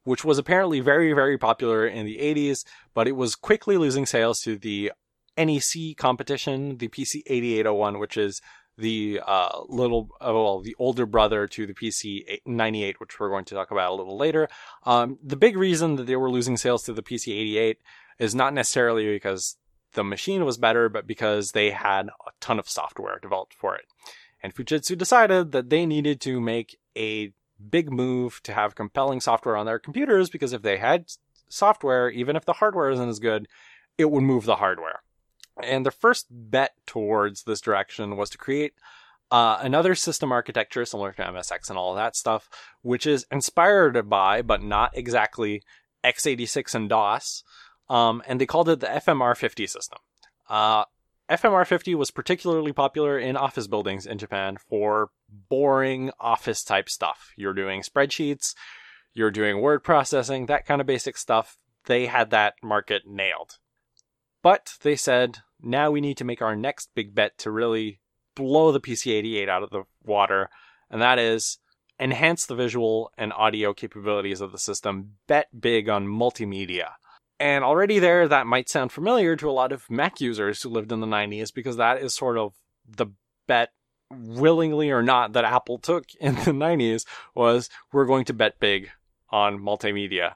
which 0.04 0.24
was 0.24 0.38
apparently 0.38 0.80
very, 0.80 1.14
very 1.14 1.38
popular 1.38 1.88
in 1.88 2.06
the 2.06 2.18
80s, 2.18 2.64
but 2.94 3.08
it 3.08 3.16
was 3.16 3.36
quickly 3.36 3.78
losing 3.78 4.06
sales 4.06 4.42
to 4.42 4.58
the 4.58 4.92
NEC 5.38 5.98
competition, 5.98 6.78
the 6.78 6.90
PC 6.90 7.22
8801, 7.26 8.00
which 8.00 8.18
is 8.18 8.42
the 8.78 9.20
uh, 9.26 9.62
little, 9.68 10.10
uh, 10.22 10.32
well, 10.34 10.62
the 10.62 10.76
older 10.80 11.06
brother 11.06 11.48
to 11.48 11.66
the 11.66 11.74
PC 11.74 12.40
98, 12.46 13.00
which 13.00 13.20
we're 13.20 13.30
going 13.30 13.46
to 13.46 13.56
talk 13.56 13.72
about 13.72 13.92
a 13.92 13.96
little 13.96 14.18
later. 14.18 14.48
Um, 14.86 15.18
the 15.24 15.36
big 15.36 15.58
reason 15.58 15.96
that 15.96 16.08
they 16.08 16.16
were 16.16 16.32
losing 16.32 16.58
sales 16.58 16.84
to 16.84 16.94
the 16.94 17.04
PC 17.04 17.34
88 17.34 17.80
is 18.20 18.36
not 18.36 18.54
necessarily 18.54 19.12
because 19.12 19.58
the 19.94 20.04
machine 20.04 20.46
was 20.46 20.58
better, 20.58 20.90
but 20.90 21.08
because 21.08 21.52
they 21.52 21.72
had 21.72 22.08
a 22.08 22.32
ton 22.40 22.60
of 22.60 22.70
software 22.70 23.20
developed 23.20 23.54
for 23.54 23.76
it. 23.76 23.86
And 24.42 24.54
Fujitsu 24.54 24.98
decided 24.98 25.52
that 25.52 25.70
they 25.70 25.86
needed 25.86 26.22
to 26.22 26.40
make 26.40 26.80
a 26.98 27.34
big 27.70 27.92
move 27.92 28.42
to 28.44 28.54
have 28.54 28.76
compelling 28.76 29.20
software 29.20 29.58
on 29.58 29.66
their 29.66 29.80
computers 29.80 30.30
because 30.30 30.54
if 30.54 30.62
they 30.62 30.78
had 30.78 31.06
software, 31.50 32.10
even 32.10 32.36
if 32.36 32.46
the 32.46 32.54
hardware 32.54 32.90
isn't 32.90 33.10
as 33.10 33.20
good, 33.20 33.48
it 33.98 34.10
would 34.10 34.24
move 34.24 34.46
the 34.46 34.58
hardware. 34.58 35.02
And 35.62 35.86
the 35.86 35.92
first 35.92 36.28
bet 36.30 36.72
towards 36.86 37.44
this 37.44 37.60
direction 37.60 38.16
was 38.16 38.30
to 38.30 38.38
create 38.38 38.74
uh, 39.32 39.60
another 39.62 39.94
system 39.94 40.32
architecture 40.32 40.86
similar 40.86 41.12
to 41.12 41.22
MSX 41.22 41.70
and 41.70 41.78
all 41.78 41.94
that 41.96 42.16
stuff, 42.16 42.50
which 42.82 43.06
is 43.06 43.26
inspired 43.32 44.10
by, 44.10 44.42
but 44.42 44.64
not 44.64 44.98
exactly, 44.98 45.62
x86 46.04 46.76
and 46.76 46.90
DOS. 46.90 47.44
Um, 47.90 48.22
and 48.28 48.40
they 48.40 48.46
called 48.46 48.70
it 48.70 48.80
the 48.80 48.88
FMR50 48.88 49.70
system. 49.70 50.00
Uh, 50.48 50.86
FMR50 51.30 51.96
was 51.96 52.12
particularly 52.12 52.74
popular 52.74 53.18
in 53.18 53.38
office 53.38 53.68
buildings 53.68 54.06
in 54.06 54.18
Japan 54.18 54.58
for 54.70 55.12
boring 55.50 56.12
office 56.20 56.64
type 56.64 56.90
stuff. 56.90 57.34
You're 57.38 57.54
doing 57.54 57.82
spreadsheets, 57.82 58.56
you're 59.14 59.32
doing 59.32 59.62
word 59.62 59.84
processing, 59.84 60.48
that 60.48 60.66
kind 60.66 60.82
of 60.82 60.88
basic 60.88 61.18
stuff. 61.18 61.58
They 61.86 62.08
had 62.08 62.32
that 62.32 62.56
market 62.64 63.04
nailed. 63.06 63.58
But 64.42 64.74
they 64.82 64.96
said, 64.96 65.40
now 65.62 65.92
we 65.92 66.02
need 66.02 66.18
to 66.18 66.26
make 66.26 66.42
our 66.42 66.56
next 66.56 66.90
big 66.96 67.14
bet 67.14 67.38
to 67.40 67.52
really 67.52 68.00
blow 68.36 68.72
the 68.72 68.80
PC88 68.80 69.50
out 69.50 69.64
of 69.64 69.70
the 69.70 69.84
water, 70.04 70.50
and 70.90 71.02
that 71.02 71.20
is 71.20 71.60
enhance 72.00 72.46
the 72.46 72.56
visual 72.56 73.12
and 73.18 73.34
audio 73.34 73.74
capabilities 73.74 74.42
of 74.42 74.52
the 74.52 74.58
system, 74.58 75.16
bet 75.28 75.48
big 75.60 75.90
on 75.90 76.08
multimedia. 76.08 76.92
And 77.40 77.64
already 77.64 78.00
there, 78.00 78.28
that 78.28 78.48
might 78.48 78.68
sound 78.68 78.92
familiar 78.92 79.36
to 79.38 79.50
a 79.50 79.52
lot 79.52 79.72
of 79.72 79.90
Mac 79.90 80.20
users 80.20 80.62
who 80.62 80.70
lived 80.70 80.92
in 80.92 81.00
the 81.00 81.08
90s 81.08 81.54
because 81.54 81.78
that 81.78 82.02
is 82.02 82.14
sort 82.14 82.38
of 82.38 82.54
the 82.86 83.08
bet, 83.48 83.70
willingly 84.12 84.92
or 84.92 85.02
not, 85.02 85.34
that 85.34 85.46
Apple 85.46 85.78
took 85.78 86.06
in 86.20 86.36
the 86.36 86.52
90s 86.52 87.06
was 87.34 87.70
we're 87.94 88.06
going 88.06 88.26
to 88.26 88.34
bet 88.34 88.60
big 88.60 88.92
on 89.30 89.60
multimedia. 89.60 90.34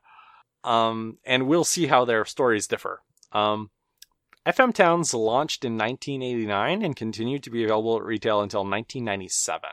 Um, 0.64 1.18
and 1.26 1.48
we'll 1.48 1.66
see 1.66 1.88
how 1.88 2.06
their 2.06 2.24
stories 2.24 2.68
differ. 2.68 3.02
Um, 3.34 3.70
FM 4.46 4.74
Towns 4.74 5.14
launched 5.14 5.66
in 5.66 5.78
1989 5.78 6.84
and 6.84 6.96
continued 6.96 7.44
to 7.44 7.50
be 7.50 7.64
available 7.64 7.98
at 7.98 8.04
retail 8.04 8.42
until 8.42 8.62
1997. 8.62 9.70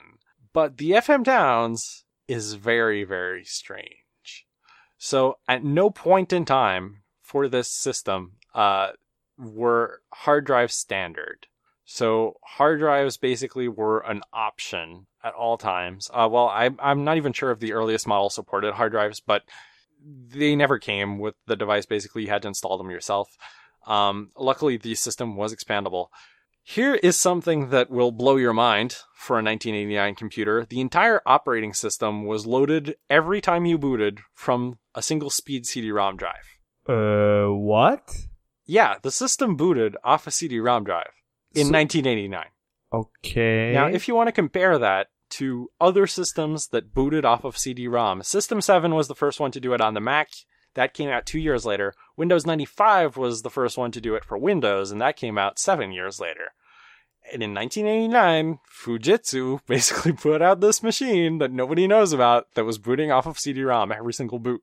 But 0.53 0.79
the 0.79 0.93
FM 0.93 1.25
Towns 1.25 2.05
is 2.27 2.55
very, 2.55 3.05
very 3.05 3.45
strange. 3.45 4.47
So 4.99 5.39
at 5.49 5.65
no 5.65 5.91
point 5.91 6.33
in 6.33 6.45
time 6.45 7.03
for 7.31 7.47
this 7.47 7.71
system 7.71 8.33
uh, 8.57 8.89
were 9.39 10.03
hard 10.13 10.45
drives 10.45 10.75
standard. 10.75 11.47
So 11.85 12.39
hard 12.45 12.81
drives 12.81 13.17
basically 13.19 13.69
were 13.69 14.01
an 14.01 14.23
option 14.33 15.07
at 15.23 15.35
all 15.35 15.57
times. 15.57 16.11
Uh, 16.13 16.29
well, 16.31 16.49
I, 16.49 16.71
I'm 16.81 17.05
not 17.05 17.19
even 17.19 17.33
sure 17.33 17.53
if 17.53 17.61
the 17.61 17.73
earliest 17.73 18.09
model 18.09 18.31
supported 18.31 18.75
hard 18.75 18.91
drives, 18.91 19.21
but 19.21 19.43
they 20.05 20.57
never 20.57 20.81
came 20.81 21.21
with 21.21 21.37
the 21.47 21.55
device. 21.55 21.87
Basically, 21.87 22.23
you 22.23 22.29
had 22.29 22.43
to 22.43 22.49
install 22.49 22.77
them 22.77 22.91
yourself. 22.91 23.29
Um, 23.87 24.33
luckily, 24.37 24.77
the 24.77 24.97
system 24.97 25.37
was 25.37 25.55
expandable. 25.55 26.09
Here 26.65 26.97
is 26.97 27.17
something 27.17 27.71
that 27.71 27.91
will 27.91 28.11
blow 28.11 28.37
your 28.37 28.53
mind 28.53 28.97
for 29.15 29.35
a 29.35 29.43
1989 29.43 30.17
computer. 30.17 30.67
The 30.69 30.81
entire 30.81 31.23
operating 31.25 31.75
system 31.75 32.25
was 32.25 32.45
loaded 32.45 32.97
every 33.09 33.41
time 33.41 33.67
you 33.67 33.79
booted 33.79 34.19
from 34.35 34.79
a 34.97 35.03
single 35.03 35.31
speed 35.31 35.67
CD-ROM 35.67 36.17
drive. 36.17 36.60
Uh, 36.91 37.53
what? 37.55 38.11
Yeah, 38.67 38.97
the 39.03 39.11
system 39.11 39.57
booted 39.57 39.97
off 40.05 40.27
a 40.27 40.31
CD-ROM 40.31 40.85
drive 40.85 41.13
in 41.55 41.67
So- 41.67 41.73
1989. 41.73 42.47
Okay. 42.93 43.73
Now, 43.73 43.87
if 43.87 44.09
you 44.09 44.15
want 44.15 44.29
to 44.29 44.33
compare 44.33 44.79
that 44.79 45.09
to 45.31 45.71
other 45.81 46.07
systems 46.09 46.69
that 46.69 46.93
booted 46.93 47.25
off 47.25 47.45
of 47.45 47.57
CD-ROM, 47.57 48.23
System 48.25 48.61
7 48.61 48.95
was 48.95 49.07
the 49.09 49.15
first 49.15 49.39
one 49.39 49.53
to 49.53 49.61
do 49.61 49.73
it 49.75 49.81
on 49.81 49.95
the 49.95 50.01
Mac. 50.01 50.29
That 50.75 50.95
came 50.95 51.09
out 51.09 51.27
two 51.27 51.39
years 51.39 51.65
later. 51.65 51.95
Windows 52.17 52.47
95 52.47 53.17
was 53.17 53.43
the 53.43 53.51
first 53.51 53.79
one 53.79 53.93
to 53.93 54.01
do 54.01 54.15
it 54.17 54.25
for 54.25 54.37
Windows, 54.39 54.91
and 54.91 55.01
that 55.01 55.17
came 55.17 55.39
out 55.39 55.59
seven 55.59 55.93
years 55.93 56.19
later. 56.21 56.53
And 57.33 57.43
in 57.45 57.55
1989, 57.55 58.59
Fujitsu 58.85 59.61
basically 59.67 60.13
put 60.13 60.43
out 60.43 60.61
this 60.61 60.83
machine 60.83 61.39
that 61.39 61.53
nobody 61.53 61.87
knows 61.87 62.13
about 62.13 62.47
that 62.55 62.65
was 62.65 62.79
booting 62.79 63.13
off 63.13 63.27
of 63.27 63.39
CD-ROM 63.39 63.93
every 63.93 64.13
single 64.13 64.39
boot. 64.41 64.63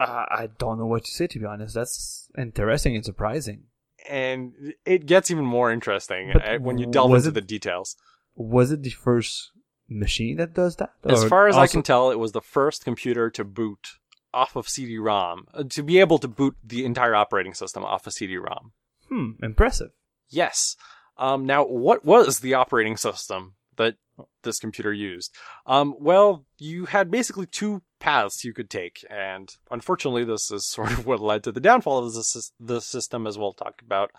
I 0.00 0.26
I 0.42 0.48
don't 0.58 0.78
know 0.78 0.86
what 0.86 1.04
to 1.04 1.10
say 1.10 1.26
to 1.28 1.38
be 1.38 1.44
honest. 1.46 1.74
That's 1.74 2.28
interesting 2.36 2.96
and 2.96 3.04
surprising. 3.04 3.64
And 4.08 4.54
it 4.86 5.04
gets 5.06 5.30
even 5.30 5.44
more 5.44 5.70
interesting 5.70 6.30
But 6.32 6.44
uh, 6.48 6.58
when 6.58 6.78
you 6.78 6.86
delve 6.86 7.14
into 7.14 7.28
it- 7.28 7.34
the 7.34 7.40
details. 7.42 7.96
Was 8.34 8.72
it 8.72 8.82
the 8.82 8.90
first 8.90 9.50
machine 9.88 10.36
that 10.38 10.54
does 10.54 10.76
that? 10.76 10.90
As 11.04 11.24
far 11.24 11.48
as 11.48 11.56
I 11.56 11.66
can 11.66 11.82
tell, 11.82 12.10
it 12.10 12.18
was 12.18 12.32
the 12.32 12.40
first 12.40 12.84
computer 12.84 13.28
to 13.30 13.44
boot 13.44 13.98
off 14.32 14.56
of 14.56 14.68
CD-ROM, 14.68 15.46
uh, 15.52 15.64
to 15.64 15.82
be 15.82 15.98
able 15.98 16.18
to 16.18 16.28
boot 16.28 16.56
the 16.64 16.84
entire 16.86 17.14
operating 17.14 17.52
system 17.52 17.84
off 17.84 18.06
of 18.06 18.12
CD-ROM. 18.14 18.72
Hmm, 19.08 19.30
impressive. 19.42 19.90
Yes. 20.30 20.76
Um, 21.18 21.44
now, 21.44 21.64
what 21.66 22.04
was 22.04 22.38
the 22.40 22.54
operating 22.54 22.96
system 22.96 23.56
that 23.76 23.96
this 24.44 24.58
computer 24.60 24.92
used? 24.92 25.34
Um, 25.66 25.94
well, 25.98 26.46
you 26.56 26.86
had 26.86 27.10
basically 27.10 27.46
two 27.46 27.82
paths 28.00 28.44
you 28.44 28.52
could 28.52 28.68
take, 28.68 29.04
and 29.08 29.54
unfortunately, 29.70 30.24
this 30.24 30.50
is 30.50 30.66
sort 30.68 30.92
of 30.92 31.06
what 31.06 31.20
led 31.20 31.44
to 31.44 31.52
the 31.52 31.60
downfall 31.60 32.06
of 32.06 32.14
the, 32.58 32.80
system, 32.80 33.26
as 33.26 33.38
we'll 33.38 33.52
talk 33.52 33.80
about 33.82 34.10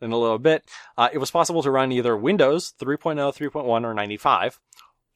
in 0.00 0.12
a 0.12 0.18
little 0.18 0.38
bit. 0.38 0.64
Uh, 0.96 1.08
it 1.12 1.18
was 1.18 1.30
possible 1.30 1.62
to 1.62 1.70
run 1.70 1.92
either 1.92 2.16
Windows 2.16 2.72
3.0, 2.80 3.16
3.1, 3.16 3.84
or 3.84 3.94
95, 3.94 4.60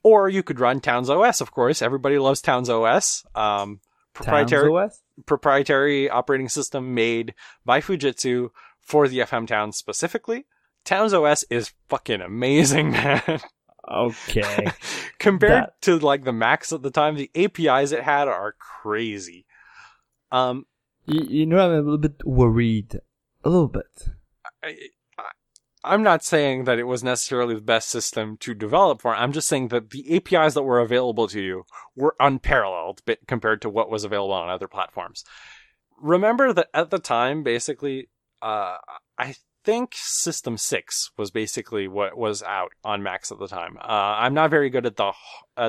or 0.03 0.29
you 0.29 0.43
could 0.43 0.59
run 0.59 0.81
Towns 0.81 1.09
OS, 1.09 1.41
of 1.41 1.51
course. 1.51 1.81
Everybody 1.81 2.19
loves 2.19 2.41
Towns 2.41 2.69
OS. 2.69 3.23
Um, 3.33 3.79
proprietary 4.13 4.69
Towns 4.69 4.91
OS? 4.91 5.01
proprietary 5.25 6.09
operating 6.09 6.49
system 6.49 6.93
made 6.93 7.33
by 7.63 7.81
Fujitsu 7.81 8.49
for 8.81 9.07
the 9.07 9.19
FM 9.19 9.47
Towns 9.47 9.77
specifically. 9.77 10.45
Towns 10.83 11.13
OS 11.13 11.43
is 11.49 11.73
fucking 11.89 12.21
amazing, 12.21 12.91
man. 12.91 13.41
Okay. 13.89 14.67
Compared 15.19 15.51
That- 15.51 15.81
to 15.81 15.97
like 15.99 16.23
the 16.23 16.33
Macs 16.33 16.73
at 16.73 16.81
the 16.81 16.91
time, 16.91 17.15
the 17.15 17.31
APIs 17.35 17.91
it 17.91 18.03
had 18.03 18.27
are 18.27 18.55
crazy. 18.81 19.45
Um, 20.31 20.65
you, 21.05 21.25
you 21.27 21.45
know, 21.45 21.59
I'm 21.59 21.71
a 21.71 21.81
little 21.81 21.97
bit 21.97 22.25
worried. 22.25 22.99
A 23.43 23.49
little 23.49 23.67
bit. 23.67 24.09
I, 24.63 24.75
I'm 25.83 26.01
not 26.01 26.23
saying 26.23 26.63
that 26.63 26.79
it 26.79 26.85
was 26.85 27.03
necessarily 27.03 27.53
the 27.53 27.61
best 27.61 27.89
system 27.89 28.37
to 28.37 28.55
develop 28.55 29.01
for. 29.01 29.15
I'm 29.15 29.31
just 29.31 29.47
saying 29.47 29.67
that 29.67 29.91
the 29.91 30.15
APIs 30.15 30.55
that 30.55 30.63
were 30.63 30.79
available 30.79 31.27
to 31.27 31.39
you 31.39 31.63
were 31.95 32.15
unparalleled 32.19 33.05
bit 33.05 33.27
compared 33.27 33.61
to 33.61 33.69
what 33.69 33.91
was 33.91 34.03
available 34.03 34.33
on 34.33 34.49
other 34.49 34.67
platforms. 34.67 35.23
Remember 36.01 36.51
that 36.53 36.69
at 36.73 36.89
the 36.89 36.97
time, 36.97 37.43
basically, 37.43 38.09
uh, 38.41 38.77
I 39.17 39.35
think 39.65 39.93
System 39.95 40.57
6 40.57 41.11
was 41.17 41.31
basically 41.31 41.87
what 41.87 42.17
was 42.17 42.43
out 42.43 42.71
on 42.83 43.03
Macs 43.03 43.31
at 43.31 43.39
the 43.39 43.47
time. 43.47 43.77
Uh, 43.81 44.15
I'm 44.19 44.33
not 44.33 44.51
very 44.51 44.69
good 44.69 44.85
at 44.85 44.95
the, 44.95 45.11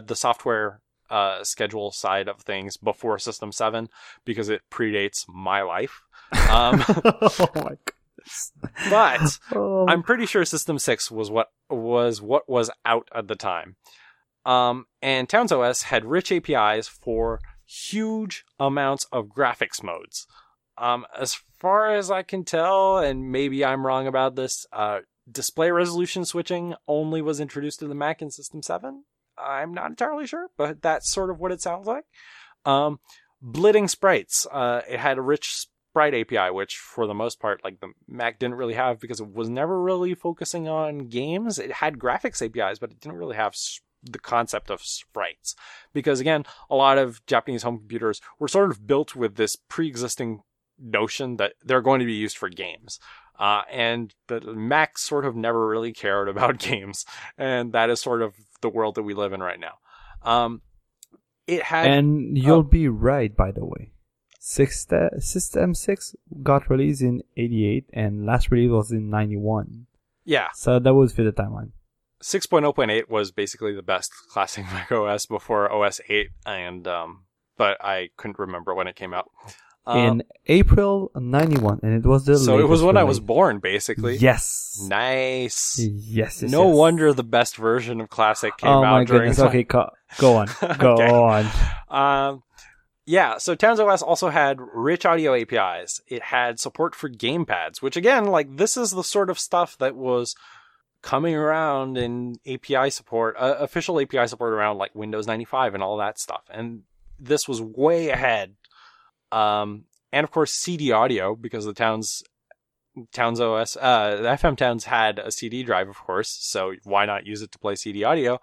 the 0.04 0.14
software 0.14 0.80
uh, 1.10 1.42
schedule 1.42 1.92
side 1.92 2.28
of 2.28 2.42
things 2.42 2.76
before 2.76 3.18
System 3.18 3.52
7 3.52 3.88
because 4.24 4.48
it 4.48 4.62
predates 4.70 5.24
my 5.28 5.62
life. 5.62 6.02
Um, 6.50 6.84
oh 6.88 7.48
my 7.54 7.76
but 8.90 9.38
Oh, 9.54 9.86
I'm 9.88 10.02
pretty 10.02 10.26
sure 10.26 10.44
System 10.44 10.78
6 10.78 11.10
was 11.10 11.30
what 11.30 11.48
was 11.70 12.20
what 12.20 12.48
was 12.48 12.70
out 12.84 13.08
at 13.14 13.28
the 13.28 13.36
time. 13.36 13.76
Um, 14.44 14.86
and 15.02 15.28
Towns 15.28 15.52
OS 15.52 15.82
had 15.82 16.04
rich 16.04 16.30
APIs 16.30 16.88
for 16.88 17.40
huge 17.64 18.44
amounts 18.60 19.06
of 19.12 19.26
graphics 19.26 19.82
modes. 19.82 20.26
Um, 20.78 21.06
as 21.18 21.40
far 21.66 21.92
as 21.96 22.12
I 22.12 22.22
can 22.22 22.44
tell, 22.44 22.98
and 22.98 23.32
maybe 23.32 23.64
I'm 23.64 23.84
wrong 23.84 24.06
about 24.06 24.36
this, 24.36 24.66
uh, 24.72 25.00
display 25.28 25.72
resolution 25.72 26.24
switching 26.24 26.76
only 26.86 27.20
was 27.20 27.40
introduced 27.40 27.82
in 27.82 27.88
the 27.88 27.94
Mac 27.96 28.22
in 28.22 28.30
System 28.30 28.62
7. 28.62 29.02
I'm 29.36 29.74
not 29.74 29.90
entirely 29.90 30.28
sure, 30.28 30.46
but 30.56 30.80
that's 30.80 31.10
sort 31.10 31.28
of 31.28 31.40
what 31.40 31.50
it 31.50 31.60
sounds 31.60 31.88
like. 31.88 32.04
Um, 32.64 33.00
blitting 33.42 33.88
sprites. 33.88 34.46
Uh, 34.52 34.82
it 34.88 35.00
had 35.00 35.18
a 35.18 35.22
rich 35.22 35.50
sprite 35.50 36.14
API, 36.14 36.52
which 36.52 36.76
for 36.76 37.08
the 37.08 37.14
most 37.14 37.40
part, 37.40 37.64
like 37.64 37.80
the 37.80 37.90
Mac 38.06 38.38
didn't 38.38 38.54
really 38.58 38.74
have 38.74 39.00
because 39.00 39.18
it 39.18 39.34
was 39.34 39.48
never 39.48 39.82
really 39.82 40.14
focusing 40.14 40.68
on 40.68 41.08
games. 41.08 41.58
It 41.58 41.72
had 41.72 41.98
graphics 41.98 42.40
APIs, 42.40 42.78
but 42.78 42.92
it 42.92 43.00
didn't 43.00 43.18
really 43.18 43.34
have 43.34 43.54
s- 43.54 43.80
the 44.04 44.20
concept 44.20 44.70
of 44.70 44.82
sprites. 44.82 45.56
Because 45.92 46.20
again, 46.20 46.44
a 46.70 46.76
lot 46.76 46.96
of 46.96 47.26
Japanese 47.26 47.64
home 47.64 47.78
computers 47.78 48.20
were 48.38 48.46
sort 48.46 48.70
of 48.70 48.86
built 48.86 49.16
with 49.16 49.34
this 49.34 49.56
pre-existing 49.68 50.42
notion 50.78 51.36
that 51.36 51.54
they're 51.64 51.80
going 51.80 52.00
to 52.00 52.06
be 52.06 52.14
used 52.14 52.36
for 52.36 52.48
games. 52.48 52.98
Uh, 53.38 53.62
and 53.70 54.14
the 54.28 54.40
Mac 54.40 54.98
sort 54.98 55.26
of 55.26 55.36
never 55.36 55.66
really 55.66 55.92
cared 55.92 56.28
about 56.34 56.58
games. 56.58 57.04
And 57.36 57.72
that 57.72 57.90
is 57.90 58.00
sort 58.00 58.22
of 58.22 58.34
the 58.62 58.68
world 58.68 58.94
that 58.94 59.02
we 59.02 59.14
live 59.14 59.32
in 59.32 59.40
right 59.40 59.60
now. 59.60 59.74
Um, 60.22 60.62
it 61.46 61.62
had 61.62 61.86
and 61.86 62.36
you'll 62.36 62.58
oh. 62.58 62.62
be 62.62 62.88
right, 62.88 63.34
by 63.34 63.52
the 63.52 63.64
way. 63.64 63.92
Six, 64.40 64.86
System 65.18 65.74
6 65.74 66.14
got 66.42 66.70
released 66.70 67.02
in 67.02 67.22
88 67.36 67.90
and 67.92 68.24
last 68.24 68.50
release 68.50 68.70
was 68.70 68.92
in 68.92 69.10
91. 69.10 69.86
yeah, 70.24 70.48
So 70.54 70.78
that 70.78 70.94
was 70.94 71.12
fit 71.12 71.24
the 71.24 71.32
timeline. 71.32 71.72
6.0.8 72.22 73.08
was 73.08 73.30
basically 73.30 73.74
the 73.74 73.82
best 73.82 74.12
classic 74.30 74.64
Mac 74.66 74.90
OS 74.90 75.26
before 75.26 75.70
OS 75.70 76.00
8, 76.08 76.28
and 76.46 76.88
um, 76.88 77.24
but 77.56 77.76
I 77.84 78.10
couldn't 78.16 78.38
remember 78.38 78.74
when 78.74 78.86
it 78.86 78.96
came 78.96 79.12
out. 79.12 79.30
Um, 79.88 79.98
in 79.98 80.22
April 80.46 81.12
91 81.14 81.80
and 81.84 82.04
it 82.04 82.08
was 82.08 82.24
the 82.24 82.36
so 82.38 82.58
it 82.58 82.68
was 82.68 82.82
when 82.82 82.96
I 82.96 83.04
was 83.04 83.20
born, 83.20 83.60
basically. 83.60 84.16
Yes. 84.16 84.84
Nice. 84.88 85.78
Yes, 85.78 86.42
yes, 86.42 86.50
no 86.50 86.66
yes. 86.68 86.76
wonder 86.76 87.12
the 87.12 87.22
best 87.22 87.56
version 87.56 88.00
of 88.00 88.08
Classic 88.10 88.56
came 88.56 88.68
Oh 88.70 88.82
out 88.84 88.90
my 88.92 89.04
during. 89.04 89.30
goodness. 89.30 89.38
Okay, 89.38 89.64
co- 89.64 89.90
go 90.18 90.36
on. 90.36 90.48
Go 90.78 90.94
Okay. 90.94 91.08
on. 91.10 91.46
Um, 91.88 92.42
yeah, 93.04 93.38
so 93.38 93.54
Towns 93.54 93.78
OS 93.78 94.02
also 94.02 94.30
had 94.30 94.58
rich 94.74 95.06
audio 95.06 95.34
APIs. 95.34 96.00
It 96.08 96.22
had 96.22 96.58
support 96.58 96.96
for 96.96 97.08
gamepads, 97.08 97.80
which 97.80 97.96
again, 97.96 98.26
like 98.26 98.56
this 98.56 98.76
is 98.76 98.90
the 98.90 99.04
sort 99.04 99.30
of 99.30 99.38
stuff 99.38 99.78
that 99.78 99.94
was 99.94 100.34
coming 101.02 101.36
around 101.36 101.96
in 101.96 102.34
API 102.44 102.90
support, 102.90 103.36
uh, 103.38 103.54
official 103.60 104.00
API 104.00 104.26
support 104.26 104.52
around 104.52 104.78
like 104.78 104.92
Windows 104.96 105.28
95 105.28 105.74
and 105.74 105.82
all 105.84 105.96
that 105.98 106.18
stuff. 106.18 106.42
And 106.50 106.82
this 107.20 107.46
was 107.46 107.62
way 107.62 108.08
ahead. 108.08 108.56
Um, 109.32 109.84
and 110.12 110.24
of 110.24 110.30
course 110.30 110.52
CD 110.52 110.92
audio 110.92 111.34
because 111.34 111.64
the 111.64 111.74
Towns 111.74 112.22
Towns 113.12 113.40
OS, 113.40 113.76
uh, 113.76 114.16
the 114.22 114.28
FM 114.28 114.56
Towns 114.56 114.84
had 114.84 115.18
a 115.18 115.30
CD 115.30 115.62
drive, 115.62 115.88
of 115.88 115.98
course, 115.98 116.30
so 116.40 116.74
why 116.84 117.04
not 117.04 117.26
use 117.26 117.42
it 117.42 117.52
to 117.52 117.58
play 117.58 117.74
CD 117.74 118.04
audio? 118.04 118.40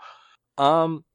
Um, 0.58 1.06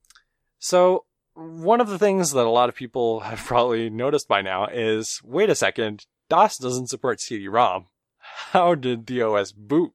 so 0.59 1.05
one 1.35 1.81
of 1.81 1.89
the 1.89 1.99
things 1.99 2.33
that 2.33 2.47
a 2.47 2.51
lot 2.51 2.69
of 2.69 2.75
people 2.75 3.21
have 3.21 3.39
probably 3.39 3.91
noticed 3.91 4.29
by 4.29 4.43
now 4.43 4.67
is, 4.67 5.21
wait 5.25 5.51
a 5.51 5.55
second, 5.55 6.07
DOS 6.29 6.59
doesn't 6.59 6.89
support 6.89 7.21
CD-ROM. 7.21 7.87
How 8.19 8.75
did 8.75 9.07
the 9.07 9.23
OS 9.23 9.53
boot? 9.53 9.93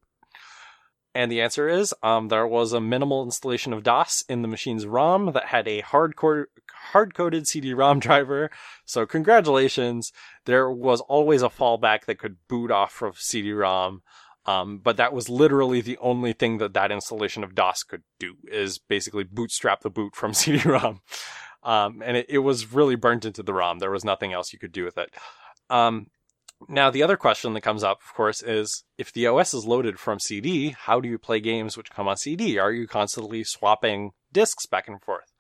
And 1.15 1.31
the 1.31 1.41
answer 1.41 1.69
is, 1.69 1.93
um, 2.01 2.29
there 2.29 2.47
was 2.47 2.73
a 2.73 2.81
minimal 2.81 3.23
installation 3.23 3.71
of 3.71 3.83
DOS 3.83 4.23
in 4.27 4.41
the 4.41 4.47
machine's 4.47 4.88
ROM 4.88 5.31
that 5.33 5.45
had 5.45 5.67
a 5.67 5.83
hardcore, 5.83 6.45
hard-coded 6.91 7.48
CD-ROM 7.48 8.00
driver. 8.00 8.50
So 8.86 9.06
congratulations, 9.06 10.12
there 10.46 10.69
was 10.69 11.02
always 11.02 11.41
a 11.41 11.50
fallback 11.50 12.06
that 12.06 12.19
could 12.19 12.38
boot 12.48 12.72
off 12.72 13.02
of 13.02 13.17
CD-ROM. 13.17 14.02
Um, 14.46 14.80
but 14.80 14.98
that 14.98 15.13
was 15.13 15.30
literally 15.30 15.80
the 15.80 15.98
only 16.00 16.34
thing 16.34 16.58
that 16.58 16.74
that 16.74 16.91
installation 16.91 17.43
of 17.43 17.56
DOS 17.56 17.84
could 17.84 18.04
do 18.19 18.36
is 18.52 18.78
basically 18.78 19.24
bootstrap 19.24 19.82
the 19.82 19.89
boot 19.89 20.15
from 20.15 20.34
CD-ROM. 20.34 21.02
Um, 21.63 22.04
and 22.06 22.17
it, 22.17 22.26
it 22.28 22.39
was 22.39 22.74
really 22.74 22.96
burnt 22.96 23.24
into 23.24 23.41
the 23.41 23.54
ROM. 23.54 23.80
There 23.80 23.91
was 23.91 24.04
nothing 24.04 24.34
else 24.34 24.52
you 24.52 24.60
could 24.60 24.74
do 24.74 24.84
with 24.84 24.98
it. 24.98 25.13
Um, 25.69 26.08
now, 26.69 26.89
the 26.89 27.04
other 27.04 27.17
question 27.17 27.54
that 27.54 27.62
comes 27.62 27.84
up, 27.84 28.00
of 28.02 28.13
course, 28.13 28.41
is 28.41 28.84
if 28.98 29.12
the 29.12 29.28
OS 29.28 29.54
is 29.54 29.65
loaded 29.65 30.00
from 30.00 30.19
CD, 30.19 30.69
how 30.69 31.00
do 31.00 31.10
you 31.10 31.17
play 31.17 31.39
games 31.39 31.76
which 31.76 31.91
come 31.91 32.08
on 32.08 32.17
CD? 32.17 32.58
Are 32.58 32.72
you 32.72 32.88
constantly 32.88 33.43
swapping 33.43 34.12
disks 34.32 34.65
back 34.65 34.88
and 34.88 35.02
forth? 35.02 35.33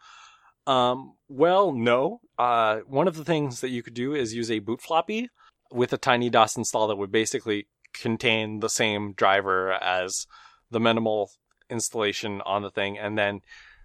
Um, 0.65 1.13
well, 1.27 1.71
no. 1.71 2.21
Uh, 2.37 2.79
one 2.87 3.07
of 3.07 3.15
the 3.15 3.25
things 3.25 3.61
that 3.61 3.69
you 3.69 3.83
could 3.83 3.93
do 3.93 4.13
is 4.13 4.33
use 4.33 4.49
a 4.49 4.59
boot 4.59 4.81
floppy 4.81 5.29
with 5.71 5.93
a 5.93 5.97
tiny 5.97 6.29
DOS 6.29 6.57
install 6.57 6.87
that 6.87 6.97
would 6.97 7.11
basically 7.11 7.67
contain 7.93 8.59
the 8.59 8.69
same 8.69 9.13
driver 9.13 9.71
as 9.73 10.27
the 10.71 10.79
minimal 10.79 11.31
installation 11.69 12.41
on 12.41 12.61
the 12.61 12.69
thing, 12.69 12.97
and 12.97 13.17
then 13.17 13.41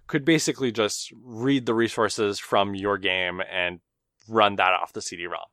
could 0.06 0.24
basically 0.24 0.72
just 0.72 1.12
read 1.22 1.66
the 1.66 1.74
resources 1.74 2.38
from 2.38 2.74
your 2.74 2.98
game 2.98 3.40
and 3.50 3.80
run 4.28 4.56
that 4.56 4.72
off 4.72 4.92
the 4.92 5.02
CD-ROM. 5.02 5.44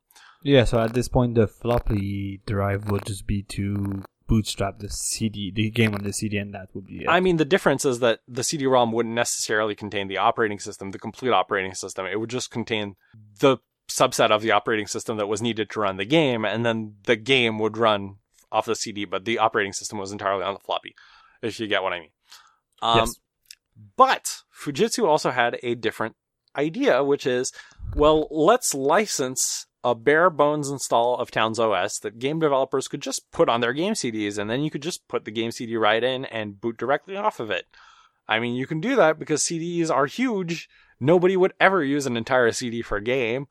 Yeah, 0.42 0.64
so 0.64 0.78
at 0.80 0.94
this 0.94 1.08
point, 1.08 1.34
the 1.34 1.46
floppy 1.46 2.40
drive 2.46 2.90
would 2.90 3.04
just 3.06 3.26
be 3.26 3.42
to 3.42 4.02
bootstrap 4.26 4.78
the 4.78 4.88
CD, 4.88 5.50
the 5.50 5.70
game 5.70 5.94
on 5.94 6.02
the 6.02 6.12
CD, 6.12 6.36
and 6.38 6.54
that 6.54 6.68
would 6.74 6.86
be 6.86 7.02
it. 7.02 7.08
I 7.08 7.20
mean, 7.20 7.36
the 7.36 7.44
difference 7.44 7.84
is 7.84 8.00
that 8.00 8.20
the 8.26 8.44
CD-ROM 8.44 8.92
wouldn't 8.92 9.14
necessarily 9.14 9.74
contain 9.74 10.08
the 10.08 10.18
operating 10.18 10.58
system, 10.58 10.90
the 10.90 10.98
complete 10.98 11.30
operating 11.30 11.74
system. 11.74 12.06
It 12.06 12.18
would 12.18 12.30
just 12.30 12.50
contain 12.50 12.96
the 13.40 13.58
subset 13.88 14.30
of 14.30 14.42
the 14.42 14.50
operating 14.50 14.86
system 14.86 15.16
that 15.16 15.28
was 15.28 15.40
needed 15.40 15.70
to 15.70 15.80
run 15.80 15.96
the 15.96 16.04
game, 16.04 16.44
and 16.44 16.66
then 16.66 16.96
the 17.04 17.16
game 17.16 17.58
would 17.58 17.76
run 17.76 18.16
off 18.50 18.66
the 18.66 18.74
CD, 18.74 19.04
but 19.04 19.24
the 19.24 19.38
operating 19.38 19.72
system 19.72 19.98
was 19.98 20.12
entirely 20.12 20.42
on 20.44 20.54
the 20.54 20.60
floppy, 20.60 20.94
if 21.42 21.60
you 21.60 21.66
get 21.66 21.82
what 21.82 21.92
I 21.92 22.00
mean. 22.00 22.10
Um, 22.82 22.98
Yes. 22.98 23.14
But 23.96 24.42
Fujitsu 24.58 25.06
also 25.06 25.30
had 25.30 25.58
a 25.62 25.74
different 25.74 26.16
idea, 26.56 27.04
which 27.04 27.26
is, 27.26 27.52
well, 27.94 28.26
let's 28.30 28.74
license 28.74 29.66
a 29.86 29.94
bare 29.94 30.30
bones 30.30 30.68
install 30.68 31.16
of 31.16 31.30
Towns 31.30 31.60
OS 31.60 32.00
that 32.00 32.18
game 32.18 32.40
developers 32.40 32.88
could 32.88 33.00
just 33.00 33.30
put 33.30 33.48
on 33.48 33.60
their 33.60 33.72
game 33.72 33.92
CDs, 33.92 34.36
and 34.36 34.50
then 34.50 34.62
you 34.62 34.70
could 34.70 34.82
just 34.82 35.06
put 35.06 35.24
the 35.24 35.30
game 35.30 35.52
CD 35.52 35.76
right 35.76 36.02
in 36.02 36.24
and 36.24 36.60
boot 36.60 36.76
directly 36.76 37.16
off 37.16 37.38
of 37.38 37.50
it. 37.50 37.66
I 38.28 38.40
mean, 38.40 38.54
you 38.56 38.66
can 38.66 38.80
do 38.80 38.96
that 38.96 39.18
because 39.18 39.42
CDs 39.44 39.88
are 39.90 40.06
huge. 40.06 40.68
Nobody 40.98 41.36
would 41.36 41.52
ever 41.60 41.84
use 41.84 42.04
an 42.06 42.16
entire 42.16 42.50
CD 42.50 42.82
for 42.82 42.96
a 42.98 43.02
game. 43.02 43.46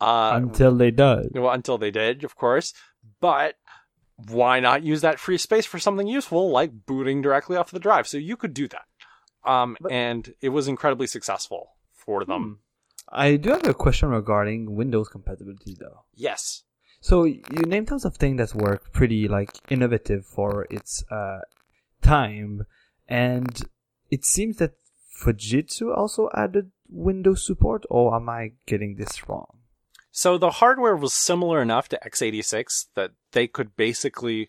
Uh, 0.00 0.32
Until 0.34 0.74
they 0.76 0.90
does. 0.92 1.28
well, 1.32 1.50
until 1.52 1.78
they 1.78 1.90
did, 1.90 2.22
of 2.22 2.36
course. 2.36 2.72
But 3.20 3.56
why 4.28 4.60
not 4.60 4.82
use 4.84 5.00
that 5.00 5.18
free 5.18 5.38
space 5.38 5.66
for 5.66 5.78
something 5.80 6.06
useful 6.06 6.50
like 6.50 6.86
booting 6.86 7.22
directly 7.22 7.56
off 7.56 7.70
the 7.72 7.80
drive? 7.80 8.06
So 8.06 8.18
you 8.18 8.36
could 8.36 8.54
do 8.54 8.68
that. 8.68 8.84
Um, 9.44 9.76
But- 9.80 9.90
and 9.90 10.34
it 10.40 10.50
was 10.50 10.68
incredibly 10.68 11.08
successful 11.08 11.70
for 11.92 12.24
them. 12.24 12.42
Hmm. 12.42 12.52
I 13.12 13.36
do 13.36 13.50
have 13.50 13.66
a 13.66 13.74
question 13.74 14.08
regarding 14.08 14.74
Windows 14.74 15.08
compatibility, 15.08 15.76
though. 15.78 16.04
Yes. 16.14 16.64
So 17.00 17.24
you 17.24 17.42
named 17.50 17.88
tons 17.88 18.04
of 18.04 18.16
things 18.16 18.38
that 18.38 18.58
were 18.58 18.80
pretty 18.92 19.28
like 19.28 19.50
innovative 19.68 20.24
for 20.24 20.66
its 20.70 21.04
uh, 21.10 21.40
time, 22.00 22.66
and 23.08 23.62
it 24.10 24.24
seems 24.24 24.56
that 24.58 24.74
Fujitsu 25.22 25.94
also 25.94 26.30
added 26.34 26.70
Windows 26.88 27.44
support. 27.44 27.84
Or 27.90 28.14
am 28.14 28.28
I 28.28 28.52
getting 28.66 28.96
this 28.96 29.28
wrong? 29.28 29.58
So 30.10 30.38
the 30.38 30.50
hardware 30.50 30.96
was 30.96 31.12
similar 31.12 31.60
enough 31.60 31.88
to 31.88 32.00
x86 32.04 32.86
that 32.94 33.12
they 33.32 33.46
could 33.46 33.76
basically 33.76 34.48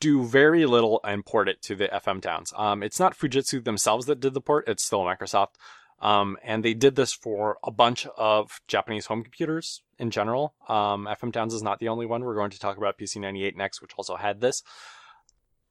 do 0.00 0.24
very 0.24 0.66
little 0.66 1.00
and 1.04 1.24
port 1.24 1.48
it 1.48 1.62
to 1.62 1.76
the 1.76 1.88
FM 1.88 2.20
towns. 2.20 2.52
Um, 2.56 2.82
it's 2.82 2.98
not 2.98 3.16
Fujitsu 3.16 3.64
themselves 3.64 4.06
that 4.06 4.20
did 4.20 4.34
the 4.34 4.40
port; 4.40 4.64
it's 4.68 4.84
still 4.84 5.00
Microsoft. 5.00 5.54
Um, 6.00 6.38
and 6.42 6.64
they 6.64 6.74
did 6.74 6.96
this 6.96 7.12
for 7.12 7.58
a 7.62 7.70
bunch 7.70 8.06
of 8.16 8.60
Japanese 8.66 9.06
home 9.06 9.22
computers 9.22 9.82
in 9.98 10.10
general. 10.10 10.54
Um, 10.68 11.06
FM 11.06 11.32
Towns 11.32 11.52
is 11.52 11.62
not 11.62 11.78
the 11.78 11.88
only 11.88 12.06
one. 12.06 12.24
We're 12.24 12.34
going 12.34 12.50
to 12.50 12.58
talk 12.58 12.78
about 12.78 12.98
PC98 12.98 13.54
next, 13.54 13.82
which 13.82 13.92
also 13.96 14.16
had 14.16 14.40
this. 14.40 14.62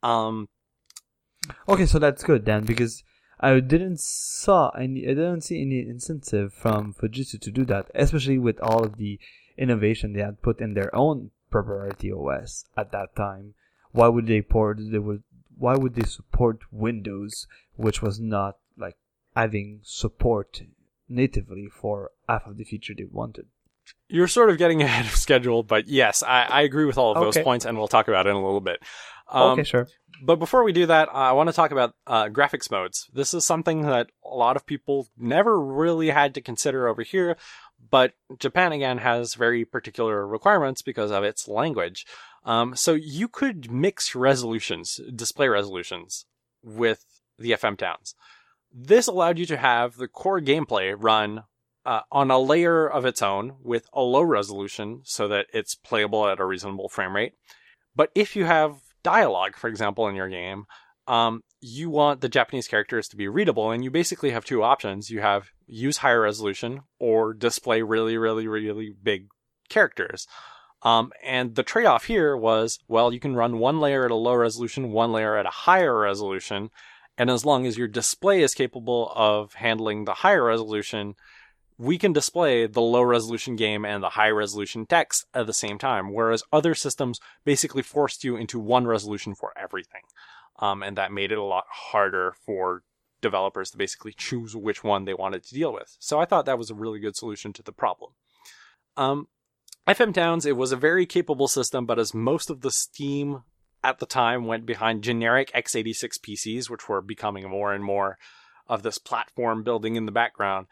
Um, 0.03 0.49
Okay, 1.67 1.85
so 1.85 1.99
that's 1.99 2.23
good 2.23 2.45
then 2.45 2.65
because 2.65 3.03
I 3.39 3.59
didn't 3.59 3.99
saw 3.99 4.69
any, 4.69 5.05
I 5.05 5.13
didn't 5.13 5.41
see 5.41 5.61
any 5.61 5.79
incentive 5.79 6.53
from 6.53 6.93
Fujitsu 6.93 7.39
to 7.41 7.51
do 7.51 7.65
that, 7.65 7.89
especially 7.95 8.37
with 8.37 8.59
all 8.59 8.83
of 8.83 8.97
the 8.97 9.19
innovation 9.57 10.13
they 10.13 10.21
had 10.21 10.41
put 10.41 10.59
in 10.59 10.73
their 10.73 10.93
own 10.95 11.31
proprietary 11.49 12.11
OS 12.13 12.65
at 12.77 12.91
that 12.91 13.15
time. 13.15 13.53
Why 13.91 14.07
would 14.07 14.27
they 14.27 14.41
port? 14.41 14.77
They 14.79 14.99
would. 14.99 15.23
Why 15.57 15.75
would 15.75 15.95
they 15.95 16.07
support 16.07 16.59
Windows, 16.71 17.47
which 17.75 18.01
was 18.01 18.19
not 18.19 18.57
like 18.77 18.95
having 19.35 19.81
support 19.83 20.61
natively 21.07 21.67
for 21.67 22.11
half 22.27 22.45
of 22.45 22.57
the 22.57 22.63
feature 22.63 22.93
they 22.95 23.05
wanted? 23.05 23.47
you're 24.07 24.27
sort 24.27 24.49
of 24.49 24.57
getting 24.57 24.81
ahead 24.83 25.05
of 25.05 25.15
schedule, 25.15 25.63
but 25.63 25.87
yes, 25.87 26.23
I, 26.23 26.43
I 26.43 26.61
agree 26.61 26.85
with 26.85 26.97
all 26.97 27.15
of 27.15 27.21
those 27.21 27.43
points, 27.43 27.65
and 27.65 27.77
we'll 27.77 27.87
talk 27.87 28.07
about 28.07 28.27
it 28.27 28.31
in 28.31 28.35
a 28.35 28.43
little 28.43 28.61
bit. 28.61 28.81
Um, 29.31 29.51
okay, 29.51 29.63
sure. 29.63 29.87
But 30.21 30.37
before 30.37 30.63
we 30.63 30.73
do 30.73 30.85
that, 30.87 31.07
I 31.13 31.31
want 31.31 31.49
to 31.49 31.55
talk 31.55 31.71
about 31.71 31.93
uh, 32.05 32.25
graphics 32.25 32.69
modes. 32.69 33.07
This 33.13 33.33
is 33.33 33.45
something 33.45 33.83
that 33.83 34.09
a 34.25 34.35
lot 34.35 34.55
of 34.55 34.65
people 34.65 35.07
never 35.17 35.59
really 35.59 36.09
had 36.09 36.33
to 36.33 36.41
consider 36.41 36.87
over 36.87 37.03
here, 37.03 37.37
but 37.89 38.13
Japan 38.37 38.71
again 38.73 38.97
has 38.97 39.35
very 39.35 39.63
particular 39.63 40.27
requirements 40.27 40.81
because 40.81 41.11
of 41.11 41.23
its 41.23 41.47
language. 41.47 42.05
Um, 42.43 42.75
so 42.75 42.93
you 42.93 43.27
could 43.27 43.71
mix 43.71 44.15
resolutions, 44.15 44.99
display 45.15 45.47
resolutions, 45.47 46.25
with 46.63 47.05
the 47.37 47.51
FM 47.51 47.77
towns. 47.77 48.15
This 48.71 49.07
allowed 49.07 49.39
you 49.39 49.45
to 49.47 49.57
have 49.57 49.97
the 49.97 50.07
core 50.07 50.39
gameplay 50.41 50.95
run 50.97 51.43
uh, 51.85 52.01
on 52.11 52.29
a 52.29 52.39
layer 52.39 52.87
of 52.87 53.05
its 53.05 53.21
own 53.21 53.55
with 53.63 53.87
a 53.93 54.01
low 54.01 54.21
resolution 54.21 55.01
so 55.03 55.27
that 55.27 55.47
it's 55.53 55.75
playable 55.75 56.27
at 56.27 56.39
a 56.39 56.45
reasonable 56.45 56.89
frame 56.89 57.15
rate. 57.15 57.33
But 57.95 58.11
if 58.13 58.35
you 58.35 58.45
have 58.45 58.75
dialogue, 59.03 59.55
for 59.55 59.67
example, 59.67 60.07
in 60.07 60.15
your 60.15 60.29
game, 60.29 60.65
um, 61.07 61.41
you 61.61 61.89
want 61.89 62.21
the 62.21 62.29
Japanese 62.29 62.67
characters 62.67 63.07
to 63.09 63.17
be 63.17 63.27
readable, 63.27 63.71
and 63.71 63.83
you 63.83 63.89
basically 63.89 64.29
have 64.31 64.45
two 64.45 64.61
options. 64.61 65.09
You 65.09 65.21
have 65.21 65.49
use 65.65 65.97
higher 65.97 66.21
resolution 66.21 66.81
or 66.99 67.33
display 67.33 67.81
really, 67.81 68.17
really, 68.17 68.47
really 68.47 68.93
big 69.01 69.27
characters. 69.69 70.27
Um, 70.81 71.11
and 71.23 71.55
the 71.55 71.63
trade 71.63 71.87
off 71.87 72.05
here 72.05 72.37
was, 72.37 72.79
well, 72.87 73.11
you 73.11 73.19
can 73.19 73.35
run 73.35 73.59
one 73.59 73.79
layer 73.79 74.05
at 74.05 74.11
a 74.11 74.15
low 74.15 74.35
resolution, 74.35 74.91
one 74.91 75.11
layer 75.11 75.35
at 75.35 75.45
a 75.45 75.49
higher 75.51 75.97
resolution. 75.99 76.69
And 77.19 77.29
as 77.29 77.43
long 77.43 77.67
as 77.67 77.77
your 77.77 77.89
display 77.89 78.41
is 78.41 78.53
capable 78.53 79.11
of 79.13 79.55
handling 79.55 80.05
the 80.05 80.13
higher 80.13 80.45
resolution, 80.45 81.15
we 81.77 81.97
can 81.97 82.13
display 82.13 82.65
the 82.65 82.81
low 82.81 83.01
resolution 83.01 83.57
game 83.57 83.83
and 83.83 84.01
the 84.01 84.11
high 84.11 84.29
resolution 84.29 84.85
text 84.85 85.25
at 85.33 85.45
the 85.45 85.53
same 85.53 85.77
time. 85.77 86.13
Whereas 86.13 86.43
other 86.53 86.73
systems 86.73 87.19
basically 87.43 87.83
forced 87.83 88.23
you 88.23 88.37
into 88.37 88.57
one 88.57 88.87
resolution 88.87 89.35
for 89.35 89.51
everything. 89.57 90.03
Um, 90.59 90.81
and 90.81 90.97
that 90.97 91.11
made 91.11 91.33
it 91.33 91.37
a 91.37 91.43
lot 91.43 91.65
harder 91.69 92.35
for 92.45 92.83
developers 93.21 93.69
to 93.71 93.77
basically 93.77 94.13
choose 94.13 94.55
which 94.55 94.81
one 94.81 95.03
they 95.03 95.13
wanted 95.13 95.43
to 95.43 95.53
deal 95.53 95.73
with. 95.73 95.97
So 95.99 96.21
I 96.21 96.25
thought 96.25 96.45
that 96.45 96.57
was 96.57 96.69
a 96.69 96.75
really 96.75 96.99
good 96.99 97.17
solution 97.17 97.51
to 97.53 97.63
the 97.63 97.73
problem. 97.73 98.13
Um, 98.95 99.27
FM 99.85 100.13
Towns, 100.13 100.45
it 100.45 100.55
was 100.55 100.71
a 100.71 100.77
very 100.77 101.05
capable 101.05 101.49
system, 101.49 101.85
but 101.85 101.99
as 101.99 102.13
most 102.13 102.49
of 102.49 102.61
the 102.61 102.71
Steam 102.71 103.43
at 103.83 103.99
the 103.99 104.05
time 104.05 104.45
went 104.45 104.65
behind 104.65 105.03
generic 105.03 105.51
x86 105.53 106.19
PCs, 106.19 106.69
which 106.69 106.89
were 106.89 107.01
becoming 107.01 107.49
more 107.49 107.73
and 107.73 107.83
more 107.83 108.17
of 108.67 108.83
this 108.83 108.97
platform 108.97 109.63
building 109.63 109.95
in 109.95 110.05
the 110.05 110.11
background. 110.11 110.67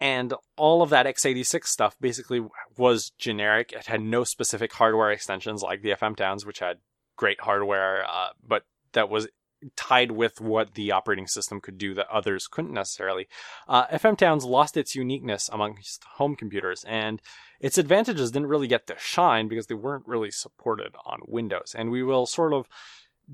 And 0.00 0.34
all 0.56 0.82
of 0.82 0.90
that 0.90 1.06
x86 1.06 1.66
stuff 1.66 1.96
basically 2.00 2.44
was 2.76 3.12
generic. 3.18 3.72
It 3.72 3.86
had 3.86 4.00
no 4.00 4.24
specific 4.24 4.72
hardware 4.72 5.12
extensions 5.12 5.62
like 5.62 5.82
the 5.82 5.90
FM 5.90 6.16
Towns, 6.16 6.44
which 6.44 6.58
had 6.58 6.78
great 7.16 7.40
hardware, 7.40 8.04
uh, 8.04 8.30
but 8.46 8.64
that 8.92 9.08
was 9.08 9.28
tied 9.76 10.12
with 10.12 10.40
what 10.40 10.74
the 10.74 10.90
operating 10.90 11.26
system 11.26 11.60
could 11.60 11.78
do 11.78 11.94
that 11.94 12.10
others 12.10 12.46
couldn't 12.46 12.72
necessarily. 12.72 13.28
Uh, 13.68 13.86
FM 13.86 14.16
Towns 14.16 14.44
lost 14.44 14.76
its 14.76 14.94
uniqueness 14.94 15.48
amongst 15.52 16.04
home 16.04 16.36
computers, 16.36 16.84
and 16.86 17.20
its 17.60 17.78
advantages 17.78 18.30
didn't 18.30 18.48
really 18.48 18.66
get 18.66 18.86
to 18.86 18.96
shine 18.98 19.48
because 19.48 19.66
they 19.66 19.74
weren't 19.74 20.06
really 20.06 20.30
supported 20.30 20.94
on 21.04 21.20
Windows. 21.26 21.74
And 21.76 21.90
we 21.90 22.02
will 22.02 22.26
sort 22.26 22.52
of 22.52 22.68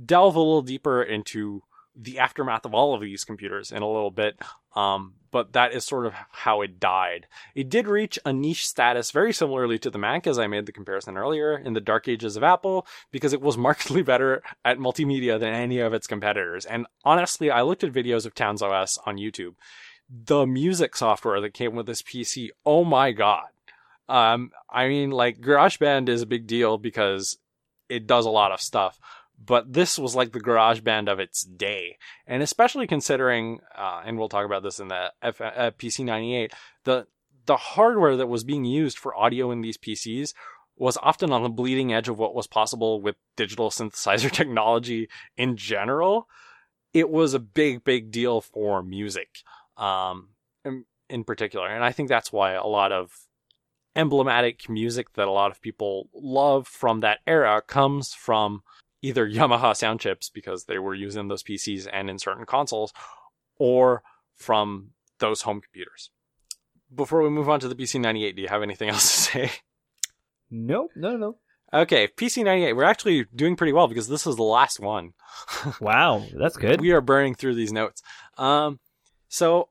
delve 0.05 0.37
a 0.37 0.41
little 0.41 0.63
deeper 0.63 1.03
into 1.03 1.63
the 2.01 2.21
aftermath 2.21 2.65
of 2.65 2.75
all 2.75 2.95
of 2.95 3.01
these 3.01 3.25
computers 3.25 3.73
in 3.73 3.83
a 3.83 3.91
little 3.91 4.13
bit. 4.13 4.39
Um, 4.77 5.15
but 5.31 5.53
that 5.53 5.75
is 5.75 5.85
sort 5.85 6.07
of 6.07 6.15
how 6.31 6.63
it 6.63 6.79
died. 6.79 7.27
It 7.55 7.69
did 7.69 7.89
reach 7.89 8.19
a 8.25 8.33
niche 8.33 8.67
status 8.67 9.11
very 9.11 9.33
similarly 9.33 9.79
to 9.81 9.91
the 9.91 9.99
Mac, 9.99 10.27
as 10.27 10.39
I 10.39 10.47
made 10.47 10.67
the 10.67 10.73
comparison 10.73 11.19
earlier, 11.19 11.59
in 11.59 11.75
the 11.75 11.81
dark 11.81 12.07
ages 12.07 12.37
of 12.37 12.45
Apple, 12.45 12.87
because 13.11 13.33
it 13.33 13.41
was 13.41 13.59
markedly 13.59 14.03
better 14.03 14.43
at 14.65 14.79
multimedia 14.79 15.39
than 15.39 15.53
any 15.53 15.81
of 15.81 15.93
its 15.93 16.07
competitors. 16.07 16.65
And 16.65 16.87
honestly, 17.05 17.51
I 17.51 17.63
looked 17.63 17.85
at 17.85 17.93
videos 17.93 18.25
of 18.25 18.35
Towns 18.35 18.63
OS 18.63 18.99
on 19.05 19.17
YouTube. 19.17 19.55
The 20.09 20.47
music 20.47 20.97
software 20.97 21.41
that 21.41 21.53
came 21.53 21.75
with 21.75 21.87
this 21.87 22.01
PC, 22.01 22.51
oh 22.65 22.85
my 22.85 23.11
god. 23.11 23.49
Um, 24.09 24.53
I 24.71 24.89
mean, 24.89 25.11
like, 25.11 25.41
GarageBand 25.41 26.09
is 26.09 26.23
a 26.23 26.27
big 26.27 26.47
deal 26.47 26.79
because 26.79 27.37
it 27.91 28.07
does 28.07 28.25
a 28.25 28.31
lot 28.31 28.53
of 28.53 28.61
stuff 28.61 28.99
but 29.43 29.73
this 29.73 29.99
was 29.99 30.15
like 30.17 30.33
the 30.33 30.41
garage 30.41 30.81
band 30.81 31.09
of 31.09 31.21
its 31.21 31.43
day 31.43 31.97
and 32.27 32.43
especially 32.43 32.87
considering 32.87 33.61
uh, 33.77 34.03
and 34.05 34.19
we'll 34.19 34.29
talk 34.29 34.45
about 34.45 34.63
this 34.63 34.81
in 34.81 34.89
the 34.89 35.13
F- 35.23 35.41
uh, 35.41 35.71
pc98 35.79 36.53
the 36.85 37.07
the 37.49 37.57
hardware 37.57 38.15
that 38.15 38.29
was 38.29 38.45
being 38.45 38.67
used 38.67 38.99
for 38.99 39.17
audio 39.17 39.51
in 39.51 39.63
these 39.63 39.79
PCs 39.79 40.35
was 40.77 40.99
often 41.03 41.33
on 41.33 41.43
the 41.43 41.49
bleeding 41.49 41.93
edge 41.93 42.09
of 42.09 42.19
what 42.19 42.35
was 42.35 42.47
possible 42.47 43.01
with 43.01 43.17
digital 43.37 43.71
synthesizer 43.71 44.31
technology 44.33 45.09
in 45.37 45.57
general. 45.57 46.29
It 46.93 47.09
was 47.09 47.35
a 47.35 47.41
big, 47.41 47.85
big 47.85 48.11
deal 48.11 48.43
for 48.43 48.83
music, 48.83 49.29
um, 49.79 50.29
in, 50.65 50.85
in 51.09 51.25
particular. 51.25 51.67
And 51.67 51.83
I 51.83 51.91
think 51.91 52.11
that's 52.11 52.31
why 52.31 52.53
a 52.53 52.67
lot 52.67 52.93
of 52.93 53.11
emblematic 53.97 54.69
music 54.69 55.15
that 55.15 55.27
a 55.27 55.33
lot 55.33 55.51
of 55.51 55.63
people 55.63 56.11
love 56.15 56.69
from 56.69 57.01
that 57.01 57.19
era 57.27 57.63
comes 57.67 58.13
from 58.13 58.63
either 59.03 59.29
Yamaha 59.29 59.77
sound 59.77 60.01
chips 60.01 60.31
because 60.31 60.65
they 60.65 60.79
were 60.79 60.95
used 60.95 61.17
in 61.17 61.29
those 61.29 61.43
PCs 61.43 61.89
and 61.93 62.11
in 62.11 62.19
certain 62.19 62.47
consoles, 62.47 62.93
or 63.59 64.03
from 64.35 64.91
those 65.19 65.43
home 65.43 65.61
computers. 65.61 66.11
Before 66.95 67.23
we 67.23 67.31
move 67.31 67.49
on 67.49 67.61
to 67.61 67.69
the 67.69 67.75
PC98, 67.75 68.37
do 68.37 68.43
you 68.43 68.49
have 68.49 68.63
anything 68.63 68.89
else 68.91 69.11
to 69.11 69.19
say? 69.19 69.51
Nope, 70.51 70.93
no, 70.97 71.17
no. 71.17 71.37
Okay, 71.73 72.09
PC98. 72.09 72.75
We're 72.75 72.85
actually 72.85 73.27
doing 73.35 73.55
pretty 73.55 73.75
well 73.75 73.89
because 73.89 74.09
this 74.09 74.27
is 74.27 74.37
the 74.37 74.43
last 74.43 74.81
one. 74.81 75.13
wow, 75.81 76.25
that's 76.35 76.57
good. 76.57 76.81
We 76.81 76.93
are 76.93 77.03
burning 77.03 77.35
through 77.35 77.57
these 77.57 77.73
notes. 77.73 78.03
Um, 78.39 78.81
so 79.29 79.69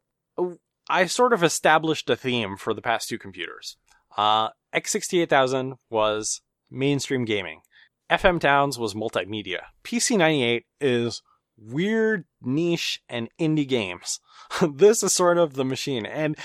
I 0.88 1.08
sort 1.08 1.34
of 1.34 1.44
established 1.44 2.10
a 2.10 2.16
theme 2.16 2.56
for 2.56 2.76
the 2.76 2.84
past 2.84 3.10
two 3.10 3.18
computers. 3.18 3.78
Uh, 4.16 4.50
X68000 4.76 5.78
was 5.90 6.42
mainstream 6.70 7.26
gaming. 7.26 7.62
FM 8.10 8.40
Towns 8.40 8.80
was 8.80 8.94
multimedia. 8.94 9.62
PC98 9.84 10.64
is 10.80 11.22
weird, 11.58 12.26
niche, 12.42 13.02
and 13.10 13.30
indie 13.40 13.68
games. 13.68 14.20
this 14.74 15.04
is 15.04 15.14
sort 15.14 15.38
of 15.38 15.54
the 15.54 15.66
machine. 15.66 16.06
And 16.06 16.38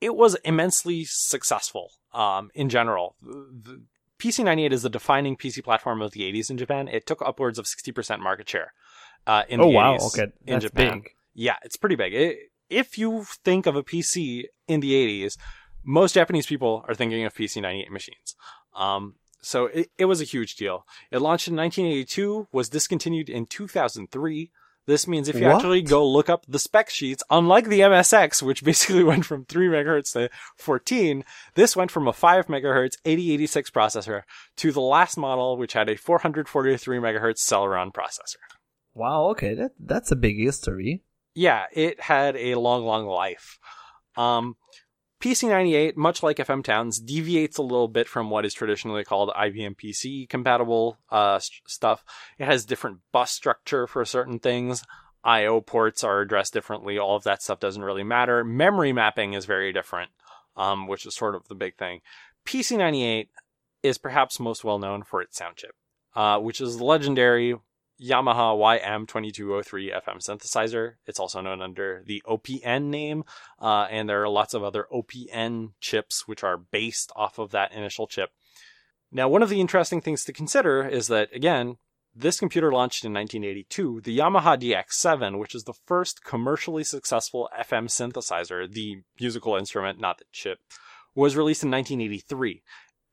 it 0.00 0.14
was 0.14 0.36
immensely 0.44 1.04
successful 1.04 1.92
um, 2.12 2.50
in 2.54 2.68
general. 2.68 3.16
The 3.22 3.82
PC98 4.18 4.72
is 4.72 4.82
the 4.82 4.90
defining 4.90 5.36
PC 5.36 5.62
platform 5.62 6.02
of 6.02 6.12
the 6.12 6.20
80s 6.20 6.50
in 6.50 6.58
Japan. 6.58 6.88
It 6.88 7.06
took 7.06 7.22
upwards 7.22 7.58
of 7.58 7.66
60% 7.66 8.20
market 8.20 8.48
share 8.48 8.72
uh, 9.26 9.44
in 9.48 9.60
oh, 9.60 9.64
the 9.64 9.70
wow. 9.70 9.96
80s 9.96 10.06
okay. 10.06 10.32
in 10.46 10.60
Japan. 10.60 11.00
big. 11.00 11.10
Yeah, 11.34 11.56
it's 11.62 11.76
pretty 11.76 11.96
big. 11.96 12.14
It, 12.14 12.38
if 12.68 12.98
you 12.98 13.24
think 13.44 13.66
of 13.66 13.76
a 13.76 13.82
PC 13.82 14.44
in 14.66 14.80
the 14.80 14.92
80s, 14.92 15.36
most 15.84 16.14
Japanese 16.14 16.46
people 16.46 16.84
are 16.86 16.94
thinking 16.94 17.24
of 17.24 17.34
PC98 17.34 17.90
machines. 17.90 18.36
Um, 18.76 19.14
so 19.48 19.66
it, 19.66 19.90
it 19.96 20.04
was 20.04 20.20
a 20.20 20.24
huge 20.34 20.56
deal. 20.56 20.84
It 21.10 21.18
launched 21.22 21.48
in 21.48 21.56
1982, 21.56 22.48
was 22.52 22.68
discontinued 22.68 23.30
in 23.30 23.46
2003. 23.46 24.50
This 24.86 25.06
means 25.06 25.28
if 25.28 25.36
you 25.36 25.46
What? 25.46 25.56
actually 25.56 25.82
go 25.82 26.06
look 26.06 26.28
up 26.30 26.44
the 26.48 26.58
spec 26.58 26.88
sheets, 26.90 27.22
unlike 27.30 27.66
the 27.68 27.80
MSX, 27.80 28.42
which 28.42 28.64
basically 28.70 29.04
went 29.04 29.24
from 29.26 29.44
3 29.46 29.68
megahertz 29.68 30.12
to 30.12 30.30
14, 30.56 31.24
this 31.54 31.76
went 31.76 31.90
from 31.90 32.06
a 32.08 32.12
5 32.12 32.46
megahertz 32.46 32.96
8086 33.04 33.70
processor 33.70 34.22
to 34.56 34.72
the 34.72 34.80
last 34.80 35.16
model, 35.16 35.56
which 35.56 35.72
had 35.74 35.88
a 35.88 35.96
443 35.96 36.98
megahertz 36.98 37.40
Celeron 37.40 37.92
processor. 37.92 38.36
Wow, 38.94 39.28
okay. 39.30 39.54
That 39.54 39.72
that's 39.78 40.10
a 40.10 40.16
big 40.16 40.38
history. 40.38 41.02
yeah, 41.34 41.66
it 41.72 42.00
had 42.00 42.36
a 42.36 42.54
long, 42.56 42.84
long 42.84 43.06
life. 43.06 43.58
Um, 44.16 44.56
PC98, 45.20 45.96
much 45.96 46.22
like 46.22 46.36
FM 46.36 46.62
Towns, 46.62 47.00
deviates 47.00 47.58
a 47.58 47.62
little 47.62 47.88
bit 47.88 48.08
from 48.08 48.30
what 48.30 48.44
is 48.44 48.54
traditionally 48.54 49.04
called 49.04 49.30
IBM 49.30 49.76
PC 49.76 50.28
compatible 50.28 50.98
uh, 51.10 51.34
s- 51.36 51.50
stuff. 51.66 52.04
It 52.38 52.46
has 52.46 52.64
different 52.64 52.98
bus 53.12 53.32
structure 53.32 53.86
for 53.86 54.04
certain 54.04 54.38
things. 54.38 54.84
I/O 55.24 55.60
ports 55.60 56.04
are 56.04 56.20
addressed 56.20 56.52
differently. 56.52 56.98
All 56.98 57.16
of 57.16 57.24
that 57.24 57.42
stuff 57.42 57.58
doesn't 57.58 57.82
really 57.82 58.04
matter. 58.04 58.44
Memory 58.44 58.92
mapping 58.92 59.32
is 59.34 59.44
very 59.44 59.72
different, 59.72 60.10
um, 60.56 60.86
which 60.86 61.04
is 61.04 61.16
sort 61.16 61.34
of 61.34 61.48
the 61.48 61.56
big 61.56 61.76
thing. 61.76 62.00
PC98 62.46 63.26
is 63.82 63.98
perhaps 63.98 64.38
most 64.38 64.62
well 64.62 64.78
known 64.78 65.02
for 65.02 65.20
its 65.20 65.36
sound 65.36 65.56
chip, 65.56 65.72
uh, 66.14 66.38
which 66.38 66.60
is 66.60 66.80
legendary 66.80 67.56
Yamaha 68.00 68.80
YM2203 68.80 69.92
FM 69.92 70.18
synthesizer. 70.18 70.94
It's 71.06 71.18
also 71.18 71.40
known 71.40 71.60
under 71.60 72.02
the 72.06 72.22
OPN 72.26 72.84
name, 72.84 73.24
uh, 73.60 73.86
and 73.90 74.08
there 74.08 74.22
are 74.22 74.28
lots 74.28 74.54
of 74.54 74.62
other 74.62 74.86
OPN 74.92 75.72
chips 75.80 76.26
which 76.26 76.44
are 76.44 76.56
based 76.56 77.10
off 77.16 77.38
of 77.38 77.50
that 77.50 77.72
initial 77.72 78.06
chip. 78.06 78.30
Now, 79.10 79.28
one 79.28 79.42
of 79.42 79.48
the 79.48 79.60
interesting 79.60 80.00
things 80.00 80.24
to 80.24 80.32
consider 80.32 80.86
is 80.86 81.08
that, 81.08 81.34
again, 81.34 81.78
this 82.14 82.38
computer 82.38 82.72
launched 82.72 83.04
in 83.04 83.12
1982. 83.12 84.02
The 84.02 84.18
Yamaha 84.18 84.60
DX7, 84.60 85.38
which 85.38 85.54
is 85.54 85.64
the 85.64 85.72
first 85.72 86.24
commercially 86.24 86.84
successful 86.84 87.48
FM 87.58 87.86
synthesizer, 87.86 88.70
the 88.70 89.02
musical 89.20 89.56
instrument, 89.56 90.00
not 90.00 90.18
the 90.18 90.24
chip, 90.32 90.58
was 91.14 91.36
released 91.36 91.62
in 91.62 91.70
1983. 91.70 92.62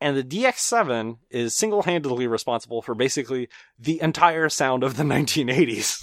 And 0.06 0.16
the 0.16 0.24
DX7 0.24 1.18
is 1.32 1.56
single 1.56 1.82
handedly 1.82 2.28
responsible 2.28 2.84
for 2.84 2.93
basically 2.93 3.49
the 3.80 3.99
entire 4.03 4.49
sound 4.49 4.84
of 4.84 4.97
the 4.97 5.03
1980s. 5.03 5.99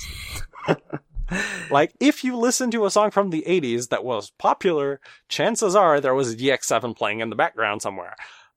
like, 1.71 1.95
if 2.01 2.25
you 2.25 2.37
listen 2.37 2.73
to 2.73 2.85
a 2.85 2.91
song 2.91 3.13
from 3.13 3.31
the 3.31 3.45
80s 3.47 3.91
that 3.91 4.03
was 4.03 4.33
popular, 4.39 5.01
chances 5.29 5.77
are 5.77 6.01
there 6.01 6.17
was 6.17 6.33
a 6.33 6.37
DX7 6.37 6.97
playing 6.97 7.21
in 7.21 7.31
the 7.31 7.37
background 7.37 7.81
somewhere. 7.81 8.17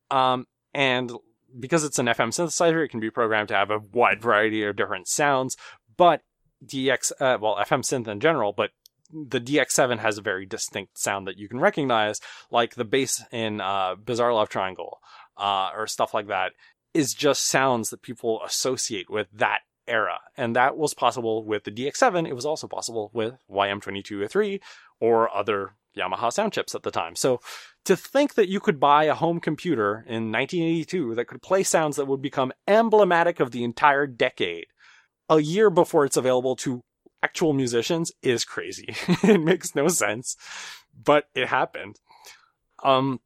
Um, 0.10 0.48
and 0.74 1.12
because 1.60 1.84
it's 1.84 2.00
an 2.00 2.08
FM 2.08 2.30
synthesizer, 2.30 2.84
it 2.84 2.90
can 2.90 3.00
be 3.00 3.12
programmed 3.12 3.50
to 3.50 3.56
have 3.56 3.70
a 3.70 3.84
wide 3.94 4.24
variety 4.24 4.64
of 4.64 4.76
different 4.76 5.08
sounds. 5.08 5.58
But 5.96 6.24
DX, 6.66 7.12
uh, 7.22 7.38
well, 7.40 7.58
FM 7.58 7.82
synth 7.82 8.08
in 8.08 8.20
general, 8.20 8.52
but 8.52 8.72
the 9.14 9.40
DX7 9.40 10.00
has 10.00 10.18
a 10.18 10.24
very 10.24 10.48
distinct 10.48 10.98
sound 10.98 11.28
that 11.28 11.38
you 11.38 11.48
can 11.48 11.60
recognize, 11.60 12.20
like 12.50 12.74
the 12.74 12.84
bass 12.84 13.24
in 13.32 13.62
uh, 13.62 13.94
Bizarre 13.94 14.34
Love 14.34 14.50
Triangle 14.50 15.00
uh, 15.38 15.72
or 15.76 15.88
stuff 15.88 16.14
like 16.14 16.28
that, 16.28 16.54
is 16.94 17.14
just 17.14 17.46
sounds 17.46 17.90
that 17.90 18.02
people 18.02 18.42
associate 18.44 19.10
with 19.10 19.28
that 19.34 19.60
era. 19.88 20.20
And 20.38 20.56
that 20.56 20.78
was 20.78 20.94
possible 20.94 21.44
with 21.44 21.64
the 21.64 21.72
DX7. 21.72 22.28
It 22.28 22.34
was 22.36 22.46
also 22.46 22.68
possible 22.68 23.12
with 23.14 23.36
YM2203 23.50 24.60
or 25.00 25.36
other 25.36 25.76
Yamaha 25.98 26.32
sound 26.32 26.54
chips 26.54 26.76
at 26.76 26.84
the 26.84 26.92
time. 26.92 27.16
So 27.16 27.40
to 27.86 27.96
think 27.96 28.36
that 28.36 28.50
you 28.50 28.60
could 28.60 28.80
buy 28.80 29.06
a 29.06 29.14
home 29.14 29.40
computer 29.40 30.04
in 30.08 30.32
1982 30.32 31.16
that 31.16 31.28
could 31.28 31.42
play 31.42 31.64
sounds 31.64 31.98
that 31.98 32.08
would 32.08 32.22
become 32.22 32.52
emblematic 32.68 33.40
of 33.40 33.52
the 33.52 33.64
entire 33.64 34.08
decade 34.08 34.66
a 35.30 35.40
year 35.40 35.70
before 35.70 36.06
it's 36.06 36.18
available 36.18 36.56
to 36.58 36.82
actual 37.24 37.54
musicians 37.54 38.12
is 38.22 38.46
crazy. 38.46 38.96
it 39.24 39.42
makes 39.42 39.76
no 39.76 39.88
sense, 39.88 40.36
but 41.04 41.26
it 41.34 41.48
happened. 41.48 41.96
Um, 42.84 43.20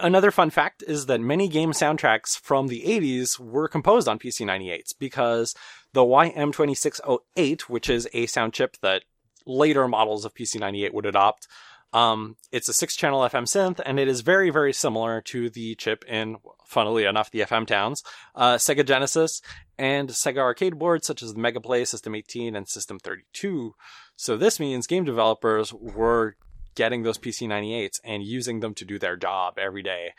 another 0.00 0.30
fun 0.30 0.50
fact 0.50 0.82
is 0.86 1.06
that 1.06 1.20
many 1.20 1.48
game 1.48 1.72
soundtracks 1.72 2.38
from 2.38 2.68
the 2.68 2.82
80s 2.82 3.38
were 3.38 3.68
composed 3.68 4.08
on 4.08 4.18
PC98s 4.18 4.94
because 4.98 5.54
the 5.92 6.02
YM2608, 6.02 7.62
which 7.62 7.90
is 7.90 8.08
a 8.12 8.26
sound 8.26 8.52
chip 8.52 8.76
that 8.82 9.04
later 9.46 9.88
models 9.88 10.24
of 10.24 10.34
PC98 10.34 10.92
would 10.92 11.06
adopt, 11.06 11.48
um, 11.92 12.36
it's 12.52 12.68
a 12.68 12.74
six 12.74 12.94
channel 12.94 13.20
FM 13.20 13.44
synth, 13.44 13.80
and 13.84 13.98
it 13.98 14.08
is 14.08 14.20
very, 14.20 14.50
very 14.50 14.72
similar 14.72 15.22
to 15.22 15.48
the 15.48 15.74
chip 15.76 16.04
in, 16.06 16.36
funnily 16.66 17.04
enough, 17.04 17.30
the 17.30 17.40
FM 17.40 17.66
Towns, 17.66 18.02
uh, 18.34 18.56
Sega 18.56 18.84
Genesis, 18.84 19.40
and 19.78 20.10
Sega 20.10 20.38
arcade 20.38 20.78
boards 20.78 21.06
such 21.06 21.22
as 21.22 21.32
the 21.32 21.40
Mega 21.40 21.60
Play, 21.60 21.84
System 21.84 22.14
18, 22.14 22.54
and 22.54 22.68
System 22.68 22.98
32. 22.98 23.74
So 24.16 24.36
this 24.36 24.60
means 24.60 24.86
game 24.86 25.04
developers 25.04 25.72
were 25.72 26.36
getting 26.78 27.02
those 27.02 27.18
PC98s 27.18 27.98
and 28.04 28.22
using 28.22 28.60
them 28.60 28.72
to 28.72 28.84
do 28.84 29.00
their 29.00 29.16
job 29.16 29.58
every 29.58 29.82
day 29.82 30.12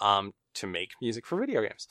um, 0.00 0.32
to 0.54 0.66
make 0.66 0.90
music 1.00 1.24
for 1.24 1.38
video 1.38 1.62
games. 1.62 1.86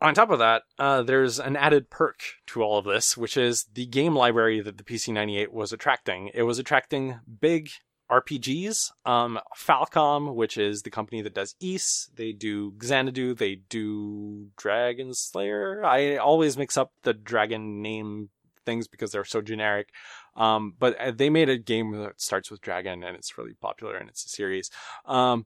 On 0.00 0.14
top 0.14 0.30
of 0.30 0.38
that, 0.38 0.62
uh, 0.78 1.02
there's 1.02 1.38
an 1.38 1.56
added 1.56 1.90
perk 1.90 2.20
to 2.46 2.62
all 2.62 2.78
of 2.78 2.86
this, 2.86 3.18
which 3.18 3.36
is 3.36 3.66
the 3.74 3.84
game 3.84 4.16
library 4.16 4.62
that 4.62 4.78
the 4.78 4.82
PC98 4.82 5.52
was 5.52 5.74
attracting. 5.74 6.30
It 6.32 6.44
was 6.44 6.58
attracting 6.58 7.20
big 7.40 7.68
RPGs. 8.10 8.92
Um, 9.04 9.38
Falcom, 9.54 10.34
which 10.34 10.56
is 10.56 10.80
the 10.80 10.90
company 10.90 11.20
that 11.20 11.34
does 11.34 11.54
Ys, 11.60 12.08
they 12.14 12.32
do 12.32 12.72
Xanadu, 12.82 13.34
they 13.34 13.56
do 13.68 14.48
Dragon 14.56 15.12
Slayer. 15.12 15.84
I 15.84 16.16
always 16.16 16.56
mix 16.56 16.78
up 16.78 16.92
the 17.02 17.12
dragon 17.12 17.82
name 17.82 18.30
things 18.64 18.88
because 18.88 19.12
they're 19.12 19.24
so 19.24 19.42
generic. 19.42 19.90
Um, 20.40 20.74
but 20.78 20.98
uh, 20.98 21.10
they 21.10 21.28
made 21.28 21.50
a 21.50 21.58
game 21.58 21.92
that 21.92 22.18
starts 22.18 22.50
with 22.50 22.62
dragon 22.62 23.04
and 23.04 23.14
it's 23.14 23.36
really 23.36 23.52
popular 23.52 23.96
and 23.96 24.08
it's 24.08 24.24
a 24.24 24.28
series. 24.30 24.70
Um, 25.04 25.44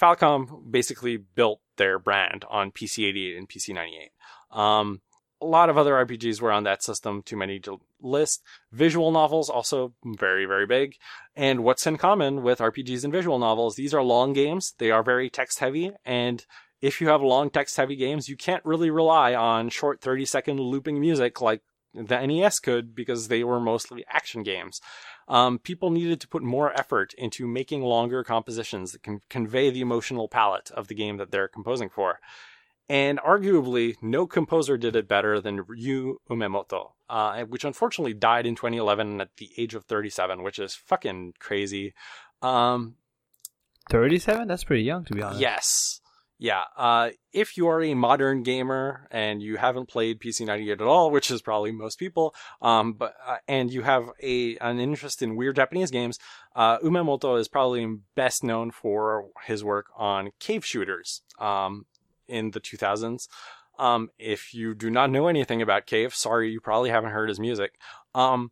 Falcom 0.00 0.70
basically 0.70 1.16
built 1.16 1.60
their 1.76 1.98
brand 1.98 2.44
on 2.48 2.70
PC88 2.70 3.36
and 3.36 3.48
PC98. 3.48 4.56
Um, 4.56 5.00
a 5.40 5.46
lot 5.46 5.70
of 5.70 5.76
other 5.76 5.94
RPGs 5.94 6.40
were 6.40 6.52
on 6.52 6.62
that 6.62 6.84
system, 6.84 7.22
too 7.22 7.36
many 7.36 7.58
to 7.60 7.80
list. 8.00 8.44
Visual 8.70 9.10
novels 9.10 9.50
also 9.50 9.92
very, 10.04 10.46
very 10.46 10.66
big. 10.66 10.94
And 11.34 11.64
what's 11.64 11.84
in 11.84 11.96
common 11.96 12.44
with 12.44 12.60
RPGs 12.60 13.02
and 13.02 13.12
visual 13.12 13.40
novels, 13.40 13.74
these 13.74 13.92
are 13.92 14.04
long 14.04 14.34
games. 14.34 14.74
They 14.78 14.92
are 14.92 15.02
very 15.02 15.30
text 15.30 15.58
heavy. 15.58 15.90
And 16.04 16.46
if 16.80 17.00
you 17.00 17.08
have 17.08 17.22
long 17.22 17.50
text 17.50 17.76
heavy 17.76 17.96
games, 17.96 18.28
you 18.28 18.36
can't 18.36 18.64
really 18.64 18.90
rely 18.90 19.34
on 19.34 19.68
short 19.68 20.00
30 20.00 20.26
second 20.26 20.60
looping 20.60 21.00
music 21.00 21.40
like 21.40 21.62
the 21.94 22.26
NES 22.26 22.58
could 22.60 22.94
because 22.94 23.28
they 23.28 23.44
were 23.44 23.60
mostly 23.60 24.04
action 24.08 24.42
games. 24.42 24.80
Um, 25.28 25.58
people 25.58 25.90
needed 25.90 26.20
to 26.20 26.28
put 26.28 26.42
more 26.42 26.72
effort 26.78 27.14
into 27.18 27.46
making 27.46 27.82
longer 27.82 28.24
compositions 28.24 28.92
that 28.92 29.02
can 29.02 29.20
convey 29.28 29.70
the 29.70 29.80
emotional 29.80 30.28
palette 30.28 30.70
of 30.70 30.88
the 30.88 30.94
game 30.94 31.16
that 31.18 31.30
they're 31.30 31.48
composing 31.48 31.88
for. 31.88 32.20
And 32.88 33.18
arguably, 33.20 33.96
no 34.02 34.26
composer 34.26 34.76
did 34.76 34.96
it 34.96 35.08
better 35.08 35.40
than 35.40 35.64
Ryu 35.66 36.18
Umemoto, 36.28 36.92
uh, 37.08 37.44
which 37.44 37.64
unfortunately 37.64 38.12
died 38.12 38.44
in 38.44 38.54
2011 38.54 39.20
at 39.20 39.36
the 39.36 39.50
age 39.56 39.74
of 39.74 39.84
37, 39.84 40.42
which 40.42 40.58
is 40.58 40.74
fucking 40.74 41.34
crazy. 41.38 41.94
Um, 42.42 42.96
37? 43.90 44.48
That's 44.48 44.64
pretty 44.64 44.82
young, 44.82 45.04
to 45.06 45.14
be 45.14 45.22
honest. 45.22 45.40
Yes. 45.40 46.01
Yeah. 46.42 46.64
Uh, 46.76 47.10
if 47.32 47.56
you 47.56 47.68
are 47.68 47.80
a 47.80 47.94
modern 47.94 48.42
gamer 48.42 49.06
and 49.12 49.40
you 49.40 49.58
haven't 49.58 49.88
played 49.88 50.18
PC 50.18 50.44
98 50.44 50.72
at 50.72 50.80
all, 50.80 51.12
which 51.12 51.30
is 51.30 51.40
probably 51.40 51.70
most 51.70 52.00
people, 52.00 52.34
um, 52.60 52.94
but 52.94 53.14
uh, 53.24 53.36
and 53.46 53.72
you 53.72 53.82
have 53.82 54.10
a 54.20 54.56
an 54.56 54.80
interest 54.80 55.22
in 55.22 55.36
weird 55.36 55.54
Japanese 55.54 55.92
games, 55.92 56.18
uh, 56.56 56.78
Umemoto 56.78 57.38
is 57.38 57.46
probably 57.46 57.86
best 58.16 58.42
known 58.42 58.72
for 58.72 59.28
his 59.46 59.62
work 59.62 59.86
on 59.96 60.32
cave 60.40 60.66
shooters 60.66 61.22
um, 61.38 61.86
in 62.26 62.50
the 62.50 62.60
2000s. 62.60 63.28
Um, 63.78 64.10
if 64.18 64.52
you 64.52 64.74
do 64.74 64.90
not 64.90 65.10
know 65.12 65.28
anything 65.28 65.62
about 65.62 65.86
Cave, 65.86 66.12
sorry, 66.12 66.50
you 66.50 66.60
probably 66.60 66.90
haven't 66.90 67.12
heard 67.12 67.28
his 67.28 67.38
music. 67.38 67.74
Um, 68.16 68.50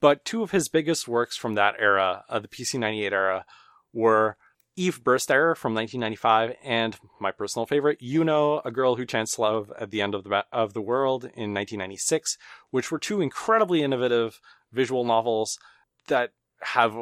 but 0.00 0.24
two 0.24 0.42
of 0.42 0.52
his 0.52 0.70
biggest 0.70 1.06
works 1.06 1.36
from 1.36 1.56
that 1.56 1.74
era, 1.78 2.24
uh, 2.30 2.38
the 2.38 2.48
PC 2.48 2.78
98 2.78 3.12
era, 3.12 3.44
were 3.92 4.38
Eve 4.78 5.02
Burst 5.02 5.30
Error 5.30 5.56
from 5.56 5.74
1995, 5.74 6.56
and 6.62 6.96
my 7.18 7.32
personal 7.32 7.66
favorite, 7.66 8.00
Yuno, 8.00 8.62
A 8.64 8.70
Girl 8.70 8.94
Who 8.94 9.04
Chants 9.04 9.38
Love 9.38 9.72
at 9.78 9.90
the 9.90 10.00
End 10.00 10.14
of 10.14 10.22
the, 10.22 10.44
of 10.52 10.72
the 10.72 10.80
World 10.80 11.24
in 11.24 11.52
1996, 11.52 12.38
which 12.70 12.92
were 12.92 12.98
two 12.98 13.20
incredibly 13.20 13.82
innovative 13.82 14.40
visual 14.72 15.04
novels 15.04 15.58
that 16.06 16.30
have, 16.60 16.96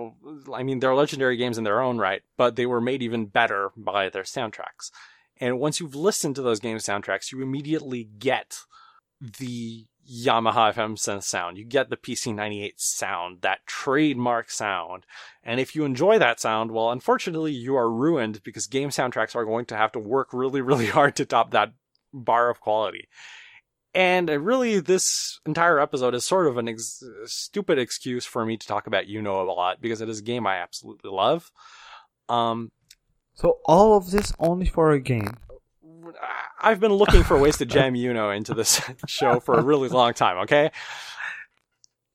I 0.52 0.62
mean, 0.62 0.80
they're 0.80 0.94
legendary 0.94 1.36
games 1.36 1.58
in 1.58 1.64
their 1.64 1.82
own 1.82 1.98
right, 1.98 2.22
but 2.38 2.56
they 2.56 2.66
were 2.66 2.80
made 2.80 3.02
even 3.02 3.26
better 3.26 3.70
by 3.76 4.08
their 4.08 4.22
soundtracks. 4.22 4.90
And 5.38 5.60
once 5.60 5.78
you've 5.78 5.94
listened 5.94 6.34
to 6.36 6.42
those 6.42 6.60
game 6.60 6.78
soundtracks, 6.78 7.30
you 7.30 7.42
immediately 7.42 8.04
get 8.04 8.60
the 9.20 9.86
Yamaha 10.07 10.74
FM 10.74 11.22
sound. 11.22 11.59
You 11.59 11.64
get 11.64 11.90
the 11.90 11.96
PC98 11.96 12.74
sound, 12.76 13.42
that 13.42 13.66
trademark 13.66 14.50
sound. 14.50 15.04
And 15.42 15.61
if 15.61 15.74
you 15.74 15.84
enjoy 15.84 16.18
that 16.18 16.40
sound, 16.40 16.70
well, 16.70 16.90
unfortunately, 16.90 17.52
you 17.52 17.76
are 17.76 17.90
ruined 17.90 18.42
because 18.42 18.66
game 18.66 18.90
soundtracks 18.90 19.34
are 19.34 19.44
going 19.44 19.66
to 19.66 19.76
have 19.76 19.92
to 19.92 19.98
work 19.98 20.28
really, 20.32 20.61
really 20.61 20.86
hard 20.96 21.16
to 21.16 21.24
top 21.24 21.50
that 21.50 21.72
bar 22.12 22.50
of 22.50 22.61
quality. 22.61 23.09
And 23.94 24.28
really, 24.28 24.78
this 24.78 25.40
entire 25.46 25.80
episode 25.80 26.14
is 26.14 26.24
sort 26.24 26.46
of 26.46 26.59
an 26.59 26.68
ex- 26.68 27.02
stupid 27.24 27.78
excuse 27.78 28.26
for 28.26 28.44
me 28.44 28.59
to 28.59 28.66
talk 28.66 28.86
about 28.86 29.07
Yuno 29.07 29.40
a 29.40 29.50
lot 29.50 29.80
because 29.80 30.02
it 30.02 30.09
is 30.11 30.18
a 30.18 30.22
game 30.22 30.46
I 30.46 30.57
absolutely 30.57 31.11
love. 31.11 31.50
Um, 32.28 32.72
so 33.32 33.59
all 33.64 33.96
of 33.96 34.11
this 34.11 34.34
only 34.38 34.66
for 34.66 34.92
a 34.92 35.00
game. 35.00 35.38
I've 36.61 36.80
been 36.80 36.92
looking 36.92 37.22
for 37.22 37.38
ways 37.38 37.59
to 37.59 37.66
jam 37.66 37.94
Yuno 37.94 38.36
into 38.36 38.54
this 38.54 38.80
show 39.07 39.40
for 39.40 39.54
a 39.54 39.62
really 39.62 39.88
long 39.88 40.14
time, 40.14 40.38
okay? 40.38 40.70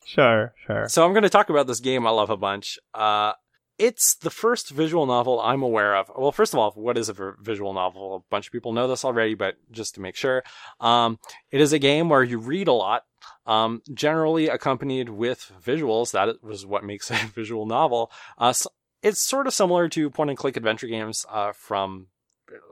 Sure, 0.06 0.54
sure. 0.66 0.90
So 0.90 1.06
I'm 1.06 1.14
going 1.14 1.24
to 1.24 1.30
talk 1.30 1.50
about 1.50 1.68
this 1.68 1.80
game 1.80 2.06
I 2.06 2.10
love 2.10 2.30
a 2.30 2.38
bunch. 2.38 2.78
Uh, 2.94 3.34
it's 3.78 4.16
the 4.16 4.30
first 4.30 4.70
visual 4.70 5.06
novel 5.06 5.42
I'm 5.42 5.64
aware 5.64 5.96
of. 5.96 6.12
Well, 6.16 6.32
first 6.32 6.54
of 6.54 6.60
all, 6.60 6.72
what 6.72 6.98
is 6.98 7.10
a 7.10 7.34
visual 7.40 7.74
novel? 7.74 8.16
A 8.16 8.20
bunch 8.30 8.48
of 8.48 8.52
people 8.52 8.74
know 8.74 8.88
this 8.88 9.04
already, 9.04 9.34
but 9.34 9.56
just 9.72 9.96
to 9.96 10.02
make 10.02 10.16
sure, 10.16 10.44
um, 10.80 11.18
it 11.50 11.62
is 11.62 11.74
a 11.74 11.80
game 11.80 12.10
where 12.10 12.24
you 12.24 12.38
read 12.38 12.68
a 12.68 12.74
lot, 12.74 13.06
um, 13.46 13.82
generally 13.94 14.50
accompanied 14.50 15.10
with 15.10 15.52
visuals. 15.64 16.12
That 16.12 16.44
was 16.44 16.66
what 16.66 16.84
makes 16.84 17.10
a 17.12 17.16
visual 17.16 17.66
novel. 17.66 18.12
Uh, 18.38 18.54
so 18.54 18.70
it's 19.02 19.24
sort 19.24 19.48
of 19.48 19.54
similar 19.54 19.90
to 19.90 20.10
point 20.10 20.30
and 20.30 20.38
click 20.38 20.58
adventure 20.58 20.88
games 20.88 21.26
uh, 21.30 21.52
from 21.54 22.08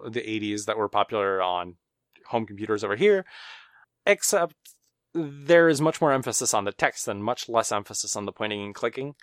the 0.07 0.21
80s 0.21 0.65
that 0.65 0.77
were 0.77 0.89
popular 0.89 1.41
on 1.41 1.75
home 2.27 2.45
computers 2.45 2.83
over 2.83 2.95
here, 2.95 3.25
except 4.05 4.55
there 5.13 5.69
is 5.69 5.81
much 5.81 6.01
more 6.01 6.11
emphasis 6.11 6.53
on 6.53 6.65
the 6.65 6.71
text 6.71 7.07
and 7.07 7.23
much 7.23 7.49
less 7.49 7.71
emphasis 7.71 8.15
on 8.15 8.25
the 8.25 8.31
pointing 8.31 8.63
and 8.63 8.75
clicking. 8.75 9.15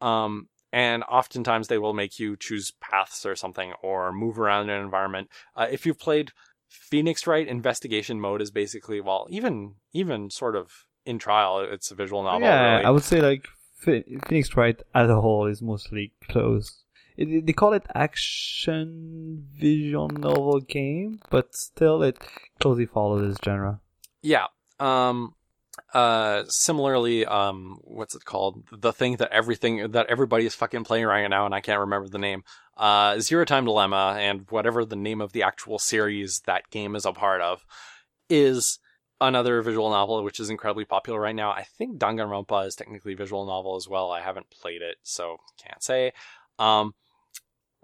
Um, 0.00 0.48
and 0.72 1.04
oftentimes 1.04 1.68
they 1.68 1.78
will 1.78 1.94
make 1.94 2.18
you 2.18 2.36
choose 2.36 2.72
paths 2.80 3.24
or 3.24 3.36
something 3.36 3.72
or 3.82 4.12
move 4.12 4.38
around 4.38 4.68
an 4.68 4.82
environment. 4.82 5.28
Uh, 5.54 5.66
if 5.70 5.86
you've 5.86 5.98
played 5.98 6.32
Phoenix 6.68 7.26
Wright, 7.26 7.46
investigation 7.46 8.20
mode 8.20 8.42
is 8.42 8.50
basically 8.50 9.00
well, 9.00 9.26
even 9.30 9.76
even 9.92 10.30
sort 10.30 10.56
of 10.56 10.70
in 11.04 11.18
trial, 11.18 11.60
it's 11.60 11.90
a 11.90 11.94
visual 11.94 12.22
novel. 12.22 12.48
Yeah, 12.48 12.72
really. 12.72 12.84
I 12.84 12.90
would 12.90 13.04
say 13.04 13.20
like 13.20 13.46
Phoenix 13.78 14.56
Wright 14.56 14.80
as 14.94 15.08
a 15.08 15.20
whole 15.20 15.46
is 15.46 15.62
mostly 15.62 16.12
close 16.28 16.84
it, 17.16 17.46
they 17.46 17.52
call 17.52 17.72
it 17.72 17.86
action 17.94 19.46
visual 19.58 20.08
novel 20.08 20.60
game, 20.60 21.20
but 21.30 21.54
still 21.54 22.02
it 22.02 22.18
closely 22.60 22.86
follows 22.86 23.22
this 23.22 23.38
genre. 23.44 23.80
Yeah. 24.22 24.46
Um. 24.78 25.34
Uh. 25.92 26.44
Similarly, 26.48 27.26
um. 27.26 27.78
What's 27.82 28.14
it 28.14 28.24
called? 28.24 28.64
The 28.72 28.92
thing 28.92 29.16
that 29.16 29.32
everything 29.32 29.92
that 29.92 30.06
everybody 30.08 30.46
is 30.46 30.54
fucking 30.54 30.84
playing 30.84 31.06
right 31.06 31.28
now, 31.28 31.46
and 31.46 31.54
I 31.54 31.60
can't 31.60 31.80
remember 31.80 32.08
the 32.08 32.18
name. 32.18 32.44
Uh. 32.76 33.18
Zero 33.20 33.44
Time 33.44 33.64
Dilemma, 33.64 34.16
and 34.18 34.46
whatever 34.50 34.84
the 34.84 34.96
name 34.96 35.20
of 35.20 35.32
the 35.32 35.42
actual 35.42 35.78
series 35.78 36.40
that 36.46 36.70
game 36.70 36.94
is 36.96 37.06
a 37.06 37.12
part 37.12 37.40
of, 37.40 37.64
is 38.28 38.78
another 39.20 39.62
visual 39.62 39.90
novel 39.90 40.22
which 40.22 40.40
is 40.40 40.50
incredibly 40.50 40.84
popular 40.84 41.18
right 41.18 41.34
now. 41.34 41.50
I 41.50 41.62
think 41.62 41.98
Danganronpa 41.98 42.66
is 42.66 42.74
technically 42.74 43.14
a 43.14 43.16
visual 43.16 43.46
novel 43.46 43.76
as 43.76 43.88
well. 43.88 44.10
I 44.10 44.20
haven't 44.20 44.50
played 44.50 44.82
it, 44.82 44.96
so 45.02 45.38
can't 45.62 45.82
say. 45.82 46.12
Um, 46.58 46.94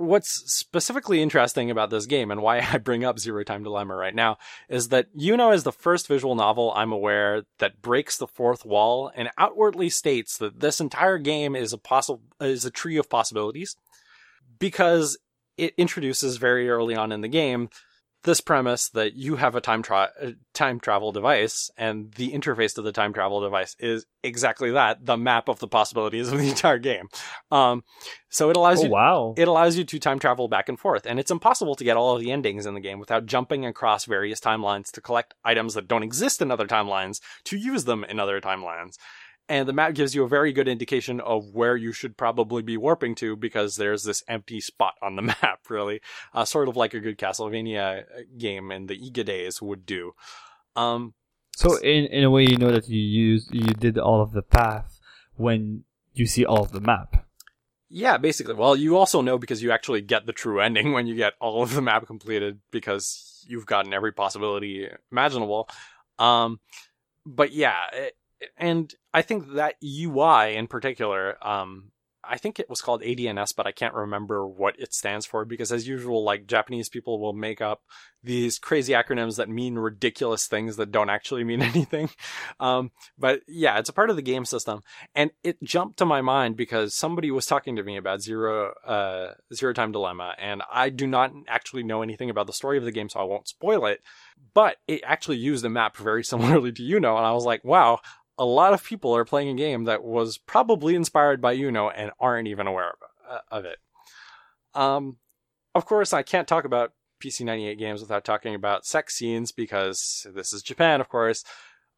what's 0.02 0.52
specifically 0.52 1.22
interesting 1.22 1.70
about 1.70 1.90
this 1.90 2.06
game 2.06 2.30
and 2.30 2.42
why 2.42 2.58
I 2.72 2.78
bring 2.78 3.04
up 3.04 3.18
Zero 3.18 3.44
Time 3.44 3.62
Dilemma 3.62 3.94
right 3.94 4.14
now 4.14 4.38
is 4.68 4.88
that 4.88 5.14
Yuno 5.16 5.54
is 5.54 5.62
the 5.62 5.72
first 5.72 6.08
visual 6.08 6.34
novel 6.34 6.72
I'm 6.74 6.92
aware 6.92 7.42
that 7.58 7.80
breaks 7.80 8.18
the 8.18 8.26
fourth 8.26 8.64
wall 8.64 9.10
and 9.14 9.30
outwardly 9.38 9.88
states 9.88 10.36
that 10.38 10.60
this 10.60 10.80
entire 10.80 11.18
game 11.18 11.54
is 11.54 11.72
a 11.72 11.78
possible 11.78 12.22
is 12.40 12.64
a 12.64 12.70
tree 12.70 12.96
of 12.96 13.08
possibilities 13.08 13.76
because 14.58 15.18
it 15.56 15.74
introduces 15.76 16.36
very 16.36 16.68
early 16.68 16.94
on 16.94 17.12
in 17.12 17.20
the 17.20 17.28
game 17.28 17.68
this 18.24 18.40
premise 18.40 18.88
that 18.90 19.14
you 19.14 19.36
have 19.36 19.54
a 19.54 19.60
time 19.60 19.82
tra- 19.82 20.12
time 20.54 20.78
travel 20.80 21.12
device 21.12 21.70
and 21.76 22.12
the 22.12 22.32
interface 22.32 22.74
to 22.74 22.82
the 22.82 22.92
time 22.92 23.12
travel 23.12 23.40
device 23.40 23.74
is 23.78 24.06
exactly 24.22 24.70
that 24.70 25.04
the 25.04 25.16
map 25.16 25.48
of 25.48 25.58
the 25.58 25.68
possibilities 25.68 26.30
of 26.30 26.38
the 26.38 26.48
entire 26.50 26.78
game. 26.78 27.08
Um, 27.50 27.82
so 28.28 28.50
it 28.50 28.56
allows 28.56 28.80
oh, 28.80 28.84
you 28.84 28.90
wow. 28.90 29.34
it 29.36 29.48
allows 29.48 29.76
you 29.76 29.84
to 29.84 29.98
time 29.98 30.18
travel 30.18 30.48
back 30.48 30.68
and 30.68 30.78
forth 30.78 31.06
and 31.06 31.18
it's 31.18 31.30
impossible 31.30 31.74
to 31.74 31.84
get 31.84 31.96
all 31.96 32.14
of 32.14 32.20
the 32.20 32.30
endings 32.30 32.66
in 32.66 32.74
the 32.74 32.80
game 32.80 32.98
without 32.98 33.26
jumping 33.26 33.66
across 33.66 34.04
various 34.04 34.40
timelines 34.40 34.90
to 34.92 35.00
collect 35.00 35.34
items 35.44 35.74
that 35.74 35.88
don't 35.88 36.02
exist 36.02 36.40
in 36.40 36.50
other 36.50 36.66
timelines 36.66 37.20
to 37.44 37.56
use 37.56 37.84
them 37.84 38.04
in 38.04 38.20
other 38.20 38.40
timelines 38.40 38.96
and 39.48 39.68
the 39.68 39.72
map 39.72 39.94
gives 39.94 40.14
you 40.14 40.24
a 40.24 40.28
very 40.28 40.52
good 40.52 40.68
indication 40.68 41.20
of 41.20 41.52
where 41.52 41.76
you 41.76 41.92
should 41.92 42.16
probably 42.16 42.62
be 42.62 42.76
warping 42.76 43.14
to 43.16 43.36
because 43.36 43.76
there's 43.76 44.04
this 44.04 44.22
empty 44.28 44.60
spot 44.60 44.94
on 45.02 45.16
the 45.16 45.22
map, 45.42 45.60
really. 45.68 46.00
Uh, 46.32 46.44
sort 46.44 46.68
of 46.68 46.76
like 46.76 46.94
a 46.94 47.00
good 47.00 47.18
Castlevania 47.18 48.02
uh, 48.02 48.22
game 48.38 48.70
in 48.70 48.86
the 48.86 48.96
Iga 48.98 49.24
days 49.24 49.60
would 49.60 49.84
do. 49.84 50.12
Um, 50.76 51.14
so 51.56 51.76
in, 51.76 52.06
in 52.06 52.24
a 52.24 52.30
way, 52.30 52.44
you 52.44 52.56
know 52.56 52.72
that 52.72 52.88
you 52.88 53.00
used, 53.00 53.54
you 53.54 53.74
did 53.74 53.98
all 53.98 54.22
of 54.22 54.32
the 54.32 54.42
path 54.42 55.00
when 55.36 55.84
you 56.14 56.26
see 56.26 56.44
all 56.44 56.62
of 56.62 56.72
the 56.72 56.80
map. 56.80 57.26
Yeah, 57.94 58.16
basically. 58.16 58.54
Well, 58.54 58.74
you 58.74 58.96
also 58.96 59.20
know 59.20 59.36
because 59.36 59.62
you 59.62 59.70
actually 59.70 60.00
get 60.00 60.24
the 60.24 60.32
true 60.32 60.60
ending 60.60 60.92
when 60.92 61.06
you 61.06 61.14
get 61.14 61.34
all 61.40 61.62
of 61.62 61.74
the 61.74 61.82
map 61.82 62.06
completed 62.06 62.60
because 62.70 63.44
you've 63.46 63.66
gotten 63.66 63.92
every 63.92 64.12
possibility 64.12 64.88
imaginable. 65.10 65.68
Um, 66.18 66.60
but 67.26 67.52
yeah, 67.52 67.76
it, 67.92 68.16
and 68.56 68.92
I 69.12 69.22
think 69.22 69.52
that 69.54 69.76
UI 69.82 70.56
in 70.56 70.66
particular, 70.66 71.36
um, 71.46 71.92
I 72.24 72.38
think 72.38 72.60
it 72.60 72.70
was 72.70 72.80
called 72.80 73.02
ADMS, 73.02 73.54
but 73.56 73.66
I 73.66 73.72
can't 73.72 73.94
remember 73.94 74.46
what 74.46 74.78
it 74.78 74.94
stands 74.94 75.26
for 75.26 75.44
because, 75.44 75.72
as 75.72 75.88
usual, 75.88 76.22
like 76.22 76.46
Japanese 76.46 76.88
people 76.88 77.18
will 77.20 77.32
make 77.32 77.60
up 77.60 77.82
these 78.22 78.60
crazy 78.60 78.92
acronyms 78.92 79.36
that 79.36 79.48
mean 79.48 79.74
ridiculous 79.74 80.46
things 80.46 80.76
that 80.76 80.92
don't 80.92 81.10
actually 81.10 81.42
mean 81.42 81.62
anything. 81.62 82.10
Um, 82.60 82.92
but 83.18 83.40
yeah, 83.48 83.78
it's 83.78 83.88
a 83.88 83.92
part 83.92 84.08
of 84.08 84.14
the 84.14 84.22
game 84.22 84.44
system, 84.44 84.82
and 85.16 85.32
it 85.42 85.60
jumped 85.64 85.98
to 85.98 86.06
my 86.06 86.20
mind 86.20 86.56
because 86.56 86.94
somebody 86.94 87.32
was 87.32 87.46
talking 87.46 87.74
to 87.76 87.82
me 87.82 87.96
about 87.96 88.22
Zero 88.22 88.72
uh, 88.86 89.32
Zero 89.52 89.72
Time 89.72 89.90
Dilemma, 89.90 90.34
and 90.38 90.62
I 90.72 90.90
do 90.90 91.08
not 91.08 91.32
actually 91.48 91.82
know 91.82 92.02
anything 92.02 92.30
about 92.30 92.46
the 92.46 92.52
story 92.52 92.78
of 92.78 92.84
the 92.84 92.92
game, 92.92 93.08
so 93.08 93.18
I 93.18 93.24
won't 93.24 93.48
spoil 93.48 93.84
it. 93.86 94.00
But 94.54 94.76
it 94.86 95.02
actually 95.04 95.38
used 95.38 95.64
a 95.64 95.70
map 95.70 95.96
very 95.96 96.22
similarly 96.32 96.70
to 96.70 96.82
Yuno, 96.82 97.16
and 97.16 97.26
I 97.26 97.32
was 97.32 97.44
like, 97.44 97.64
wow, 97.64 97.98
a 98.42 98.44
lot 98.44 98.74
of 98.74 98.82
people 98.82 99.14
are 99.14 99.24
playing 99.24 99.50
a 99.50 99.54
game 99.54 99.84
that 99.84 100.02
was 100.02 100.36
probably 100.36 100.96
inspired 100.96 101.40
by 101.40 101.56
Yuno 101.56 101.92
and 101.94 102.10
aren't 102.18 102.48
even 102.48 102.66
aware 102.66 102.90
of, 102.90 103.40
uh, 103.52 103.62
it. 103.68 103.78
Um, 104.74 105.18
of 105.76 105.86
course, 105.86 106.12
I 106.12 106.24
can't 106.24 106.48
talk 106.48 106.64
about 106.64 106.92
PC98 107.22 107.78
games 107.78 108.00
without 108.00 108.24
talking 108.24 108.56
about 108.56 108.84
sex 108.84 109.14
scenes 109.14 109.52
because 109.52 110.26
this 110.34 110.52
is 110.52 110.64
Japan, 110.64 111.00
of 111.00 111.08
course. 111.08 111.44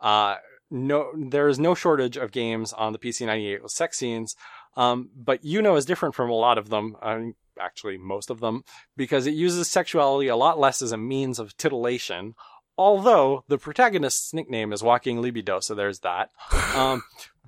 Uh, 0.01 0.37
no, 0.71 1.13
there 1.17 1.49
is 1.49 1.59
no 1.59 1.75
shortage 1.75 2.19
of 2.19 2.31
games 2.31 2.75
on 2.75 2.93
the 2.93 2.99
PC98 2.99 3.63
with 3.63 3.73
sex 3.73 3.97
scenes. 3.97 4.37
Um, 4.77 5.09
but 5.17 5.43
Yuno 5.45 5.79
is 5.79 5.87
different 5.87 6.15
from 6.15 6.29
a 6.29 6.35
lot 6.35 6.59
of 6.59 6.69
them. 6.69 6.95
I 7.01 7.17
mean, 7.17 7.35
actually, 7.59 7.97
most 7.97 8.29
of 8.29 8.41
them, 8.41 8.65
because 8.99 9.27
it 9.27 9.33
uses 9.33 9.71
sexuality 9.71 10.29
a 10.29 10.37
lot 10.37 10.59
less 10.59 10.83
as 10.83 10.93
a 10.93 10.99
means 10.99 11.39
of 11.39 11.57
titillation. 11.57 12.35
Although 12.77 13.45
the 13.49 13.59
protagonist's 13.59 14.35
nickname 14.35 14.73
is 14.73 14.83
Walking 14.83 15.21
Libido, 15.21 15.61
so 15.61 15.75
there's 15.75 16.01
that. 16.01 16.31
Um, 16.75 17.03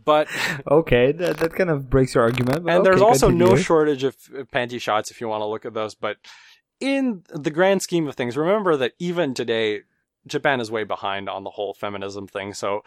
but 0.04 0.28
okay, 0.70 1.12
that, 1.12 1.38
that 1.38 1.54
kind 1.54 1.70
of 1.70 1.90
breaks 1.90 2.14
your 2.14 2.24
argument. 2.24 2.58
and 2.58 2.70
okay, 2.70 2.82
there's 2.82 3.02
also 3.02 3.28
no 3.28 3.56
shortage 3.56 4.04
of 4.04 4.16
of 4.34 4.50
panty 4.50 4.80
shots 4.80 5.10
if 5.10 5.20
you 5.20 5.28
want 5.28 5.42
to 5.42 5.46
look 5.46 5.66
at 5.66 5.74
those. 5.74 5.94
But 5.94 6.18
in 6.80 7.24
the 7.34 7.50
grand 7.50 7.82
scheme 7.82 8.06
of 8.06 8.14
things, 8.14 8.36
remember 8.36 8.76
that 8.76 8.92
even 8.98 9.34
today, 9.34 9.82
Japan 10.26 10.60
is 10.60 10.70
way 10.70 10.84
behind 10.84 11.28
on 11.28 11.44
the 11.44 11.50
whole 11.50 11.74
feminism 11.74 12.28
thing. 12.28 12.54
So 12.54 12.82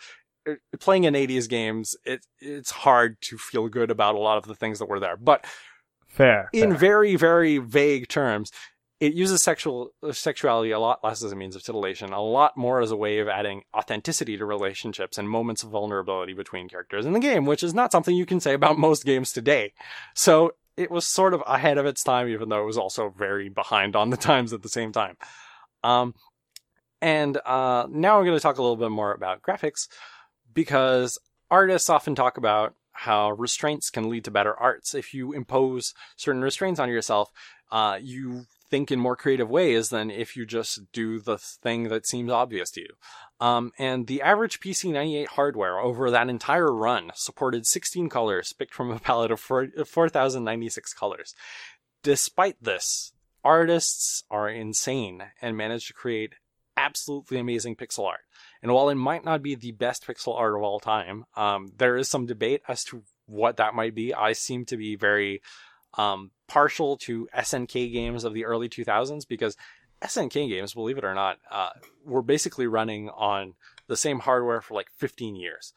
uh, 0.47 0.53
playing 0.79 1.03
in 1.03 1.13
80s 1.15 1.49
games, 1.49 1.97
it 2.05 2.25
it's 2.39 2.71
hard 2.71 3.21
to 3.23 3.37
feel 3.37 3.67
good 3.67 3.91
about 3.91 4.15
a 4.15 4.19
lot 4.19 4.37
of 4.37 4.45
the 4.45 4.55
things 4.55 4.79
that 4.79 4.87
were 4.87 4.99
there. 5.01 5.17
But 5.17 5.45
fair. 6.07 6.49
in 6.53 6.69
fair. 6.69 6.79
very 6.79 7.15
very 7.17 7.57
vague 7.57 8.07
terms 8.07 8.51
it 8.99 9.13
uses 9.13 9.41
sexual 9.41 9.93
uh, 10.03 10.11
sexuality 10.11 10.71
a 10.71 10.79
lot 10.79 11.03
less 11.03 11.23
as 11.23 11.31
a 11.31 11.35
means 11.35 11.55
of 11.55 11.63
titillation 11.63 12.11
a 12.11 12.21
lot 12.21 12.57
more 12.57 12.81
as 12.81 12.91
a 12.91 12.95
way 12.95 13.19
of 13.19 13.27
adding 13.27 13.63
authenticity 13.75 14.37
to 14.37 14.45
relationships 14.45 15.17
and 15.17 15.29
moments 15.29 15.63
of 15.63 15.69
vulnerability 15.69 16.33
between 16.33 16.67
characters 16.67 17.05
in 17.05 17.13
the 17.13 17.19
game 17.19 17.45
which 17.45 17.63
is 17.63 17.73
not 17.73 17.91
something 17.91 18.15
you 18.15 18.25
can 18.25 18.39
say 18.39 18.53
about 18.53 18.77
most 18.77 19.05
games 19.05 19.31
today 19.31 19.73
so 20.13 20.51
it 20.77 20.91
was 20.91 21.07
sort 21.07 21.33
of 21.33 21.43
ahead 21.47 21.77
of 21.77 21.85
its 21.85 22.03
time 22.03 22.27
even 22.27 22.49
though 22.49 22.61
it 22.61 22.65
was 22.65 22.77
also 22.77 23.13
very 23.17 23.49
behind 23.49 23.95
on 23.95 24.09
the 24.09 24.17
times 24.29 24.53
at 24.53 24.61
the 24.61 24.69
same 24.69 24.91
time 24.91 25.17
um, 25.83 26.13
and 27.01 27.37
uh, 27.45 27.87
now 27.89 28.17
i'm 28.17 28.25
going 28.25 28.37
to 28.37 28.41
talk 28.41 28.57
a 28.57 28.61
little 28.61 28.77
bit 28.77 28.91
more 28.91 29.13
about 29.13 29.41
graphics 29.41 29.87
because 30.53 31.17
artists 31.51 31.89
often 31.89 32.15
talk 32.15 32.37
about 32.37 32.75
how 32.91 33.31
restraints 33.31 33.89
can 33.89 34.09
lead 34.09 34.25
to 34.25 34.31
better 34.31 34.53
arts. 34.53 34.93
If 34.93 35.13
you 35.13 35.31
impose 35.31 35.93
certain 36.17 36.41
restraints 36.41 36.81
on 36.81 36.89
yourself, 36.89 37.31
uh, 37.71 37.97
you 38.01 38.45
think 38.69 38.91
in 38.91 38.99
more 38.99 39.15
creative 39.15 39.49
ways 39.49 39.89
than 39.89 40.11
if 40.11 40.35
you 40.35 40.45
just 40.45 40.91
do 40.91 41.19
the 41.19 41.37
thing 41.37 41.89
that 41.89 42.05
seems 42.05 42.31
obvious 42.31 42.71
to 42.71 42.81
you. 42.81 42.89
Um, 43.39 43.71
and 43.79 44.07
the 44.07 44.21
average 44.21 44.59
PC98 44.59 45.27
hardware 45.27 45.79
over 45.79 46.11
that 46.11 46.29
entire 46.29 46.73
run 46.73 47.11
supported 47.15 47.65
16 47.65 48.09
colors 48.09 48.53
picked 48.53 48.73
from 48.73 48.91
a 48.91 48.99
palette 48.99 49.31
of 49.31 49.39
4,096 49.39 50.93
colors. 50.93 51.33
Despite 52.03 52.61
this, 52.61 53.13
artists 53.43 54.23
are 54.29 54.49
insane 54.49 55.23
and 55.41 55.57
manage 55.57 55.87
to 55.87 55.93
create 55.93 56.33
absolutely 56.77 57.37
amazing 57.39 57.75
pixel 57.75 58.05
art. 58.05 58.21
And 58.61 58.71
while 58.71 58.89
it 58.89 58.95
might 58.95 59.25
not 59.25 59.41
be 59.41 59.55
the 59.55 59.71
best 59.71 60.07
pixel 60.07 60.37
art 60.37 60.55
of 60.55 60.61
all 60.61 60.79
time, 60.79 61.25
um, 61.35 61.73
there 61.77 61.97
is 61.97 62.07
some 62.07 62.25
debate 62.25 62.61
as 62.67 62.83
to 62.85 63.03
what 63.25 63.57
that 63.57 63.75
might 63.75 63.93
be. 63.93 64.13
I 64.13 64.33
seem 64.33 64.65
to 64.65 64.77
be 64.77 64.95
very 64.95 65.41
um, 65.95 66.31
partial 66.47 66.97
to 66.97 67.27
SNK 67.35 67.91
games 67.91 68.23
of 68.23 68.33
the 68.33 68.45
early 68.45 68.69
2000s 68.69 69.27
because 69.27 69.55
SNK 70.01 70.49
games, 70.49 70.73
believe 70.73 70.97
it 70.97 71.03
or 71.03 71.13
not, 71.13 71.37
uh, 71.51 71.71
were 72.05 72.21
basically 72.21 72.67
running 72.67 73.09
on 73.09 73.53
the 73.87 73.97
same 73.97 74.19
hardware 74.19 74.61
for 74.61 74.73
like 74.73 74.89
15 74.97 75.35
years, 75.35 75.73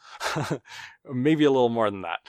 maybe 1.13 1.45
a 1.45 1.51
little 1.51 1.69
more 1.69 1.91
than 1.91 2.03
that. 2.03 2.21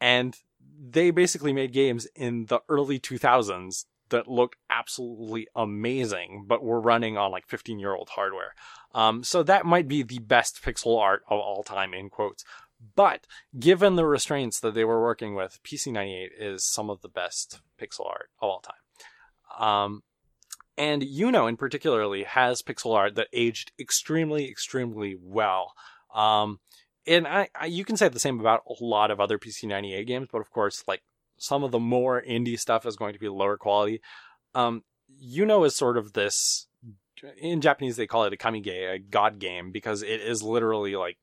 And 0.00 0.36
they 0.78 1.10
basically 1.10 1.52
made 1.52 1.72
games 1.72 2.06
in 2.14 2.46
the 2.46 2.60
early 2.68 2.98
2000s 2.98 3.86
that 4.10 4.28
looked 4.28 4.56
absolutely 4.70 5.48
amazing, 5.56 6.44
but 6.46 6.62
were 6.62 6.80
running 6.80 7.16
on 7.16 7.32
like 7.32 7.48
15 7.48 7.78
year 7.78 7.94
old 7.94 8.10
hardware. 8.10 8.54
Um, 8.94 9.24
so 9.24 9.42
that 9.42 9.66
might 9.66 9.88
be 9.88 10.02
the 10.02 10.18
best 10.18 10.62
pixel 10.62 11.00
art 11.00 11.22
of 11.28 11.40
all 11.40 11.62
time, 11.62 11.94
in 11.94 12.10
quotes. 12.10 12.44
But 12.94 13.26
given 13.58 13.96
the 13.96 14.06
restraints 14.06 14.60
that 14.60 14.74
they 14.74 14.84
were 14.84 15.00
working 15.00 15.34
with, 15.34 15.60
PC98 15.62 16.30
is 16.38 16.64
some 16.64 16.90
of 16.90 17.00
the 17.00 17.08
best 17.08 17.60
pixel 17.80 18.06
art 18.06 18.30
of 18.40 18.48
all 18.48 18.60
time. 18.60 19.58
Um, 19.58 20.02
and 20.76 21.02
Yuno 21.02 21.48
in 21.48 21.56
particularly 21.56 22.24
has 22.24 22.62
pixel 22.62 22.96
art 22.96 23.14
that 23.14 23.28
aged 23.32 23.72
extremely, 23.78 24.48
extremely 24.48 25.16
well. 25.20 25.72
Um, 26.14 26.60
and 27.06 27.26
I, 27.26 27.48
I, 27.58 27.66
you 27.66 27.84
can 27.84 27.96
say 27.96 28.08
the 28.08 28.18
same 28.18 28.40
about 28.40 28.62
a 28.68 28.84
lot 28.84 29.10
of 29.10 29.20
other 29.20 29.38
PC98 29.38 30.06
games, 30.06 30.28
but 30.32 30.40
of 30.40 30.50
course, 30.50 30.82
like 30.88 31.02
some 31.38 31.64
of 31.64 31.72
the 31.72 31.78
more 31.78 32.22
indie 32.22 32.58
stuff 32.58 32.86
is 32.86 32.96
going 32.96 33.12
to 33.12 33.18
be 33.18 33.28
lower 33.28 33.56
quality. 33.56 34.00
Um, 34.54 34.82
Yuno 35.22 35.66
is 35.66 35.76
sort 35.76 35.96
of 35.96 36.12
this 36.12 36.66
in 37.38 37.60
Japanese 37.60 37.96
they 37.96 38.06
call 38.06 38.24
it 38.24 38.32
a 38.32 38.36
kamige, 38.36 38.94
a 38.94 38.98
god 38.98 39.38
game, 39.38 39.70
because 39.70 40.02
it 40.02 40.20
is 40.20 40.42
literally 40.42 40.96
like 40.96 41.18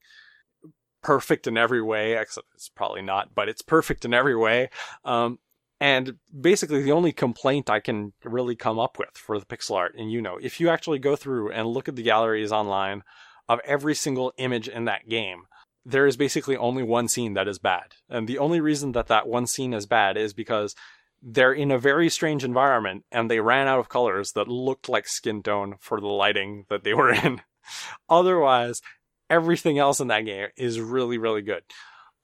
perfect 1.02 1.48
in 1.48 1.58
every 1.58 1.82
way, 1.82 2.18
except 2.18 2.48
it's 2.54 2.70
probably 2.70 3.02
not, 3.02 3.34
but 3.36 3.50
it's 3.50 3.62
perfect 3.62 4.06
in 4.06 4.14
every 4.14 4.36
way. 4.36 4.70
Um, 5.06 5.40
and 5.80 6.16
basically 6.40 6.84
the 6.84 6.92
only 6.92 7.14
complaint 7.14 7.70
I 7.70 7.80
can 7.80 8.14
really 8.24 8.56
come 8.56 8.80
up 8.80 9.00
with 9.00 9.16
for 9.16 9.40
the 9.40 9.46
pixel 9.46 9.76
art, 9.76 9.96
and 9.98 10.12
you 10.12 10.22
know, 10.22 10.38
if 10.42 10.60
you 10.60 10.70
actually 10.70 11.00
go 11.00 11.16
through 11.16 11.52
and 11.52 11.68
look 11.68 11.88
at 11.88 11.96
the 11.96 12.04
galleries 12.04 12.52
online 12.52 13.04
of 13.48 13.60
every 13.66 13.96
single 13.96 14.34
image 14.38 14.68
in 14.68 14.86
that 14.86 15.08
game, 15.08 15.44
there 15.86 16.06
is 16.06 16.18
basically 16.18 16.58
only 16.58 16.84
one 16.84 17.08
scene 17.08 17.34
that 17.34 17.48
is 17.48 17.60
bad. 17.60 17.94
And 18.10 18.28
the 18.28 18.38
only 18.38 18.60
reason 18.60 18.92
that 18.92 19.08
that 19.08 19.28
one 19.28 19.48
scene 19.48 19.74
is 19.74 19.86
bad 19.86 20.18
is 20.18 20.34
because 20.34 20.76
they're 21.22 21.54
in 21.54 21.72
a 21.72 21.80
very 21.80 22.10
strange 22.10 22.44
environment 22.44 23.06
and 23.12 23.30
they 23.30 23.40
ran 23.40 23.68
out 23.68 23.80
of 23.80 23.90
colors 23.90 24.34
that 24.34 24.48
looked 24.48 24.88
like 24.88 25.08
skin 25.08 25.44
tone 25.44 25.76
for 25.80 26.00
the 26.00 26.08
lighting 26.08 26.66
that 26.70 26.84
they 26.84 26.94
were 26.94 27.12
in. 27.12 27.42
Otherwise, 28.10 28.82
everything 29.30 29.78
else 29.80 30.00
in 30.00 30.08
that 30.08 30.22
game 30.22 30.48
is 30.58 30.80
really, 30.80 31.18
really 31.18 31.42
good. 31.42 31.64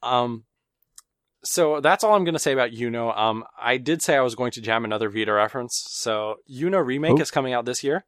Um, 0.01 0.43
so 1.43 1.79
that's 1.79 2.03
all 2.03 2.15
I'm 2.15 2.23
going 2.23 2.33
to 2.33 2.39
say 2.39 2.53
about 2.53 2.71
Yuno. 2.71 3.15
Um, 3.15 3.43
I 3.59 3.77
did 3.77 4.01
say 4.01 4.15
I 4.15 4.21
was 4.21 4.35
going 4.35 4.51
to 4.53 4.61
jam 4.61 4.83
another 4.83 5.09
Vita 5.09 5.31
reference. 5.31 5.85
So 5.89 6.37
Yuno 6.51 6.83
remake 6.83 7.19
is 7.19 7.31
coming 7.31 7.53
out 7.53 7.65
this 7.65 7.83
year. 7.83 8.05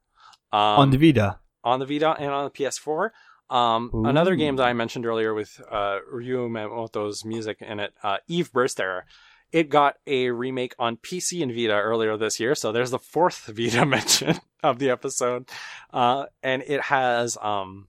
Um, 0.51 0.59
on 0.59 0.91
the 0.91 0.97
Vita. 0.97 1.39
on 1.63 1.79
the 1.79 1.85
Vita 1.85 2.15
and 2.17 2.31
on 2.31 2.45
the 2.45 2.51
PS4. 2.51 3.11
Um, 3.49 3.91
another 4.05 4.35
game 4.35 4.57
that 4.57 4.65
I 4.67 4.73
mentioned 4.73 5.05
earlier 5.05 5.33
with 5.33 5.61
uh, 5.71 5.99
Ryu 6.11 6.49
Umemoto's 6.49 7.23
music 7.23 7.61
in 7.61 7.79
it, 7.79 7.93
uh, 8.03 8.17
Eve 8.27 8.51
Burst 8.51 8.79
Error, 8.79 9.05
it 9.51 9.69
got 9.69 9.95
a 10.05 10.31
remake 10.31 10.75
on 10.77 10.97
PC 10.97 11.41
and 11.41 11.51
Vita 11.53 11.73
earlier 11.73 12.17
this 12.17 12.39
year. 12.39 12.55
So 12.55 12.71
there's 12.71 12.91
the 12.91 12.99
fourth 12.99 13.45
Vita 13.55 13.85
mention 13.85 14.39
of 14.63 14.79
the 14.79 14.89
episode, 14.89 15.47
uh, 15.93 16.25
and 16.43 16.61
it 16.63 16.81
has 16.81 17.37
um, 17.41 17.87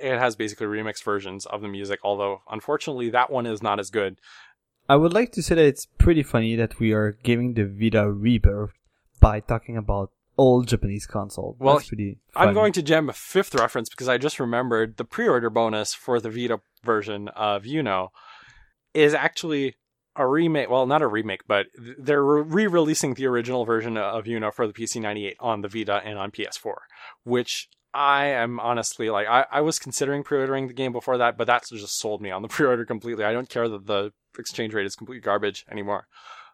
it 0.00 0.18
has 0.18 0.36
basically 0.36 0.66
remixed 0.66 1.04
versions 1.04 1.46
of 1.46 1.60
the 1.60 1.68
music. 1.68 2.00
Although 2.02 2.42
unfortunately, 2.50 3.10
that 3.10 3.30
one 3.30 3.46
is 3.46 3.62
not 3.62 3.78
as 3.78 3.90
good. 3.90 4.18
I 4.88 4.96
would 4.96 5.12
like 5.12 5.32
to 5.32 5.42
say 5.42 5.54
that 5.54 5.64
it's 5.64 5.86
pretty 5.98 6.22
funny 6.22 6.56
that 6.56 6.78
we 6.78 6.92
are 6.92 7.16
giving 7.22 7.54
the 7.54 7.64
Vita 7.64 8.10
rebirth 8.10 8.72
by 9.18 9.40
talking 9.40 9.76
about 9.76 10.10
old 10.36 10.68
Japanese 10.68 11.06
console. 11.06 11.56
Well, 11.58 11.76
That's 11.76 11.88
pretty. 11.88 12.18
Funny. 12.32 12.48
I'm 12.48 12.54
going 12.54 12.72
to 12.74 12.82
jam 12.82 13.08
a 13.08 13.12
fifth 13.12 13.54
reference 13.54 13.88
because 13.88 14.08
I 14.08 14.18
just 14.18 14.40
remembered 14.40 14.96
the 14.96 15.04
pre-order 15.04 15.50
bonus 15.50 15.94
for 15.94 16.20
the 16.20 16.30
Vita 16.30 16.60
version 16.82 17.28
of 17.28 17.62
Yuno 17.62 18.08
is 18.92 19.14
actually 19.14 19.76
a 20.16 20.26
remake. 20.26 20.70
Well, 20.70 20.86
not 20.86 21.02
a 21.02 21.06
remake, 21.06 21.46
but 21.46 21.66
they're 21.98 22.22
re-releasing 22.22 23.14
the 23.14 23.26
original 23.26 23.64
version 23.64 23.96
of 23.96 24.24
Yuno 24.24 24.52
for 24.52 24.66
the 24.66 24.72
PC98 24.72 25.34
on 25.40 25.62
the 25.62 25.68
Vita 25.68 26.00
and 26.04 26.18
on 26.18 26.30
PS4, 26.30 26.74
which 27.24 27.68
I 27.94 28.26
am 28.26 28.58
honestly 28.58 29.08
like 29.08 29.28
I, 29.28 29.46
I 29.50 29.60
was 29.60 29.78
considering 29.78 30.24
pre-ordering 30.24 30.66
the 30.66 30.74
game 30.74 30.92
before 30.92 31.18
that, 31.18 31.38
but 31.38 31.46
that's 31.46 31.70
just 31.70 31.98
sold 31.98 32.20
me 32.20 32.30
on 32.30 32.42
the 32.42 32.48
pre-order 32.54 32.84
completely. 32.84 33.24
I 33.24 33.32
don't 33.32 33.48
care 33.48 33.68
that 33.68 33.86
the 33.86 34.12
exchange 34.38 34.74
rate 34.74 34.86
is 34.86 34.96
complete 34.96 35.22
garbage 35.22 35.64
anymore. 35.70 36.08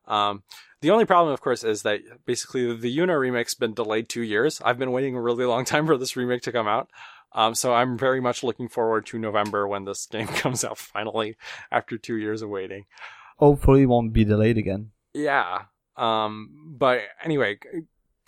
Um, 0.07 0.43
the 0.82 0.91
only 0.91 1.05
problem, 1.05 1.32
of 1.32 1.41
course, 1.41 1.64
is 1.64 1.82
that 1.82 2.01
basically 2.26 2.76
the 2.76 2.95
Yuno 2.95 3.18
remake's 3.18 3.55
been 3.55 3.74
delayed 3.74 4.09
two 4.09 4.22
years. 4.22 4.61
I've 4.64 4.78
been 4.78 4.93
waiting 4.93 5.14
a 5.14 5.20
really 5.20 5.45
long 5.45 5.64
time 5.66 5.86
for 5.86 5.97
this 5.97 6.16
remake 6.16 6.43
to 6.43 6.53
come 6.53 6.68
out. 6.68 6.91
Um, 7.32 7.55
so 7.55 7.72
I'm 7.72 7.97
very 7.97 8.20
much 8.20 8.43
looking 8.43 8.68
forward 8.68 9.07
to 9.07 9.18
November 9.18 9.66
when 9.66 9.84
this 9.84 10.07
game 10.11 10.26
comes 10.26 10.64
out 10.64 10.78
finally 10.78 11.36
after 11.70 11.97
two 11.97 12.16
years 12.16 12.43
of 12.43 12.51
waiting. 12.51 12.84
Hopefully, 13.38 13.82
it 13.82 13.86
won't 13.86 14.12
be 14.12 14.24
delayed 14.24 14.59
again. 14.59 14.91
Yeah. 15.14 15.62
Um, 15.97 16.74
but 16.76 17.01
anyway, 17.24 17.59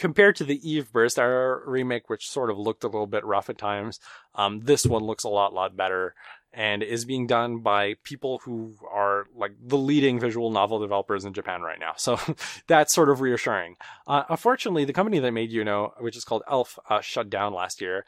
compared 0.03 0.35
to 0.35 0.43
the 0.43 0.69
Eve 0.69 0.93
Burst 0.93 1.17
Error 1.17 1.63
remake, 1.65 2.11
which 2.11 2.29
sort 2.29 2.51
of 2.51 2.59
looked 2.59 2.83
a 2.83 2.89
little 2.89 3.07
bit 3.07 3.25
rough 3.25 3.49
at 3.49 3.57
times, 3.57 4.01
um, 4.35 4.59
this 4.59 4.85
one 4.85 5.05
looks 5.05 5.23
a 5.23 5.29
lot, 5.29 5.55
lot 5.55 5.77
better 5.77 6.17
and 6.53 6.83
is 6.83 7.05
being 7.05 7.29
done 7.29 7.61
by 7.61 7.95
people 8.03 8.41
who 8.45 8.75
are 8.93 9.27
like 9.37 9.53
the 9.65 9.79
leading 9.79 10.19
visual 10.19 10.51
novel 10.51 10.81
developers 10.81 11.25
in 11.25 11.33
Japan 11.33 11.63
right 11.63 11.79
now. 11.79 11.93
So 12.03 12.19
that's 12.67 12.93
sort 12.93 13.11
of 13.11 13.21
reassuring. 13.21 13.77
Uh, 14.09 14.25
unfortunately, 14.29 14.85
the 14.85 14.93
company 14.93 15.21
that 15.21 15.31
made 15.31 15.53
Yuno, 15.53 15.93
which 16.01 16.17
is 16.17 16.25
called 16.25 16.43
Elf, 16.51 16.81
uh, 16.91 17.01
shut 17.01 17.31
down 17.31 17.55
last 17.55 17.81
year 17.81 18.05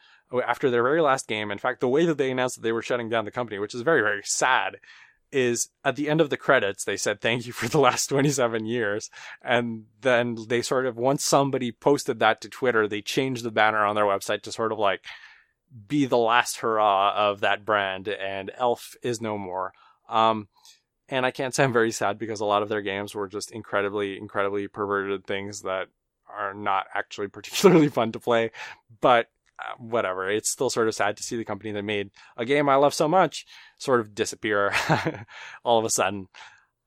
after 0.47 0.69
their 0.71 0.83
very 0.83 1.01
last 1.01 1.29
game. 1.29 1.53
In 1.53 1.59
fact, 1.59 1.79
the 1.79 1.89
way 1.89 2.07
that 2.07 2.19
they 2.19 2.33
announced 2.33 2.57
that 2.57 2.63
they 2.63 2.73
were 2.73 2.83
shutting 2.83 3.09
down 3.09 3.25
the 3.25 3.31
company, 3.31 3.61
which 3.61 3.73
is 3.73 3.83
very, 3.83 4.03
very 4.03 4.23
sad, 4.25 4.79
is 5.35 5.69
at 5.85 5.97
the 5.97 6.09
end 6.09 6.21
of 6.21 6.31
the 6.31 6.37
credits, 6.37 6.85
they 6.85 6.97
said, 6.97 7.21
thank 7.21 7.47
you 7.47 7.53
for 7.53 7.69
the 7.69 7.81
last 7.81 8.07
27 8.07 8.65
years. 8.67 9.11
And 9.43 9.85
then 10.01 10.39
they 10.49 10.63
sort 10.63 10.87
of, 10.87 10.97
once 10.97 11.25
somebody 11.25 11.73
posted 11.73 12.21
that 12.21 12.41
to 12.43 12.49
Twitter, 12.49 12.87
they 12.87 13.03
changed 13.03 13.43
the 13.43 13.51
banner 13.51 13.85
on 13.85 13.97
their 13.97 14.05
website 14.05 14.43
to 14.43 14.53
sort 14.53 14.73
of 14.73 14.79
like, 14.79 15.05
be 15.89 16.07
the 16.07 16.19
last 16.19 16.59
hurrah 16.59 17.13
of 17.15 17.41
that 17.41 17.65
brand, 17.65 18.09
and 18.09 18.51
Elf 18.57 18.95
is 19.03 19.21
no 19.21 19.37
more. 19.37 19.73
Um, 20.09 20.49
and 21.09 21.27
I 21.27 21.31
can't 21.31 21.55
say 21.55 21.65
I'm 21.65 21.73
very 21.73 21.91
sad 21.91 22.19
because 22.19 22.41
a 22.41 22.45
lot 22.45 22.63
of 22.63 22.69
their 22.69 22.83
games 22.83 23.15
were 23.15 23.29
just 23.29 23.51
incredibly, 23.51 24.17
incredibly 24.17 24.69
perverted 24.69 25.27
things 25.27 25.63
that 25.63 25.89
are 26.29 26.55
not 26.55 26.87
actually 26.95 27.29
particularly 27.29 27.89
fun 27.89 28.13
to 28.13 28.21
play. 28.21 28.53
But 29.01 29.29
whatever, 29.79 30.31
it's 30.31 30.51
still 30.51 30.71
sort 30.71 30.89
of 30.89 30.95
sad 30.95 31.17
to 31.17 31.23
see 31.23 31.37
the 31.37 31.45
company 31.45 31.73
that 31.73 31.83
made 31.83 32.11
a 32.37 32.45
game 32.45 32.69
I 32.69 32.77
love 32.77 32.95
so 32.95 33.09
much 33.09 33.47
sort 33.79 34.01
of 34.01 34.15
disappear 34.15 34.73
all 35.65 35.79
of 35.79 35.85
a 35.85 35.91
sudden. 35.91 36.29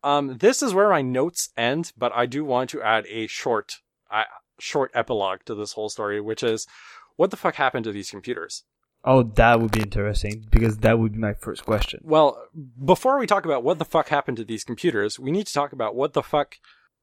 Um, 0.03 0.38
this 0.38 0.61
is 0.61 0.74
where 0.74 0.89
my 0.89 1.01
notes 1.01 1.49
end, 1.57 1.91
but 1.97 2.11
I 2.13 2.26
do 2.26 2.45
want 2.45 2.70
to 2.72 2.82
add 2.82 3.05
a 3.07 3.28
short, 3.28 3.78
uh, 4.11 4.24
short 4.59 4.91
epilogue 4.93 5.39
to 5.45 5.55
this 5.55 5.74
whole 5.74 5.89
story, 5.89 6.22
which 6.22 6.43
is, 6.43 6.68
what 7.15 7.32
the 7.32 7.38
fuck 7.38 7.55
happened 7.55 7.84
to 7.86 7.91
these 7.91 8.11
computers? 8.11 8.63
Oh, 9.03 9.24
that 9.24 9.59
would 9.59 9.72
be 9.72 9.82
interesting 9.82 10.45
because 10.49 10.78
that 10.80 10.99
would 10.99 11.13
be 11.13 11.20
my 11.20 11.34
first 11.34 11.65
question. 11.65 12.01
Well, 12.03 12.47
before 12.84 13.20
we 13.20 13.28
talk 13.28 13.45
about 13.45 13.63
what 13.63 13.80
the 13.80 13.86
fuck 13.86 14.09
happened 14.09 14.38
to 14.38 14.43
these 14.43 14.63
computers, 14.63 15.20
we 15.20 15.32
need 15.32 15.47
to 15.47 15.53
talk 15.53 15.72
about 15.72 15.95
what 15.95 16.13
the 16.13 16.24
fuck 16.24 16.57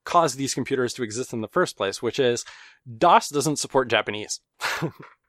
caused 0.04 0.36
these 0.36 0.54
computers 0.54 0.92
to 0.94 1.02
exist 1.02 1.32
in 1.32 1.40
the 1.40 1.48
first 1.48 1.76
place, 1.76 2.02
which 2.02 2.18
is 2.18 2.44
DOS 2.98 3.28
doesn't 3.28 3.56
support 3.56 3.88
Japanese. 3.88 4.40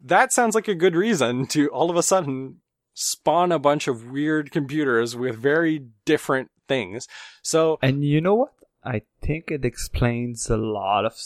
that 0.00 0.32
sounds 0.32 0.54
like 0.54 0.68
a 0.68 0.74
good 0.74 0.94
reason 0.94 1.46
to 1.48 1.68
all 1.68 1.90
of 1.90 1.96
a 1.96 2.02
sudden 2.02 2.56
spawn 2.94 3.52
a 3.52 3.58
bunch 3.58 3.88
of 3.88 4.10
weird 4.10 4.50
computers 4.50 5.16
with 5.16 5.36
very 5.36 5.86
different 6.04 6.50
things. 6.68 7.08
So, 7.42 7.78
and 7.82 8.04
you 8.04 8.20
know 8.20 8.34
what? 8.34 8.52
I 8.84 9.02
think 9.22 9.50
it 9.50 9.64
explains 9.64 10.48
a 10.48 10.56
lot 10.56 11.04
of 11.04 11.18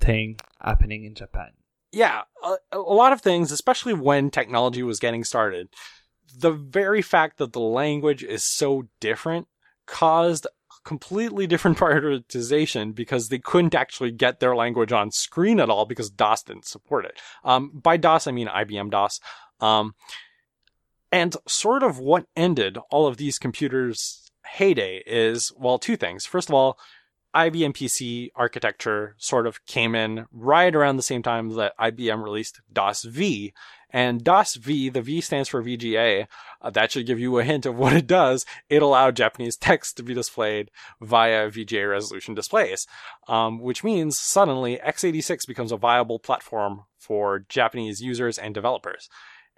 thing 0.00 0.38
happening 0.60 1.04
in 1.04 1.14
Japan. 1.14 1.50
Yeah, 1.92 2.22
a, 2.42 2.56
a 2.72 2.78
lot 2.78 3.12
of 3.12 3.20
things, 3.20 3.52
especially 3.52 3.94
when 3.94 4.30
technology 4.30 4.82
was 4.82 4.98
getting 4.98 5.24
started. 5.24 5.68
The 6.36 6.50
very 6.52 7.02
fact 7.02 7.38
that 7.38 7.52
the 7.52 7.60
language 7.60 8.22
is 8.24 8.42
so 8.42 8.88
different 9.00 9.46
caused 9.86 10.46
completely 10.84 11.46
different 11.46 11.78
prioritization 11.84 12.94
because 12.94 13.28
they 13.28 13.38
couldn't 13.38 13.74
actually 13.74 14.10
get 14.10 14.40
their 14.40 14.56
language 14.56 14.92
on 14.92 15.10
screen 15.10 15.60
at 15.60 15.70
all 15.70 15.86
because 15.86 16.10
DOS 16.10 16.42
didn't 16.42 16.66
support 16.66 17.04
it. 17.04 17.18
Um, 17.44 17.70
by 17.74 17.96
DOS, 17.96 18.26
I 18.26 18.32
mean 18.32 18.48
IBM 18.48 18.90
DOS. 18.90 19.20
Um, 19.60 19.94
and 21.12 21.36
sort 21.46 21.82
of 21.82 21.98
what 21.98 22.26
ended 22.36 22.76
all 22.90 23.06
of 23.06 23.18
these 23.18 23.38
computers' 23.38 24.30
heyday 24.44 25.02
is, 25.06 25.52
well, 25.56 25.78
two 25.78 25.96
things. 25.96 26.26
First 26.26 26.48
of 26.48 26.54
all, 26.54 26.78
IBM 27.34 27.74
PC 27.74 28.28
architecture 28.36 29.16
sort 29.18 29.46
of 29.46 29.64
came 29.66 29.94
in 29.94 30.26
right 30.32 30.74
around 30.74 30.96
the 30.96 31.02
same 31.02 31.22
time 31.22 31.50
that 31.56 31.76
IBM 31.78 32.22
released 32.22 32.60
DOS 32.72 33.02
V. 33.04 33.52
And 33.90 34.24
DOS 34.24 34.56
V, 34.56 34.88
the 34.88 35.02
V 35.02 35.20
stands 35.20 35.48
for 35.48 35.62
VGA. 35.62 36.26
Uh, 36.60 36.70
that 36.70 36.90
should 36.90 37.06
give 37.06 37.20
you 37.20 37.38
a 37.38 37.44
hint 37.44 37.64
of 37.64 37.76
what 37.76 37.92
it 37.92 38.08
does. 38.08 38.44
It 38.68 38.82
allowed 38.82 39.16
Japanese 39.16 39.56
text 39.56 39.96
to 39.96 40.02
be 40.02 40.14
displayed 40.14 40.70
via 41.00 41.48
VGA 41.48 41.88
resolution 41.88 42.34
displays, 42.34 42.86
um, 43.28 43.60
which 43.60 43.84
means 43.84 44.18
suddenly 44.18 44.80
x86 44.84 45.46
becomes 45.46 45.70
a 45.70 45.76
viable 45.76 46.18
platform 46.18 46.82
for 46.98 47.44
Japanese 47.48 48.00
users 48.00 48.38
and 48.38 48.52
developers. 48.52 49.08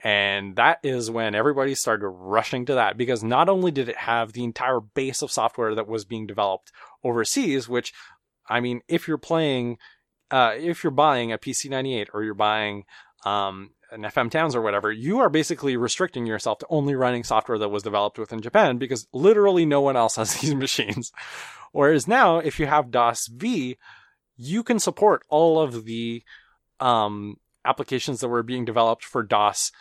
And 0.04 0.56
that 0.56 0.78
is 0.82 1.10
when 1.10 1.34
everybody 1.34 1.74
started 1.74 2.08
rushing 2.08 2.66
to 2.66 2.74
that 2.74 2.96
because 2.96 3.24
not 3.24 3.48
only 3.48 3.70
did 3.70 3.88
it 3.88 3.96
have 3.96 4.32
the 4.32 4.44
entire 4.44 4.80
base 4.80 5.22
of 5.22 5.32
software 5.32 5.74
that 5.74 5.88
was 5.88 6.04
being 6.04 6.26
developed 6.26 6.70
overseas, 7.02 7.68
which, 7.68 7.92
I 8.48 8.60
mean, 8.60 8.82
if 8.88 9.08
you're 9.08 9.18
playing, 9.18 9.78
uh, 10.30 10.54
if 10.56 10.84
you're 10.84 10.90
buying 10.90 11.32
a 11.32 11.38
PC 11.38 11.70
98 11.70 12.10
or 12.12 12.22
you're 12.22 12.34
buying, 12.34 12.84
um, 13.24 13.70
an 13.90 14.02
FM 14.02 14.30
Towns 14.30 14.54
or 14.54 14.62
whatever, 14.62 14.90
you 14.90 15.20
are 15.20 15.28
basically 15.28 15.76
restricting 15.76 16.26
yourself 16.26 16.58
to 16.58 16.66
only 16.68 16.94
running 16.94 17.24
software 17.24 17.58
that 17.58 17.68
was 17.68 17.82
developed 17.82 18.18
within 18.18 18.40
Japan 18.40 18.78
because 18.78 19.06
literally 19.12 19.64
no 19.64 19.80
one 19.80 19.96
else 19.96 20.16
has 20.16 20.34
these 20.34 20.54
machines. 20.54 21.12
Whereas 21.72 22.08
now, 22.08 22.38
if 22.38 22.58
you 22.58 22.66
have 22.66 22.90
DOS 22.90 23.28
V, 23.28 23.76
you 24.36 24.62
can 24.62 24.78
support 24.78 25.24
all 25.28 25.60
of 25.60 25.84
the 25.84 26.22
um, 26.80 27.36
applications 27.64 28.20
that 28.20 28.28
were 28.28 28.42
being 28.42 28.64
developed 28.64 29.04
for 29.04 29.22
DOS 29.22 29.72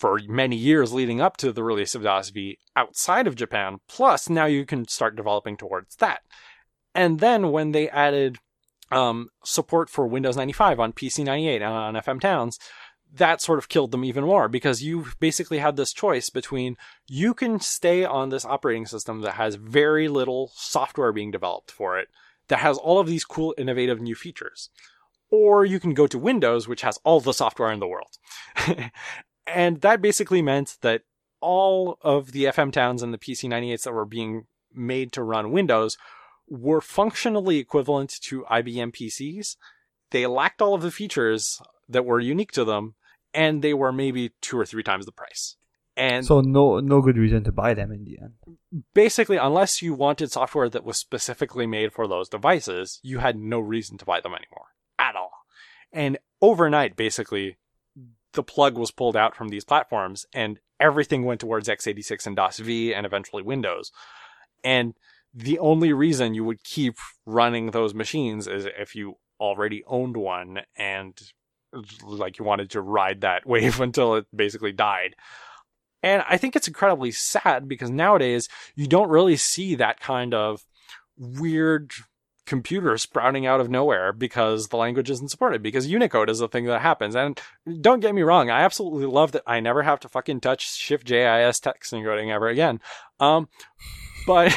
for 0.00 0.18
many 0.26 0.56
years 0.56 0.94
leading 0.94 1.20
up 1.20 1.36
to 1.36 1.52
the 1.52 1.62
release 1.62 1.94
of 1.94 2.02
DOS 2.02 2.30
V 2.30 2.58
outside 2.74 3.26
of 3.26 3.34
Japan. 3.34 3.80
Plus, 3.86 4.30
now 4.30 4.46
you 4.46 4.64
can 4.64 4.88
start 4.88 5.14
developing 5.14 5.58
towards 5.58 5.96
that. 5.96 6.22
And 6.94 7.20
then 7.20 7.52
when 7.52 7.72
they 7.72 7.90
added 7.90 8.38
um, 8.90 9.28
support 9.44 9.90
for 9.90 10.06
Windows 10.06 10.38
95 10.38 10.80
on 10.80 10.94
PC 10.94 11.22
98 11.22 11.60
and 11.60 11.72
on 11.74 11.94
FM 11.94 12.18
Towns, 12.18 12.58
that 13.12 13.42
sort 13.42 13.58
of 13.58 13.68
killed 13.68 13.90
them 13.90 14.04
even 14.04 14.24
more 14.24 14.48
because 14.48 14.82
you 14.82 15.08
basically 15.20 15.58
had 15.58 15.76
this 15.76 15.92
choice 15.92 16.30
between 16.30 16.76
you 17.06 17.34
can 17.34 17.60
stay 17.60 18.02
on 18.02 18.30
this 18.30 18.46
operating 18.46 18.86
system 18.86 19.20
that 19.20 19.34
has 19.34 19.56
very 19.56 20.08
little 20.08 20.50
software 20.54 21.12
being 21.12 21.30
developed 21.30 21.70
for 21.70 21.98
it, 21.98 22.08
that 22.48 22.60
has 22.60 22.78
all 22.78 22.98
of 22.98 23.06
these 23.06 23.24
cool, 23.24 23.54
innovative 23.58 24.00
new 24.00 24.14
features. 24.14 24.70
Or 25.30 25.64
you 25.64 25.78
can 25.78 25.92
go 25.92 26.06
to 26.06 26.18
Windows, 26.18 26.66
which 26.66 26.82
has 26.82 26.98
all 27.04 27.20
the 27.20 27.34
software 27.34 27.70
in 27.70 27.80
the 27.80 27.86
world. 27.86 28.16
And 29.54 29.80
that 29.80 30.00
basically 30.00 30.42
meant 30.42 30.78
that 30.82 31.02
all 31.40 31.98
of 32.02 32.32
the 32.32 32.44
FM 32.44 32.72
towns 32.72 33.02
and 33.02 33.12
the 33.12 33.18
PC98s 33.18 33.82
that 33.84 33.92
were 33.92 34.04
being 34.04 34.46
made 34.72 35.12
to 35.12 35.22
run 35.22 35.52
Windows 35.52 35.96
were 36.48 36.80
functionally 36.80 37.58
equivalent 37.58 38.14
to 38.22 38.44
IBM 38.50 38.92
PCs. 38.92 39.56
They 40.10 40.26
lacked 40.26 40.60
all 40.60 40.74
of 40.74 40.82
the 40.82 40.90
features 40.90 41.62
that 41.88 42.04
were 42.04 42.20
unique 42.20 42.52
to 42.52 42.64
them, 42.64 42.94
and 43.32 43.62
they 43.62 43.74
were 43.74 43.92
maybe 43.92 44.32
two 44.40 44.58
or 44.58 44.66
three 44.66 44.82
times 44.82 45.06
the 45.06 45.12
price. 45.12 45.56
And 45.96 46.24
so 46.24 46.40
no 46.40 46.80
no 46.80 47.02
good 47.02 47.16
reason 47.16 47.44
to 47.44 47.52
buy 47.52 47.74
them 47.74 47.92
in 47.92 48.04
the 48.04 48.18
end. 48.20 48.82
Basically, 48.94 49.36
unless 49.36 49.82
you 49.82 49.92
wanted 49.92 50.32
software 50.32 50.68
that 50.68 50.84
was 50.84 50.96
specifically 50.96 51.66
made 51.66 51.92
for 51.92 52.06
those 52.06 52.28
devices, 52.28 53.00
you 53.02 53.18
had 53.18 53.36
no 53.36 53.60
reason 53.60 53.98
to 53.98 54.04
buy 54.04 54.20
them 54.20 54.32
anymore 54.32 54.68
at 54.98 55.16
all. 55.16 55.32
And 55.92 56.18
overnight, 56.40 56.96
basically, 56.96 57.58
the 58.32 58.42
plug 58.42 58.76
was 58.78 58.90
pulled 58.90 59.16
out 59.16 59.34
from 59.34 59.48
these 59.48 59.64
platforms 59.64 60.26
and 60.32 60.58
everything 60.78 61.24
went 61.24 61.40
towards 61.40 61.68
x86 61.68 62.26
and 62.26 62.36
DOS 62.36 62.58
V 62.58 62.94
and 62.94 63.04
eventually 63.04 63.42
Windows. 63.42 63.90
And 64.62 64.94
the 65.34 65.58
only 65.58 65.92
reason 65.92 66.34
you 66.34 66.44
would 66.44 66.62
keep 66.64 66.96
running 67.26 67.70
those 67.70 67.94
machines 67.94 68.46
is 68.46 68.66
if 68.78 68.94
you 68.94 69.16
already 69.40 69.82
owned 69.86 70.16
one 70.16 70.60
and 70.76 71.18
like 72.02 72.38
you 72.38 72.44
wanted 72.44 72.70
to 72.70 72.80
ride 72.80 73.20
that 73.22 73.46
wave 73.46 73.80
until 73.80 74.16
it 74.16 74.26
basically 74.34 74.72
died. 74.72 75.14
And 76.02 76.24
I 76.28 76.38
think 76.38 76.56
it's 76.56 76.68
incredibly 76.68 77.10
sad 77.10 77.68
because 77.68 77.90
nowadays 77.90 78.48
you 78.74 78.86
don't 78.86 79.10
really 79.10 79.36
see 79.36 79.74
that 79.74 80.00
kind 80.00 80.32
of 80.32 80.64
weird 81.18 81.92
computer 82.50 82.98
sprouting 82.98 83.46
out 83.46 83.60
of 83.60 83.70
nowhere 83.70 84.12
because 84.12 84.68
the 84.68 84.76
language 84.76 85.08
isn't 85.08 85.30
supported 85.30 85.62
because 85.62 85.86
Unicode 85.86 86.28
is 86.28 86.40
a 86.40 86.48
thing 86.48 86.66
that 86.66 86.80
happens. 86.80 87.14
And 87.14 87.40
don't 87.80 88.00
get 88.00 88.12
me 88.12 88.22
wrong, 88.22 88.50
I 88.50 88.62
absolutely 88.62 89.06
love 89.06 89.30
that 89.32 89.44
I 89.46 89.60
never 89.60 89.84
have 89.84 90.00
to 90.00 90.08
fucking 90.08 90.40
touch 90.40 90.76
Shift 90.76 91.06
JIS 91.06 91.60
text 91.60 91.92
encoding 91.92 92.34
ever 92.34 92.48
again. 92.48 92.80
Um, 93.20 93.48
but 94.26 94.52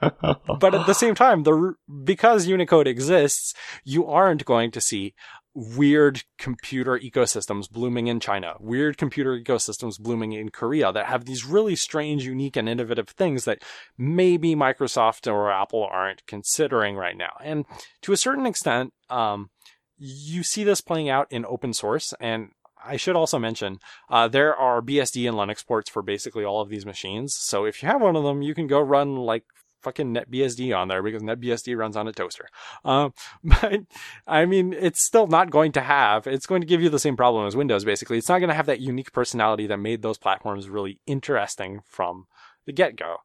but 0.00 0.74
at 0.74 0.86
the 0.86 0.94
same 0.94 1.14
time, 1.14 1.44
the 1.44 1.74
because 2.02 2.48
Unicode 2.48 2.88
exists, 2.88 3.54
you 3.84 4.04
aren't 4.04 4.44
going 4.44 4.72
to 4.72 4.80
see 4.80 5.14
weird 5.54 6.22
computer 6.38 6.98
ecosystems 6.98 7.70
blooming 7.70 8.06
in 8.06 8.20
China, 8.20 8.54
weird 8.58 8.96
computer 8.96 9.38
ecosystems 9.38 9.98
blooming 9.98 10.32
in 10.32 10.50
Korea 10.50 10.92
that 10.92 11.06
have 11.06 11.24
these 11.24 11.44
really 11.44 11.76
strange, 11.76 12.24
unique, 12.24 12.56
and 12.56 12.68
innovative 12.68 13.08
things 13.08 13.44
that 13.44 13.62
maybe 13.98 14.54
Microsoft 14.54 15.30
or 15.30 15.52
Apple 15.52 15.86
aren't 15.90 16.26
considering 16.26 16.96
right 16.96 17.16
now. 17.16 17.36
And 17.42 17.66
to 18.02 18.12
a 18.12 18.16
certain 18.16 18.46
extent, 18.46 18.92
um, 19.10 19.50
you 19.98 20.42
see 20.42 20.64
this 20.64 20.80
playing 20.80 21.08
out 21.08 21.26
in 21.30 21.44
open 21.44 21.72
source. 21.72 22.14
And 22.18 22.50
I 22.84 22.96
should 22.96 23.14
also 23.14 23.38
mention, 23.38 23.78
uh, 24.08 24.28
there 24.28 24.56
are 24.56 24.82
BSD 24.82 25.28
and 25.28 25.36
Linux 25.36 25.64
ports 25.64 25.90
for 25.90 26.02
basically 26.02 26.44
all 26.44 26.60
of 26.60 26.68
these 26.68 26.86
machines. 26.86 27.36
So 27.38 27.64
if 27.64 27.82
you 27.82 27.88
have 27.88 28.00
one 28.00 28.16
of 28.16 28.24
them, 28.24 28.42
you 28.42 28.54
can 28.54 28.66
go 28.66 28.80
run 28.80 29.16
like 29.16 29.44
fucking 29.82 30.14
NetBSD 30.14 30.76
on 30.76 30.88
there 30.88 31.02
because 31.02 31.22
NetBSD 31.22 31.76
runs 31.76 31.96
on 31.96 32.08
a 32.08 32.12
toaster. 32.12 32.48
Um, 32.84 33.12
but 33.44 33.80
I 34.26 34.46
mean, 34.46 34.72
it's 34.72 35.04
still 35.04 35.26
not 35.26 35.50
going 35.50 35.72
to 35.72 35.80
have, 35.80 36.26
it's 36.26 36.46
going 36.46 36.60
to 36.60 36.66
give 36.66 36.82
you 36.82 36.88
the 36.88 36.98
same 36.98 37.16
problem 37.16 37.46
as 37.46 37.56
Windows 37.56 37.84
basically. 37.84 38.18
It's 38.18 38.28
not 38.28 38.38
going 38.38 38.48
to 38.48 38.54
have 38.54 38.66
that 38.66 38.80
unique 38.80 39.12
personality 39.12 39.66
that 39.66 39.78
made 39.78 40.02
those 40.02 40.18
platforms 40.18 40.68
really 40.68 41.00
interesting 41.06 41.80
from 41.84 42.26
the 42.66 42.72
get 42.72 42.96
go. 42.96 43.16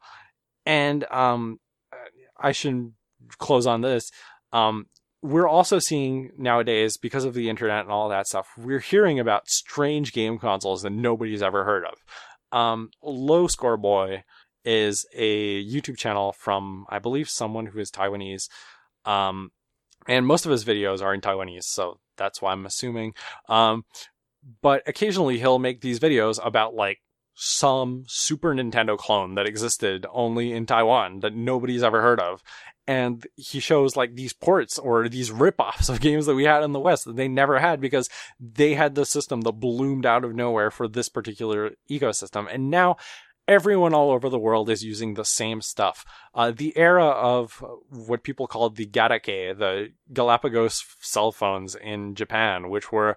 And, 0.65 1.05
um, 1.11 1.59
I 2.39 2.51
should 2.51 2.93
close 3.37 3.65
on 3.65 3.81
this. 3.81 4.11
Um, 4.53 4.87
we're 5.21 5.47
also 5.47 5.79
seeing 5.79 6.31
nowadays, 6.37 6.97
because 6.97 7.25
of 7.25 7.33
the 7.33 7.49
internet 7.49 7.81
and 7.81 7.91
all 7.91 8.09
that 8.09 8.27
stuff, 8.27 8.47
we're 8.57 8.79
hearing 8.79 9.19
about 9.19 9.49
strange 9.49 10.13
game 10.13 10.37
consoles 10.37 10.83
that 10.83 10.91
nobody's 10.91 11.41
ever 11.41 11.63
heard 11.65 11.85
of. 11.85 12.57
Um, 12.57 12.91
Low 13.01 13.47
Score 13.47 13.77
Boy 13.77 14.23
is 14.63 15.05
a 15.13 15.63
YouTube 15.63 15.97
channel 15.97 16.33
from, 16.33 16.85
I 16.89 16.99
believe, 16.99 17.29
someone 17.29 17.67
who 17.67 17.79
is 17.79 17.91
Taiwanese. 17.91 18.49
Um, 19.05 19.51
and 20.07 20.25
most 20.25 20.45
of 20.45 20.51
his 20.51 20.65
videos 20.65 21.01
are 21.01 21.13
in 21.13 21.21
Taiwanese, 21.21 21.63
so 21.63 21.99
that's 22.17 22.41
why 22.41 22.51
I'm 22.51 22.65
assuming. 22.65 23.13
Um, 23.49 23.85
but 24.61 24.83
occasionally 24.87 25.39
he'll 25.39 25.59
make 25.59 25.81
these 25.81 25.99
videos 25.99 26.39
about 26.43 26.73
like 26.73 26.99
some 27.39 28.03
Super 28.07 28.53
Nintendo 28.53 28.97
clone 28.97 29.35
that 29.35 29.45
existed 29.45 30.07
only 30.11 30.51
in 30.51 30.65
Taiwan 30.65 31.19
that 31.19 31.35
nobody's 31.35 31.83
ever 31.83 32.01
heard 32.01 32.19
of. 32.19 32.41
And 32.87 33.27
he 33.35 33.59
shows 33.59 33.95
like 33.95 34.15
these 34.15 34.33
ports 34.33 34.79
or 34.79 35.07
these 35.07 35.29
rip-offs 35.29 35.89
of 35.89 35.99
games 35.99 36.25
that 36.25 36.35
we 36.35 36.45
had 36.45 36.63
in 36.63 36.71
the 36.71 36.79
West 36.79 37.05
that 37.05 37.15
they 37.15 37.27
never 37.27 37.59
had 37.59 37.79
because 37.79 38.09
they 38.39 38.73
had 38.73 38.95
the 38.95 39.05
system 39.05 39.41
that 39.41 39.51
bloomed 39.53 40.05
out 40.05 40.23
of 40.23 40.33
nowhere 40.33 40.71
for 40.71 40.87
this 40.87 41.09
particular 41.09 41.71
ecosystem. 41.89 42.47
And 42.51 42.71
now 42.71 42.97
everyone 43.47 43.93
all 43.93 44.11
over 44.11 44.29
the 44.29 44.39
world 44.39 44.69
is 44.69 44.83
using 44.83 45.13
the 45.13 45.25
same 45.25 45.61
stuff. 45.61 46.05
Uh, 46.33 46.51
the 46.51 46.77
era 46.77 47.05
of 47.05 47.63
what 47.89 48.23
people 48.23 48.47
called 48.47 48.75
the 48.75 48.85
Gattaca, 48.85 49.57
the 49.57 49.93
Galapagos 50.11 50.83
cell 50.99 51.31
phones 51.31 51.75
in 51.75 52.15
Japan, 52.15 52.69
which 52.69 52.91
were 52.91 53.15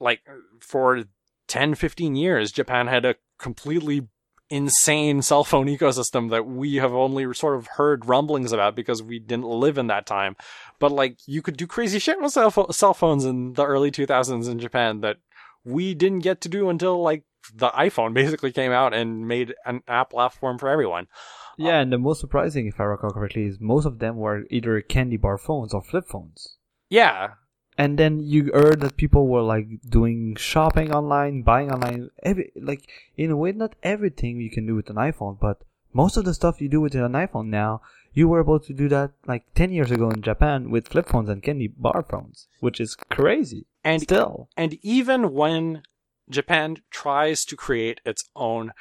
like 0.00 0.20
for 0.60 1.04
10, 1.48 1.74
15 1.74 2.16
years, 2.16 2.52
Japan 2.52 2.86
had 2.86 3.04
a 3.04 3.16
completely 3.38 4.08
insane 4.50 5.22
cell 5.22 5.42
phone 5.42 5.66
ecosystem 5.66 6.30
that 6.30 6.46
we 6.46 6.76
have 6.76 6.92
only 6.92 7.32
sort 7.32 7.56
of 7.56 7.66
heard 7.66 8.06
rumblings 8.06 8.52
about 8.52 8.76
because 8.76 9.02
we 9.02 9.18
didn't 9.18 9.46
live 9.46 9.78
in 9.78 9.86
that 9.86 10.06
time. 10.06 10.36
But 10.78 10.92
like 10.92 11.18
you 11.26 11.42
could 11.42 11.56
do 11.56 11.66
crazy 11.66 11.98
shit 11.98 12.20
with 12.20 12.32
cell, 12.32 12.72
cell 12.72 12.94
phones 12.94 13.24
in 13.24 13.54
the 13.54 13.64
early 13.64 13.90
2000s 13.90 14.48
in 14.48 14.58
Japan 14.58 15.00
that 15.00 15.16
we 15.64 15.94
didn't 15.94 16.20
get 16.20 16.42
to 16.42 16.48
do 16.48 16.68
until 16.68 17.02
like 17.02 17.24
the 17.54 17.70
iPhone 17.70 18.14
basically 18.14 18.52
came 18.52 18.72
out 18.72 18.94
and 18.94 19.26
made 19.26 19.54
an 19.66 19.82
app 19.88 20.10
platform 20.10 20.58
for 20.58 20.68
everyone. 20.68 21.08
Yeah, 21.56 21.80
and 21.80 21.92
the 21.92 21.98
most 21.98 22.20
surprising, 22.20 22.66
if 22.66 22.80
I 22.80 22.84
recall 22.84 23.10
correctly, 23.10 23.44
is 23.46 23.60
most 23.60 23.86
of 23.86 23.98
them 23.98 24.16
were 24.16 24.44
either 24.50 24.80
candy 24.80 25.16
bar 25.16 25.38
phones 25.38 25.72
or 25.72 25.82
flip 25.82 26.06
phones. 26.06 26.56
Yeah. 26.88 27.34
And 27.76 27.98
then 27.98 28.20
you 28.20 28.50
heard 28.52 28.80
that 28.80 28.96
people 28.96 29.26
were 29.26 29.42
like 29.42 29.66
doing 29.88 30.36
shopping 30.36 30.92
online, 30.92 31.42
buying 31.42 31.72
online, 31.72 32.10
every 32.22 32.52
like 32.56 32.88
in 33.16 33.30
a 33.30 33.36
way, 33.36 33.52
not 33.52 33.74
everything 33.82 34.40
you 34.40 34.50
can 34.50 34.66
do 34.66 34.76
with 34.76 34.90
an 34.90 34.96
iPhone, 34.96 35.38
but 35.40 35.62
most 35.92 36.16
of 36.16 36.24
the 36.24 36.34
stuff 36.34 36.60
you 36.60 36.68
do 36.68 36.80
with 36.80 36.94
an 36.94 37.12
iPhone 37.12 37.46
now, 37.46 37.80
you 38.12 38.28
were 38.28 38.40
able 38.40 38.60
to 38.60 38.72
do 38.72 38.88
that 38.88 39.12
like 39.26 39.52
10 39.54 39.72
years 39.72 39.90
ago 39.90 40.10
in 40.10 40.22
Japan 40.22 40.70
with 40.70 40.88
flip 40.88 41.08
phones 41.08 41.28
and 41.28 41.42
candy 41.42 41.66
bar 41.68 42.04
phones, 42.08 42.46
which 42.60 42.80
is 42.80 42.94
crazy. 42.94 43.66
And 43.82 44.02
still, 44.02 44.48
and 44.56 44.78
even 44.82 45.32
when 45.32 45.82
Japan 46.28 46.76
tries 46.90 47.44
to 47.46 47.56
create 47.56 48.00
its 48.04 48.28
own. 48.34 48.72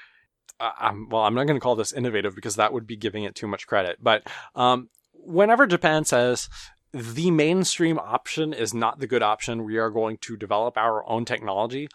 Uh, 0.59 0.71
I'm, 0.79 1.09
well, 1.09 1.23
I'm 1.23 1.33
not 1.33 1.45
going 1.45 1.57
to 1.57 1.63
call 1.63 1.75
this 1.75 1.93
innovative 1.93 2.35
because 2.35 2.55
that 2.55 2.73
would 2.73 2.87
be 2.87 2.95
giving 2.95 3.23
it 3.23 3.35
too 3.35 3.47
much 3.47 3.67
credit. 3.67 3.97
But 4.01 4.27
um, 4.55 4.89
whenever 5.13 5.67
Japan 5.67 6.05
says 6.05 6.49
the 6.93 7.31
mainstream 7.31 7.97
option 7.99 8.53
is 8.53 8.73
not 8.73 8.99
the 8.99 9.07
good 9.07 9.23
option, 9.23 9.63
we 9.63 9.77
are 9.77 9.89
going 9.89 10.17
to 10.17 10.37
develop 10.37 10.77
our 10.77 11.07
own 11.09 11.25
technology. 11.25 11.87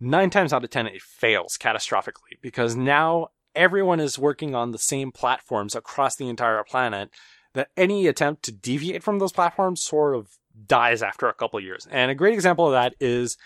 Nine 0.00 0.30
times 0.30 0.52
out 0.52 0.64
of 0.64 0.70
ten, 0.70 0.86
it 0.86 1.02
fails 1.02 1.58
catastrophically 1.58 2.38
because 2.40 2.76
now 2.76 3.28
everyone 3.54 4.00
is 4.00 4.18
working 4.18 4.54
on 4.54 4.70
the 4.70 4.78
same 4.78 5.12
platforms 5.12 5.74
across 5.74 6.16
the 6.16 6.28
entire 6.28 6.62
planet. 6.64 7.10
That 7.54 7.70
any 7.76 8.06
attempt 8.06 8.44
to 8.44 8.52
deviate 8.52 9.02
from 9.02 9.18
those 9.18 9.32
platforms 9.32 9.82
sort 9.82 10.14
of 10.14 10.28
dies 10.66 11.02
after 11.02 11.28
a 11.28 11.34
couple 11.34 11.58
years. 11.58 11.88
And 11.90 12.10
a 12.10 12.14
great 12.14 12.34
example 12.34 12.66
of 12.66 12.72
that 12.72 12.94
is 13.00 13.36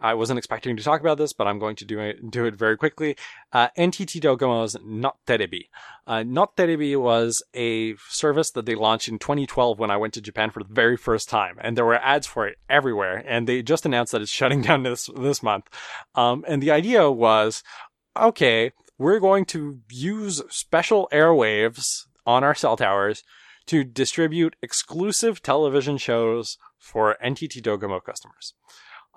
I 0.00 0.14
wasn't 0.14 0.38
expecting 0.38 0.76
to 0.76 0.82
talk 0.82 1.00
about 1.00 1.18
this, 1.18 1.32
but 1.32 1.46
I'm 1.46 1.58
going 1.58 1.76
to 1.76 1.84
do 1.84 2.00
it, 2.00 2.30
do 2.30 2.46
it 2.46 2.54
very 2.54 2.76
quickly. 2.76 3.16
Uh, 3.52 3.68
NTT 3.76 4.20
Docomo's 4.20 4.76
Not 4.84 5.16
Terebi. 5.26 5.68
Uh, 6.06 6.22
Not 6.22 6.56
Terebi 6.56 7.00
was 7.00 7.42
a 7.54 7.94
service 8.08 8.50
that 8.52 8.66
they 8.66 8.74
launched 8.74 9.08
in 9.08 9.18
2012 9.18 9.78
when 9.78 9.90
I 9.90 9.96
went 9.96 10.14
to 10.14 10.20
Japan 10.20 10.50
for 10.50 10.62
the 10.62 10.72
very 10.72 10.96
first 10.96 11.28
time, 11.28 11.56
and 11.60 11.76
there 11.76 11.84
were 11.84 11.96
ads 11.96 12.26
for 12.26 12.46
it 12.46 12.58
everywhere. 12.68 13.22
And 13.26 13.46
they 13.46 13.62
just 13.62 13.84
announced 13.84 14.12
that 14.12 14.22
it's 14.22 14.30
shutting 14.40 14.62
down 14.62 14.82
this 14.82 15.10
this 15.16 15.42
month. 15.42 15.68
Um, 16.14 16.44
and 16.48 16.62
the 16.62 16.70
idea 16.70 17.10
was, 17.10 17.62
okay, 18.18 18.72
we're 18.98 19.20
going 19.20 19.44
to 19.46 19.80
use 19.90 20.42
special 20.48 21.08
airwaves 21.12 22.06
on 22.26 22.44
our 22.44 22.54
cell 22.54 22.76
towers 22.76 23.22
to 23.66 23.84
distribute 23.84 24.56
exclusive 24.62 25.42
television 25.42 25.96
shows 25.96 26.58
for 26.78 27.16
NTT 27.24 27.62
Docomo 27.62 28.02
customers. 28.02 28.54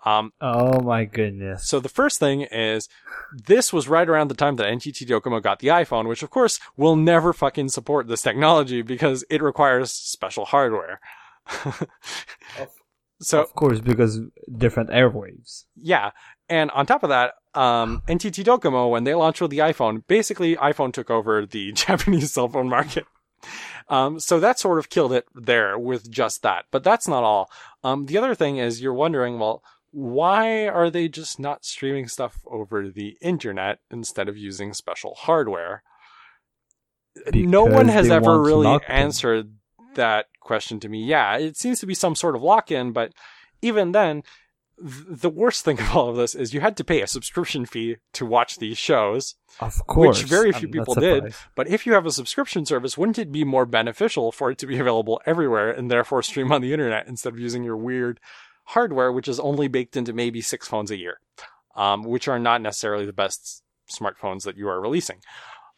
Um, 0.06 0.34
oh 0.42 0.82
my 0.82 1.06
goodness. 1.06 1.68
So 1.68 1.80
the 1.80 1.90
first 1.90 2.20
thing 2.20 2.42
is 2.42 2.90
this 3.32 3.72
was 3.72 3.88
right 3.88 4.08
around 4.08 4.30
the 4.30 4.36
time 4.36 4.58
that 4.58 4.68
NTT 4.68 5.08
Docomo 5.08 5.42
got 5.42 5.60
the 5.60 5.70
iPhone, 5.70 6.08
which 6.08 6.24
of 6.24 6.30
course 6.30 6.60
will 6.76 6.96
never 6.96 7.32
fucking 7.32 7.70
support 7.70 8.08
this 8.08 8.22
technology 8.22 8.82
because 8.82 9.24
it 9.30 9.42
requires 9.42 9.92
special 9.92 10.46
hardware. 10.46 11.00
so 13.22 13.42
of 13.42 13.54
course 13.56 13.80
because 13.80 14.20
different 14.58 14.90
airwaves. 14.90 15.66
Yeah. 15.76 16.12
And 16.50 16.70
on 16.72 16.86
top 16.86 17.04
of 17.04 17.10
that, 17.10 17.36
um, 17.54 18.04
NTT 18.08 18.44
Docomo, 18.44 18.90
when 18.90 19.06
they 19.06 19.16
launched 19.16 19.42
with 19.42 19.52
the 19.52 19.60
iPhone, 19.60 20.06
basically 20.08 20.58
iPhone 20.58 20.92
took 20.92 21.10
over 21.10 21.46
the 21.46 21.72
Japanese 21.74 22.34
cell 22.34 22.50
phone 22.50 22.68
market. 22.68 23.06
Um, 23.90 24.20
so 24.20 24.40
that 24.40 24.60
sort 24.60 24.80
of 24.80 24.90
killed 24.90 25.14
it 25.14 25.26
there 25.34 25.78
with 25.78 26.10
just 26.10 26.42
that. 26.44 26.66
But 26.72 26.84
that's 26.84 27.08
not 27.08 27.24
all. 27.24 27.50
Um, 27.84 28.06
the 28.06 28.18
other 28.18 28.36
thing 28.36 28.58
is 28.58 28.82
you're 28.82 28.94
wondering, 28.94 29.40
well, 29.40 29.64
why 29.94 30.68
are 30.68 30.90
they 30.90 31.08
just 31.08 31.40
not 31.40 31.64
streaming 31.64 32.08
stuff 32.08 32.40
over 32.48 32.90
the 32.90 33.16
internet 33.22 33.78
instead 33.92 34.28
of 34.28 34.36
using 34.36 34.74
special 34.74 35.14
hardware? 35.14 35.84
Because 37.26 37.46
no 37.46 37.64
one 37.66 37.88
has 37.90 38.10
ever 38.10 38.42
really 38.42 38.80
answered 38.88 39.54
that 39.94 40.26
question 40.40 40.80
to 40.80 40.90
me. 40.90 41.04
Yeah, 41.04 41.38
it 41.38 41.58
seems 41.58 41.80
to 41.80 41.86
be 41.86 41.94
some 41.94 42.16
sort 42.16 42.36
of 42.36 42.42
lock 42.42 42.72
in, 42.72 42.92
but 42.92 43.14
even 43.62 43.92
then, 43.92 44.24
the 44.80 45.30
worst 45.30 45.64
thing 45.64 45.80
of 45.80 45.96
all 45.96 46.10
of 46.10 46.16
this 46.16 46.34
is 46.34 46.56
you 46.56 46.62
had 46.62 46.76
to 46.78 46.84
pay 46.84 47.02
a 47.02 47.08
subscription 47.08 47.68
fee 47.68 47.98
to 48.14 48.26
watch 48.26 48.58
these 48.58 48.80
shows. 48.80 49.36
Of 49.60 49.86
course. 49.86 50.24
Which 50.24 50.28
very 50.28 50.52
few 50.54 50.70
I'm 50.70 50.72
people 50.72 50.96
did. 50.96 51.36
But 51.56 51.68
if 51.68 51.86
you 51.86 51.94
have 51.94 52.08
a 52.08 52.12
subscription 52.12 52.66
service, 52.66 52.98
wouldn't 52.98 53.20
it 53.20 53.32
be 53.32 53.44
more 53.44 53.68
beneficial 53.68 54.32
for 54.32 54.50
it 54.50 54.58
to 54.58 54.66
be 54.66 54.78
available 54.80 55.22
everywhere 55.28 55.70
and 55.70 55.92
therefore 55.92 56.24
stream 56.24 56.52
on 56.52 56.62
the 56.62 56.74
internet 56.74 57.08
instead 57.08 57.34
of 57.34 57.40
using 57.40 57.64
your 57.64 57.78
weird 57.78 58.20
hardware, 58.66 59.12
which 59.12 59.28
is 59.28 59.40
only 59.40 59.68
baked 59.68 59.96
into 59.96 60.14
maybe 60.14 60.42
six 60.42 60.68
phones 60.68 60.92
a 60.92 60.98
year, 60.98 61.20
um, 61.76 62.04
which 62.04 62.28
are 62.28 62.40
not 62.40 62.62
necessarily 62.62 63.06
the 63.06 63.14
best 63.14 63.64
smartphones 63.92 64.44
that 64.44 64.58
you 64.58 64.68
are 64.68 64.82
releasing. 64.82 65.20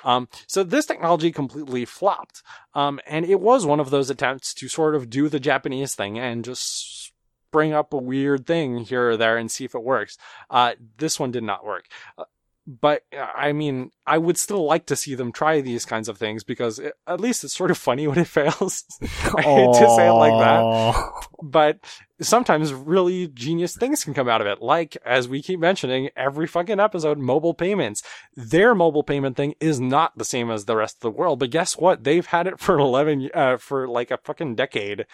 Um, 0.03 0.27
so 0.47 0.63
this 0.63 0.86
technology 0.86 1.31
completely 1.31 1.86
flopped. 1.86 2.43
Um, 2.73 2.99
and 3.07 3.25
it 3.25 3.39
was 3.39 3.65
one 3.65 3.79
of 3.79 3.89
those 3.89 4.09
attempts 4.09 4.53
to 4.55 4.67
sort 4.67 4.95
of 4.95 5.09
do 5.09 5.29
the 5.29 5.39
Japanese 5.39 5.95
thing 5.95 6.19
and 6.19 6.45
just 6.45 7.11
bring 7.51 7.73
up 7.73 7.93
a 7.93 7.97
weird 7.97 8.45
thing 8.45 8.79
here 8.79 9.11
or 9.11 9.17
there 9.17 9.38
and 9.38 9.49
see 9.49 9.65
if 9.65 9.73
it 9.73 9.83
works. 9.83 10.17
Uh, 10.49 10.73
this 10.97 11.19
one 11.19 11.31
did 11.31 11.43
not 11.43 11.65
work. 11.65 11.86
Uh, 12.17 12.25
but 12.68 13.03
I 13.13 13.51
mean, 13.51 13.91
I 14.07 14.18
would 14.18 14.38
still 14.38 14.66
like 14.66 14.88
to 14.88 14.95
see 14.95 15.13
them 15.13 15.32
try 15.32 15.61
these 15.61 15.86
kinds 15.86 16.09
of 16.09 16.18
things 16.18 16.43
because 16.43 16.80
it, 16.80 16.93
at 17.05 17.22
least 17.22 17.43
it's 17.43 17.55
sort 17.55 17.72
of 17.72 17.78
funny 17.78 18.07
when 18.07 18.18
it 18.18 18.28
fails. 18.28 18.84
I 19.01 19.41
hate 19.41 19.74
to 19.74 19.93
say 19.95 20.07
it 20.07 20.13
like 20.13 20.39
that, 20.39 21.11
but 21.43 21.80
sometimes 22.22 22.74
really 22.74 23.28
genius 23.28 23.76
things 23.76 24.03
can 24.03 24.13
come 24.13 24.28
out 24.28 24.41
of 24.41 24.47
it. 24.47 24.61
Like, 24.61 24.97
as 25.05 25.28
we 25.28 25.41
keep 25.41 25.59
mentioning 25.59 26.09
every 26.16 26.47
fucking 26.47 26.80
episode, 26.80 27.20
mobile 27.20 27.53
payments. 27.53 28.01
Their 28.36 28.74
mobile 28.74 29.03
payment 29.03 29.38
thing 29.38 29.55
is 29.59 29.80
not 29.80 30.18
the 30.18 30.26
same 30.26 30.49
as 30.49 30.66
the 30.66 30.76
rest 30.76 30.97
of 30.97 31.01
the 31.01 31.11
world, 31.11 31.39
but 31.39 31.51
guess 31.51 31.78
what? 31.78 32.03
They've 32.03 32.26
had 32.26 32.47
it 32.47 32.59
for 32.59 32.80
11, 32.80 33.30
uh, 33.34 33.57
for 33.57 33.88
like 33.88 34.11
a 34.11 34.20
fucking 34.24 34.55
decade. 34.55 35.05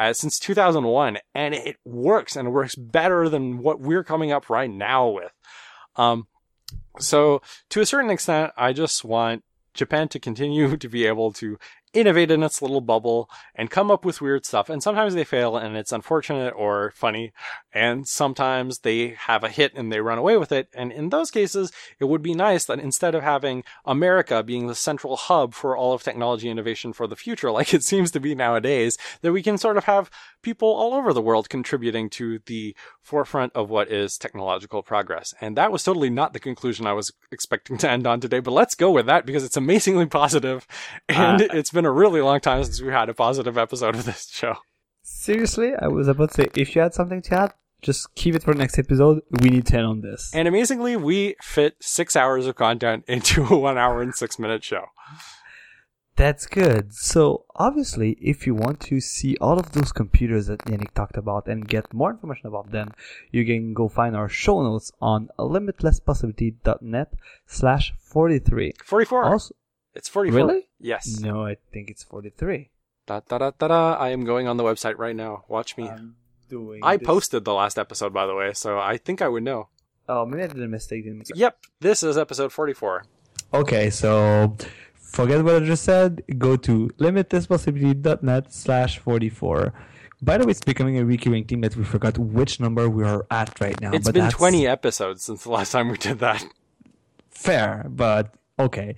Uh, 0.00 0.12
since 0.12 0.38
2001 0.38 1.18
and 1.34 1.54
it 1.54 1.74
works 1.84 2.36
and 2.36 2.46
it 2.46 2.50
works 2.52 2.76
better 2.76 3.28
than 3.28 3.58
what 3.58 3.80
we're 3.80 4.04
coming 4.04 4.30
up 4.30 4.48
right 4.48 4.70
now 4.70 5.08
with. 5.08 5.32
Um, 5.96 6.28
so 6.98 7.42
to 7.70 7.80
a 7.80 7.86
certain 7.86 8.10
extent, 8.10 8.52
I 8.56 8.72
just 8.72 9.04
want 9.04 9.44
Japan 9.74 10.08
to 10.08 10.18
continue 10.18 10.76
to 10.76 10.88
be 10.88 11.06
able 11.06 11.32
to 11.34 11.58
innovate 11.94 12.30
in 12.30 12.42
its 12.42 12.60
little 12.60 12.80
bubble 12.80 13.30
and 13.54 13.70
come 13.70 13.90
up 13.90 14.04
with 14.04 14.20
weird 14.20 14.44
stuff. 14.44 14.68
And 14.68 14.82
sometimes 14.82 15.14
they 15.14 15.24
fail 15.24 15.56
and 15.56 15.76
it's 15.76 15.92
unfortunate 15.92 16.50
or 16.50 16.92
funny. 16.94 17.32
And 17.72 18.06
sometimes 18.06 18.80
they 18.80 19.10
have 19.10 19.42
a 19.42 19.48
hit 19.48 19.72
and 19.74 19.90
they 19.90 20.00
run 20.00 20.18
away 20.18 20.36
with 20.36 20.52
it. 20.52 20.68
And 20.74 20.92
in 20.92 21.08
those 21.08 21.30
cases, 21.30 21.72
it 21.98 22.04
would 22.04 22.22
be 22.22 22.34
nice 22.34 22.66
that 22.66 22.80
instead 22.80 23.14
of 23.14 23.22
having 23.22 23.64
America 23.84 24.42
being 24.42 24.66
the 24.66 24.74
central 24.74 25.16
hub 25.16 25.54
for 25.54 25.76
all 25.76 25.94
of 25.94 26.02
technology 26.02 26.50
innovation 26.50 26.92
for 26.92 27.06
the 27.06 27.16
future, 27.16 27.50
like 27.58 27.72
it 27.72 27.84
seems 27.84 28.10
to 28.12 28.20
be 28.20 28.34
nowadays, 28.34 28.98
that 29.22 29.32
we 29.32 29.42
can 29.42 29.58
sort 29.58 29.76
of 29.76 29.84
have 29.84 30.10
people 30.42 30.68
all 30.68 30.94
over 30.94 31.12
the 31.12 31.22
world 31.22 31.48
contributing 31.48 32.10
to 32.10 32.40
the 32.46 32.74
forefront 33.00 33.52
of 33.54 33.70
what 33.70 33.90
is 33.90 34.18
technological 34.18 34.82
progress. 34.82 35.34
And 35.40 35.56
that 35.56 35.72
was 35.72 35.82
totally 35.82 36.10
not 36.10 36.32
the 36.32 36.40
conclusion 36.40 36.86
I 36.86 36.92
was 36.92 37.12
expecting 37.30 37.78
to 37.78 37.90
end 37.90 38.06
on 38.06 38.20
today, 38.20 38.40
but 38.40 38.52
let's 38.52 38.74
go 38.74 38.90
with 38.90 39.06
that 39.06 39.26
because 39.26 39.44
it's 39.44 39.56
amazingly 39.56 40.06
positive 40.06 40.66
and 41.08 41.42
uh, 41.42 41.48
it's 41.52 41.70
been 41.70 41.84
a 41.84 41.92
really 41.92 42.20
long 42.20 42.40
time 42.40 42.64
since 42.64 42.80
we 42.80 42.92
had 42.92 43.08
a 43.08 43.14
positive 43.14 43.58
episode 43.58 43.94
of 43.94 44.04
this 44.04 44.28
show. 44.30 44.56
Seriously, 45.02 45.72
I 45.80 45.88
was 45.88 46.08
about 46.08 46.30
to 46.30 46.34
say, 46.34 46.48
if 46.54 46.76
you 46.76 46.82
had 46.82 46.94
something 46.94 47.22
to 47.22 47.34
add, 47.34 47.54
just 47.80 48.14
keep 48.14 48.34
it 48.34 48.42
for 48.42 48.54
next 48.54 48.78
episode. 48.78 49.22
We 49.40 49.50
need 49.50 49.66
10 49.66 49.84
on 49.84 50.00
this. 50.00 50.32
And 50.34 50.48
amazingly, 50.48 50.96
we 50.96 51.36
fit 51.40 51.76
six 51.80 52.16
hours 52.16 52.46
of 52.46 52.56
content 52.56 53.04
into 53.08 53.44
a 53.46 53.56
one 53.56 53.78
hour 53.78 54.02
and 54.02 54.14
six 54.14 54.38
minute 54.38 54.64
show. 54.64 54.86
That's 56.18 56.46
good. 56.46 56.92
So 56.92 57.44
obviously, 57.54 58.18
if 58.20 58.44
you 58.44 58.54
want 58.54 58.80
to 58.90 58.98
see 59.00 59.36
all 59.40 59.58
of 59.58 59.70
those 59.72 59.92
computers 59.92 60.48
that 60.48 60.58
Yannick 60.66 60.92
talked 60.92 61.16
about 61.16 61.46
and 61.46 61.66
get 61.68 61.94
more 61.94 62.10
information 62.10 62.48
about 62.48 62.72
them, 62.72 62.90
you 63.30 63.46
can 63.46 63.72
go 63.72 63.88
find 63.88 64.16
our 64.16 64.28
show 64.28 64.60
notes 64.62 64.90
on 65.00 65.28
limitlesspossibility.net 65.38 67.12
slash 67.46 67.92
43. 68.00 68.72
44. 68.84 69.24
Also, 69.24 69.54
it's 69.94 70.08
44. 70.08 70.36
Really? 70.36 70.68
Yes. 70.80 71.20
no, 71.20 71.46
I 71.46 71.56
think 71.72 71.88
it's 71.88 72.02
43. 72.02 72.70
Da, 73.06 73.20
da, 73.20 73.38
da, 73.38 73.52
da, 73.56 73.68
da. 73.68 73.94
I 73.94 74.08
am 74.10 74.24
going 74.24 74.48
on 74.48 74.56
the 74.56 74.64
website 74.64 74.98
right 74.98 75.14
now. 75.16 75.44
Watch 75.48 75.76
me. 75.76 75.88
I'm 75.88 76.16
doing 76.50 76.80
I 76.82 76.96
this- 76.96 77.06
posted 77.06 77.44
the 77.44 77.54
last 77.54 77.78
episode, 77.78 78.12
by 78.12 78.26
the 78.26 78.34
way, 78.34 78.52
so 78.54 78.78
I 78.80 78.96
think 78.96 79.22
I 79.22 79.28
would 79.28 79.44
know. 79.44 79.68
Oh, 80.08 80.26
maybe 80.26 80.42
I 80.42 80.46
did 80.48 80.62
a 80.62 80.68
mistake. 80.68 81.04
Didn't 81.04 81.18
make. 81.18 81.28
Yep, 81.34 81.58
this 81.80 82.02
is 82.02 82.18
episode 82.18 82.52
44. 82.52 83.04
Okay, 83.54 83.88
so 83.90 84.56
forget 85.08 85.42
what 85.44 85.62
I 85.62 85.66
just 85.66 85.84
said. 85.84 86.22
Go 86.38 86.56
to 86.56 86.88
limitlesspossibility.net 86.98 88.52
slash 88.52 88.98
44. 88.98 89.72
By 90.20 90.38
the 90.38 90.46
way, 90.46 90.50
it's 90.50 90.60
becoming 90.60 90.98
a 90.98 91.04
recurring 91.04 91.44
theme 91.44 91.60
that 91.60 91.76
we 91.76 91.84
forgot 91.84 92.18
which 92.18 92.58
number 92.58 92.88
we 92.88 93.04
are 93.04 93.24
at 93.30 93.60
right 93.60 93.80
now. 93.80 93.92
It's 93.92 94.04
but 94.04 94.14
been 94.14 94.24
that's 94.24 94.34
20 94.36 94.66
episodes 94.66 95.24
since 95.24 95.44
the 95.44 95.50
last 95.50 95.72
time 95.72 95.88
we 95.90 95.96
did 95.96 96.18
that. 96.18 96.44
Fair, 97.30 97.86
but 97.88 98.34
okay. 98.58 98.96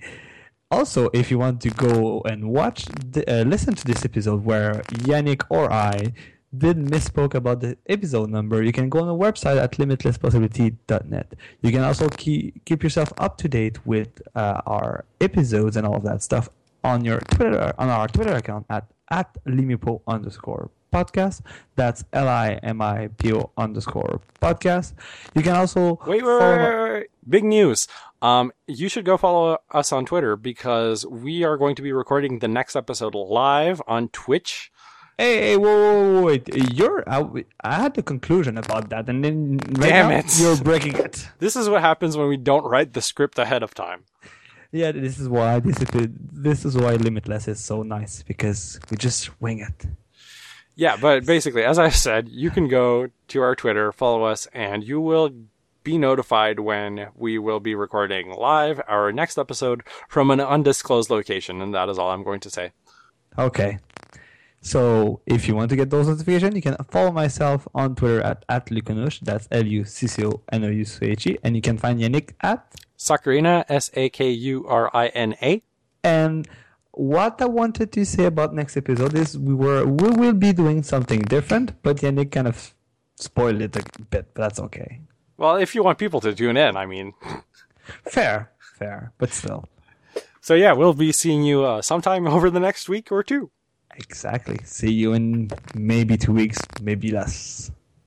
Also, 0.71 1.09
if 1.13 1.29
you 1.29 1.37
want 1.37 1.61
to 1.61 1.69
go 1.69 2.21
and 2.21 2.49
watch, 2.49 2.85
the, 2.85 3.23
uh, 3.29 3.43
listen 3.43 3.75
to 3.75 3.85
this 3.85 4.03
episode 4.05 4.43
where 4.43 4.81
Yannick 5.03 5.43
or 5.49 5.71
I 5.71 6.13
did 6.57 6.77
misspoke 6.77 7.33
about 7.33 7.61
the 7.61 7.77
episode 7.87 8.29
number, 8.29 8.61
you 8.61 8.71
can 8.71 8.89
go 8.89 8.99
on 8.99 9.07
the 9.07 9.15
website 9.15 9.57
at 9.61 9.71
limitlesspossibility.net. 9.73 11.33
You 11.61 11.71
can 11.71 11.83
also 11.83 12.09
keep, 12.09 12.65
keep 12.65 12.83
yourself 12.83 13.11
up 13.17 13.37
to 13.37 13.47
date 13.47 13.85
with 13.85 14.21
uh, 14.35 14.61
our 14.65 15.05
episodes 15.19 15.77
and 15.77 15.85
all 15.87 15.95
of 15.95 16.03
that 16.03 16.21
stuff 16.21 16.49
on 16.83 17.05
your 17.05 17.19
Twitter 17.19 17.71
on 17.77 17.89
our 17.89 18.07
Twitter 18.07 18.33
account 18.33 18.65
at 18.69 18.85
at 19.11 19.37
limipo 19.45 20.01
underscore 20.07 20.71
podcast. 20.91 21.41
That's 21.75 22.03
L 22.11 22.27
I 22.27 22.59
M 22.63 22.81
I 22.81 23.09
P 23.17 23.33
O 23.33 23.51
underscore 23.57 24.19
podcast. 24.41 24.93
You 25.35 25.43
can 25.43 25.55
also 25.55 25.99
Wait, 26.07 26.07
wait, 26.07 26.21
follow 26.23 26.39
wait, 26.39 26.57
my- 26.57 26.83
wait, 26.83 26.91
wait. 26.93 27.07
Big 27.29 27.43
news. 27.43 27.87
Um, 28.23 28.51
you 28.67 28.89
should 28.89 29.05
go 29.05 29.15
follow 29.15 29.59
us 29.71 29.91
on 29.91 30.05
Twitter 30.05 30.35
because 30.35 31.05
we 31.05 31.43
are 31.43 31.55
going 31.55 31.75
to 31.75 31.81
be 31.83 31.91
recording 31.93 32.39
the 32.39 32.47
next 32.47 32.75
episode 32.75 33.13
live 33.13 33.79
on 33.87 34.09
Twitch. 34.09 34.70
Hey, 35.21 35.39
hey, 35.39 35.57
whoa, 35.57 35.65
whoa, 35.65 36.13
whoa, 36.13 36.21
wait! 36.23 36.49
You're 36.73 37.07
I, 37.07 37.23
I 37.63 37.75
had 37.75 37.93
the 37.93 38.01
conclusion 38.01 38.57
about 38.57 38.89
that, 38.89 39.07
and 39.07 39.23
then 39.23 39.59
right 39.77 39.89
Damn 39.89 40.09
now, 40.09 40.17
it. 40.17 40.39
you're 40.39 40.57
breaking 40.57 40.95
it. 40.95 41.29
This 41.37 41.55
is 41.55 41.69
what 41.69 41.81
happens 41.81 42.17
when 42.17 42.27
we 42.27 42.37
don't 42.37 42.65
write 42.65 42.93
the 42.93 43.03
script 43.03 43.37
ahead 43.37 43.61
of 43.61 43.75
time. 43.75 44.05
Yeah, 44.71 44.91
this 44.91 45.19
is 45.19 45.29
why 45.29 45.59
this 45.59 45.79
is 45.79 45.89
this 46.47 46.65
is 46.65 46.75
why 46.75 46.95
Limitless 46.95 47.47
is 47.47 47.59
so 47.59 47.83
nice 47.83 48.23
because 48.23 48.79
we 48.89 48.97
just 48.97 49.39
wing 49.39 49.59
it. 49.59 49.85
Yeah, 50.75 50.97
but 50.99 51.23
basically, 51.27 51.65
as 51.65 51.77
I 51.77 51.89
said, 51.89 52.27
you 52.27 52.49
can 52.49 52.67
go 52.67 53.09
to 53.27 53.41
our 53.43 53.55
Twitter, 53.55 53.91
follow 53.91 54.23
us, 54.23 54.47
and 54.53 54.83
you 54.83 54.99
will 54.99 55.29
be 55.83 55.99
notified 55.99 56.59
when 56.61 57.09
we 57.15 57.37
will 57.37 57.59
be 57.59 57.75
recording 57.75 58.31
live 58.31 58.81
our 58.87 59.11
next 59.11 59.37
episode 59.37 59.83
from 60.09 60.31
an 60.31 60.41
undisclosed 60.41 61.11
location, 61.11 61.61
and 61.61 61.75
that 61.75 61.89
is 61.89 61.99
all 61.99 62.09
I'm 62.09 62.23
going 62.23 62.39
to 62.39 62.49
say. 62.49 62.71
Okay. 63.37 63.77
So 64.61 65.21
if 65.25 65.47
you 65.47 65.55
want 65.55 65.69
to 65.71 65.75
get 65.75 65.89
those 65.89 66.07
notifications, 66.07 66.55
you 66.55 66.61
can 66.61 66.77
follow 66.89 67.11
myself 67.11 67.67
on 67.73 67.95
Twitter 67.95 68.21
at 68.21 68.45
at 68.47 68.67
Lucconouche. 68.67 69.19
That's 69.21 69.47
L 69.51 69.65
U 69.65 69.83
C 69.85 70.07
C 70.07 70.25
O 70.25 70.41
N 70.51 70.63
O 70.63 70.69
U 70.69 70.85
C 70.85 71.05
H 71.07 71.27
E, 71.27 71.37
and 71.43 71.55
you 71.55 71.61
can 71.61 71.77
find 71.77 71.99
Yannick 71.99 72.33
at 72.41 72.75
Sakurina, 72.97 73.65
S 73.67 73.89
A 73.95 74.09
K 74.09 74.29
U 74.29 74.65
R 74.67 74.91
I 74.93 75.07
N 75.07 75.35
A. 75.41 75.63
And 76.03 76.47
what 76.91 77.41
I 77.41 77.45
wanted 77.45 77.91
to 77.93 78.05
say 78.05 78.25
about 78.25 78.53
next 78.53 78.77
episode 78.77 79.15
is 79.15 79.37
we 79.37 79.53
were 79.53 79.85
we 79.85 80.09
will 80.09 80.33
be 80.33 80.53
doing 80.53 80.83
something 80.83 81.21
different, 81.21 81.81
but 81.81 81.97
Yannick 81.97 82.31
kind 82.31 82.47
of 82.47 82.73
spoiled 83.15 83.61
it 83.61 83.75
a 83.75 83.83
bit, 84.11 84.33
but 84.33 84.35
that's 84.35 84.59
okay. 84.59 85.01
Well, 85.37 85.55
if 85.55 85.73
you 85.73 85.81
want 85.81 85.97
people 85.97 86.21
to 86.21 86.35
tune 86.35 86.57
in, 86.57 86.77
I 86.77 86.85
mean. 86.85 87.13
Fair, 88.05 88.51
fair, 88.77 89.11
but 89.17 89.31
still. 89.31 89.65
So 90.39 90.53
yeah, 90.53 90.73
we'll 90.73 90.93
be 90.93 91.11
seeing 91.11 91.43
you 91.43 91.63
uh, 91.65 91.81
sometime 91.81 92.27
over 92.35 92.49
the 92.49 92.59
next 92.59 92.87
week 92.89 93.11
or 93.11 93.23
two. 93.23 93.51
Exactly. 93.95 94.59
See 94.63 94.91
you 94.91 95.13
in 95.13 95.49
maybe 95.75 96.17
two 96.17 96.33
weeks, 96.33 96.59
maybe 96.81 97.11
less. 97.11 97.71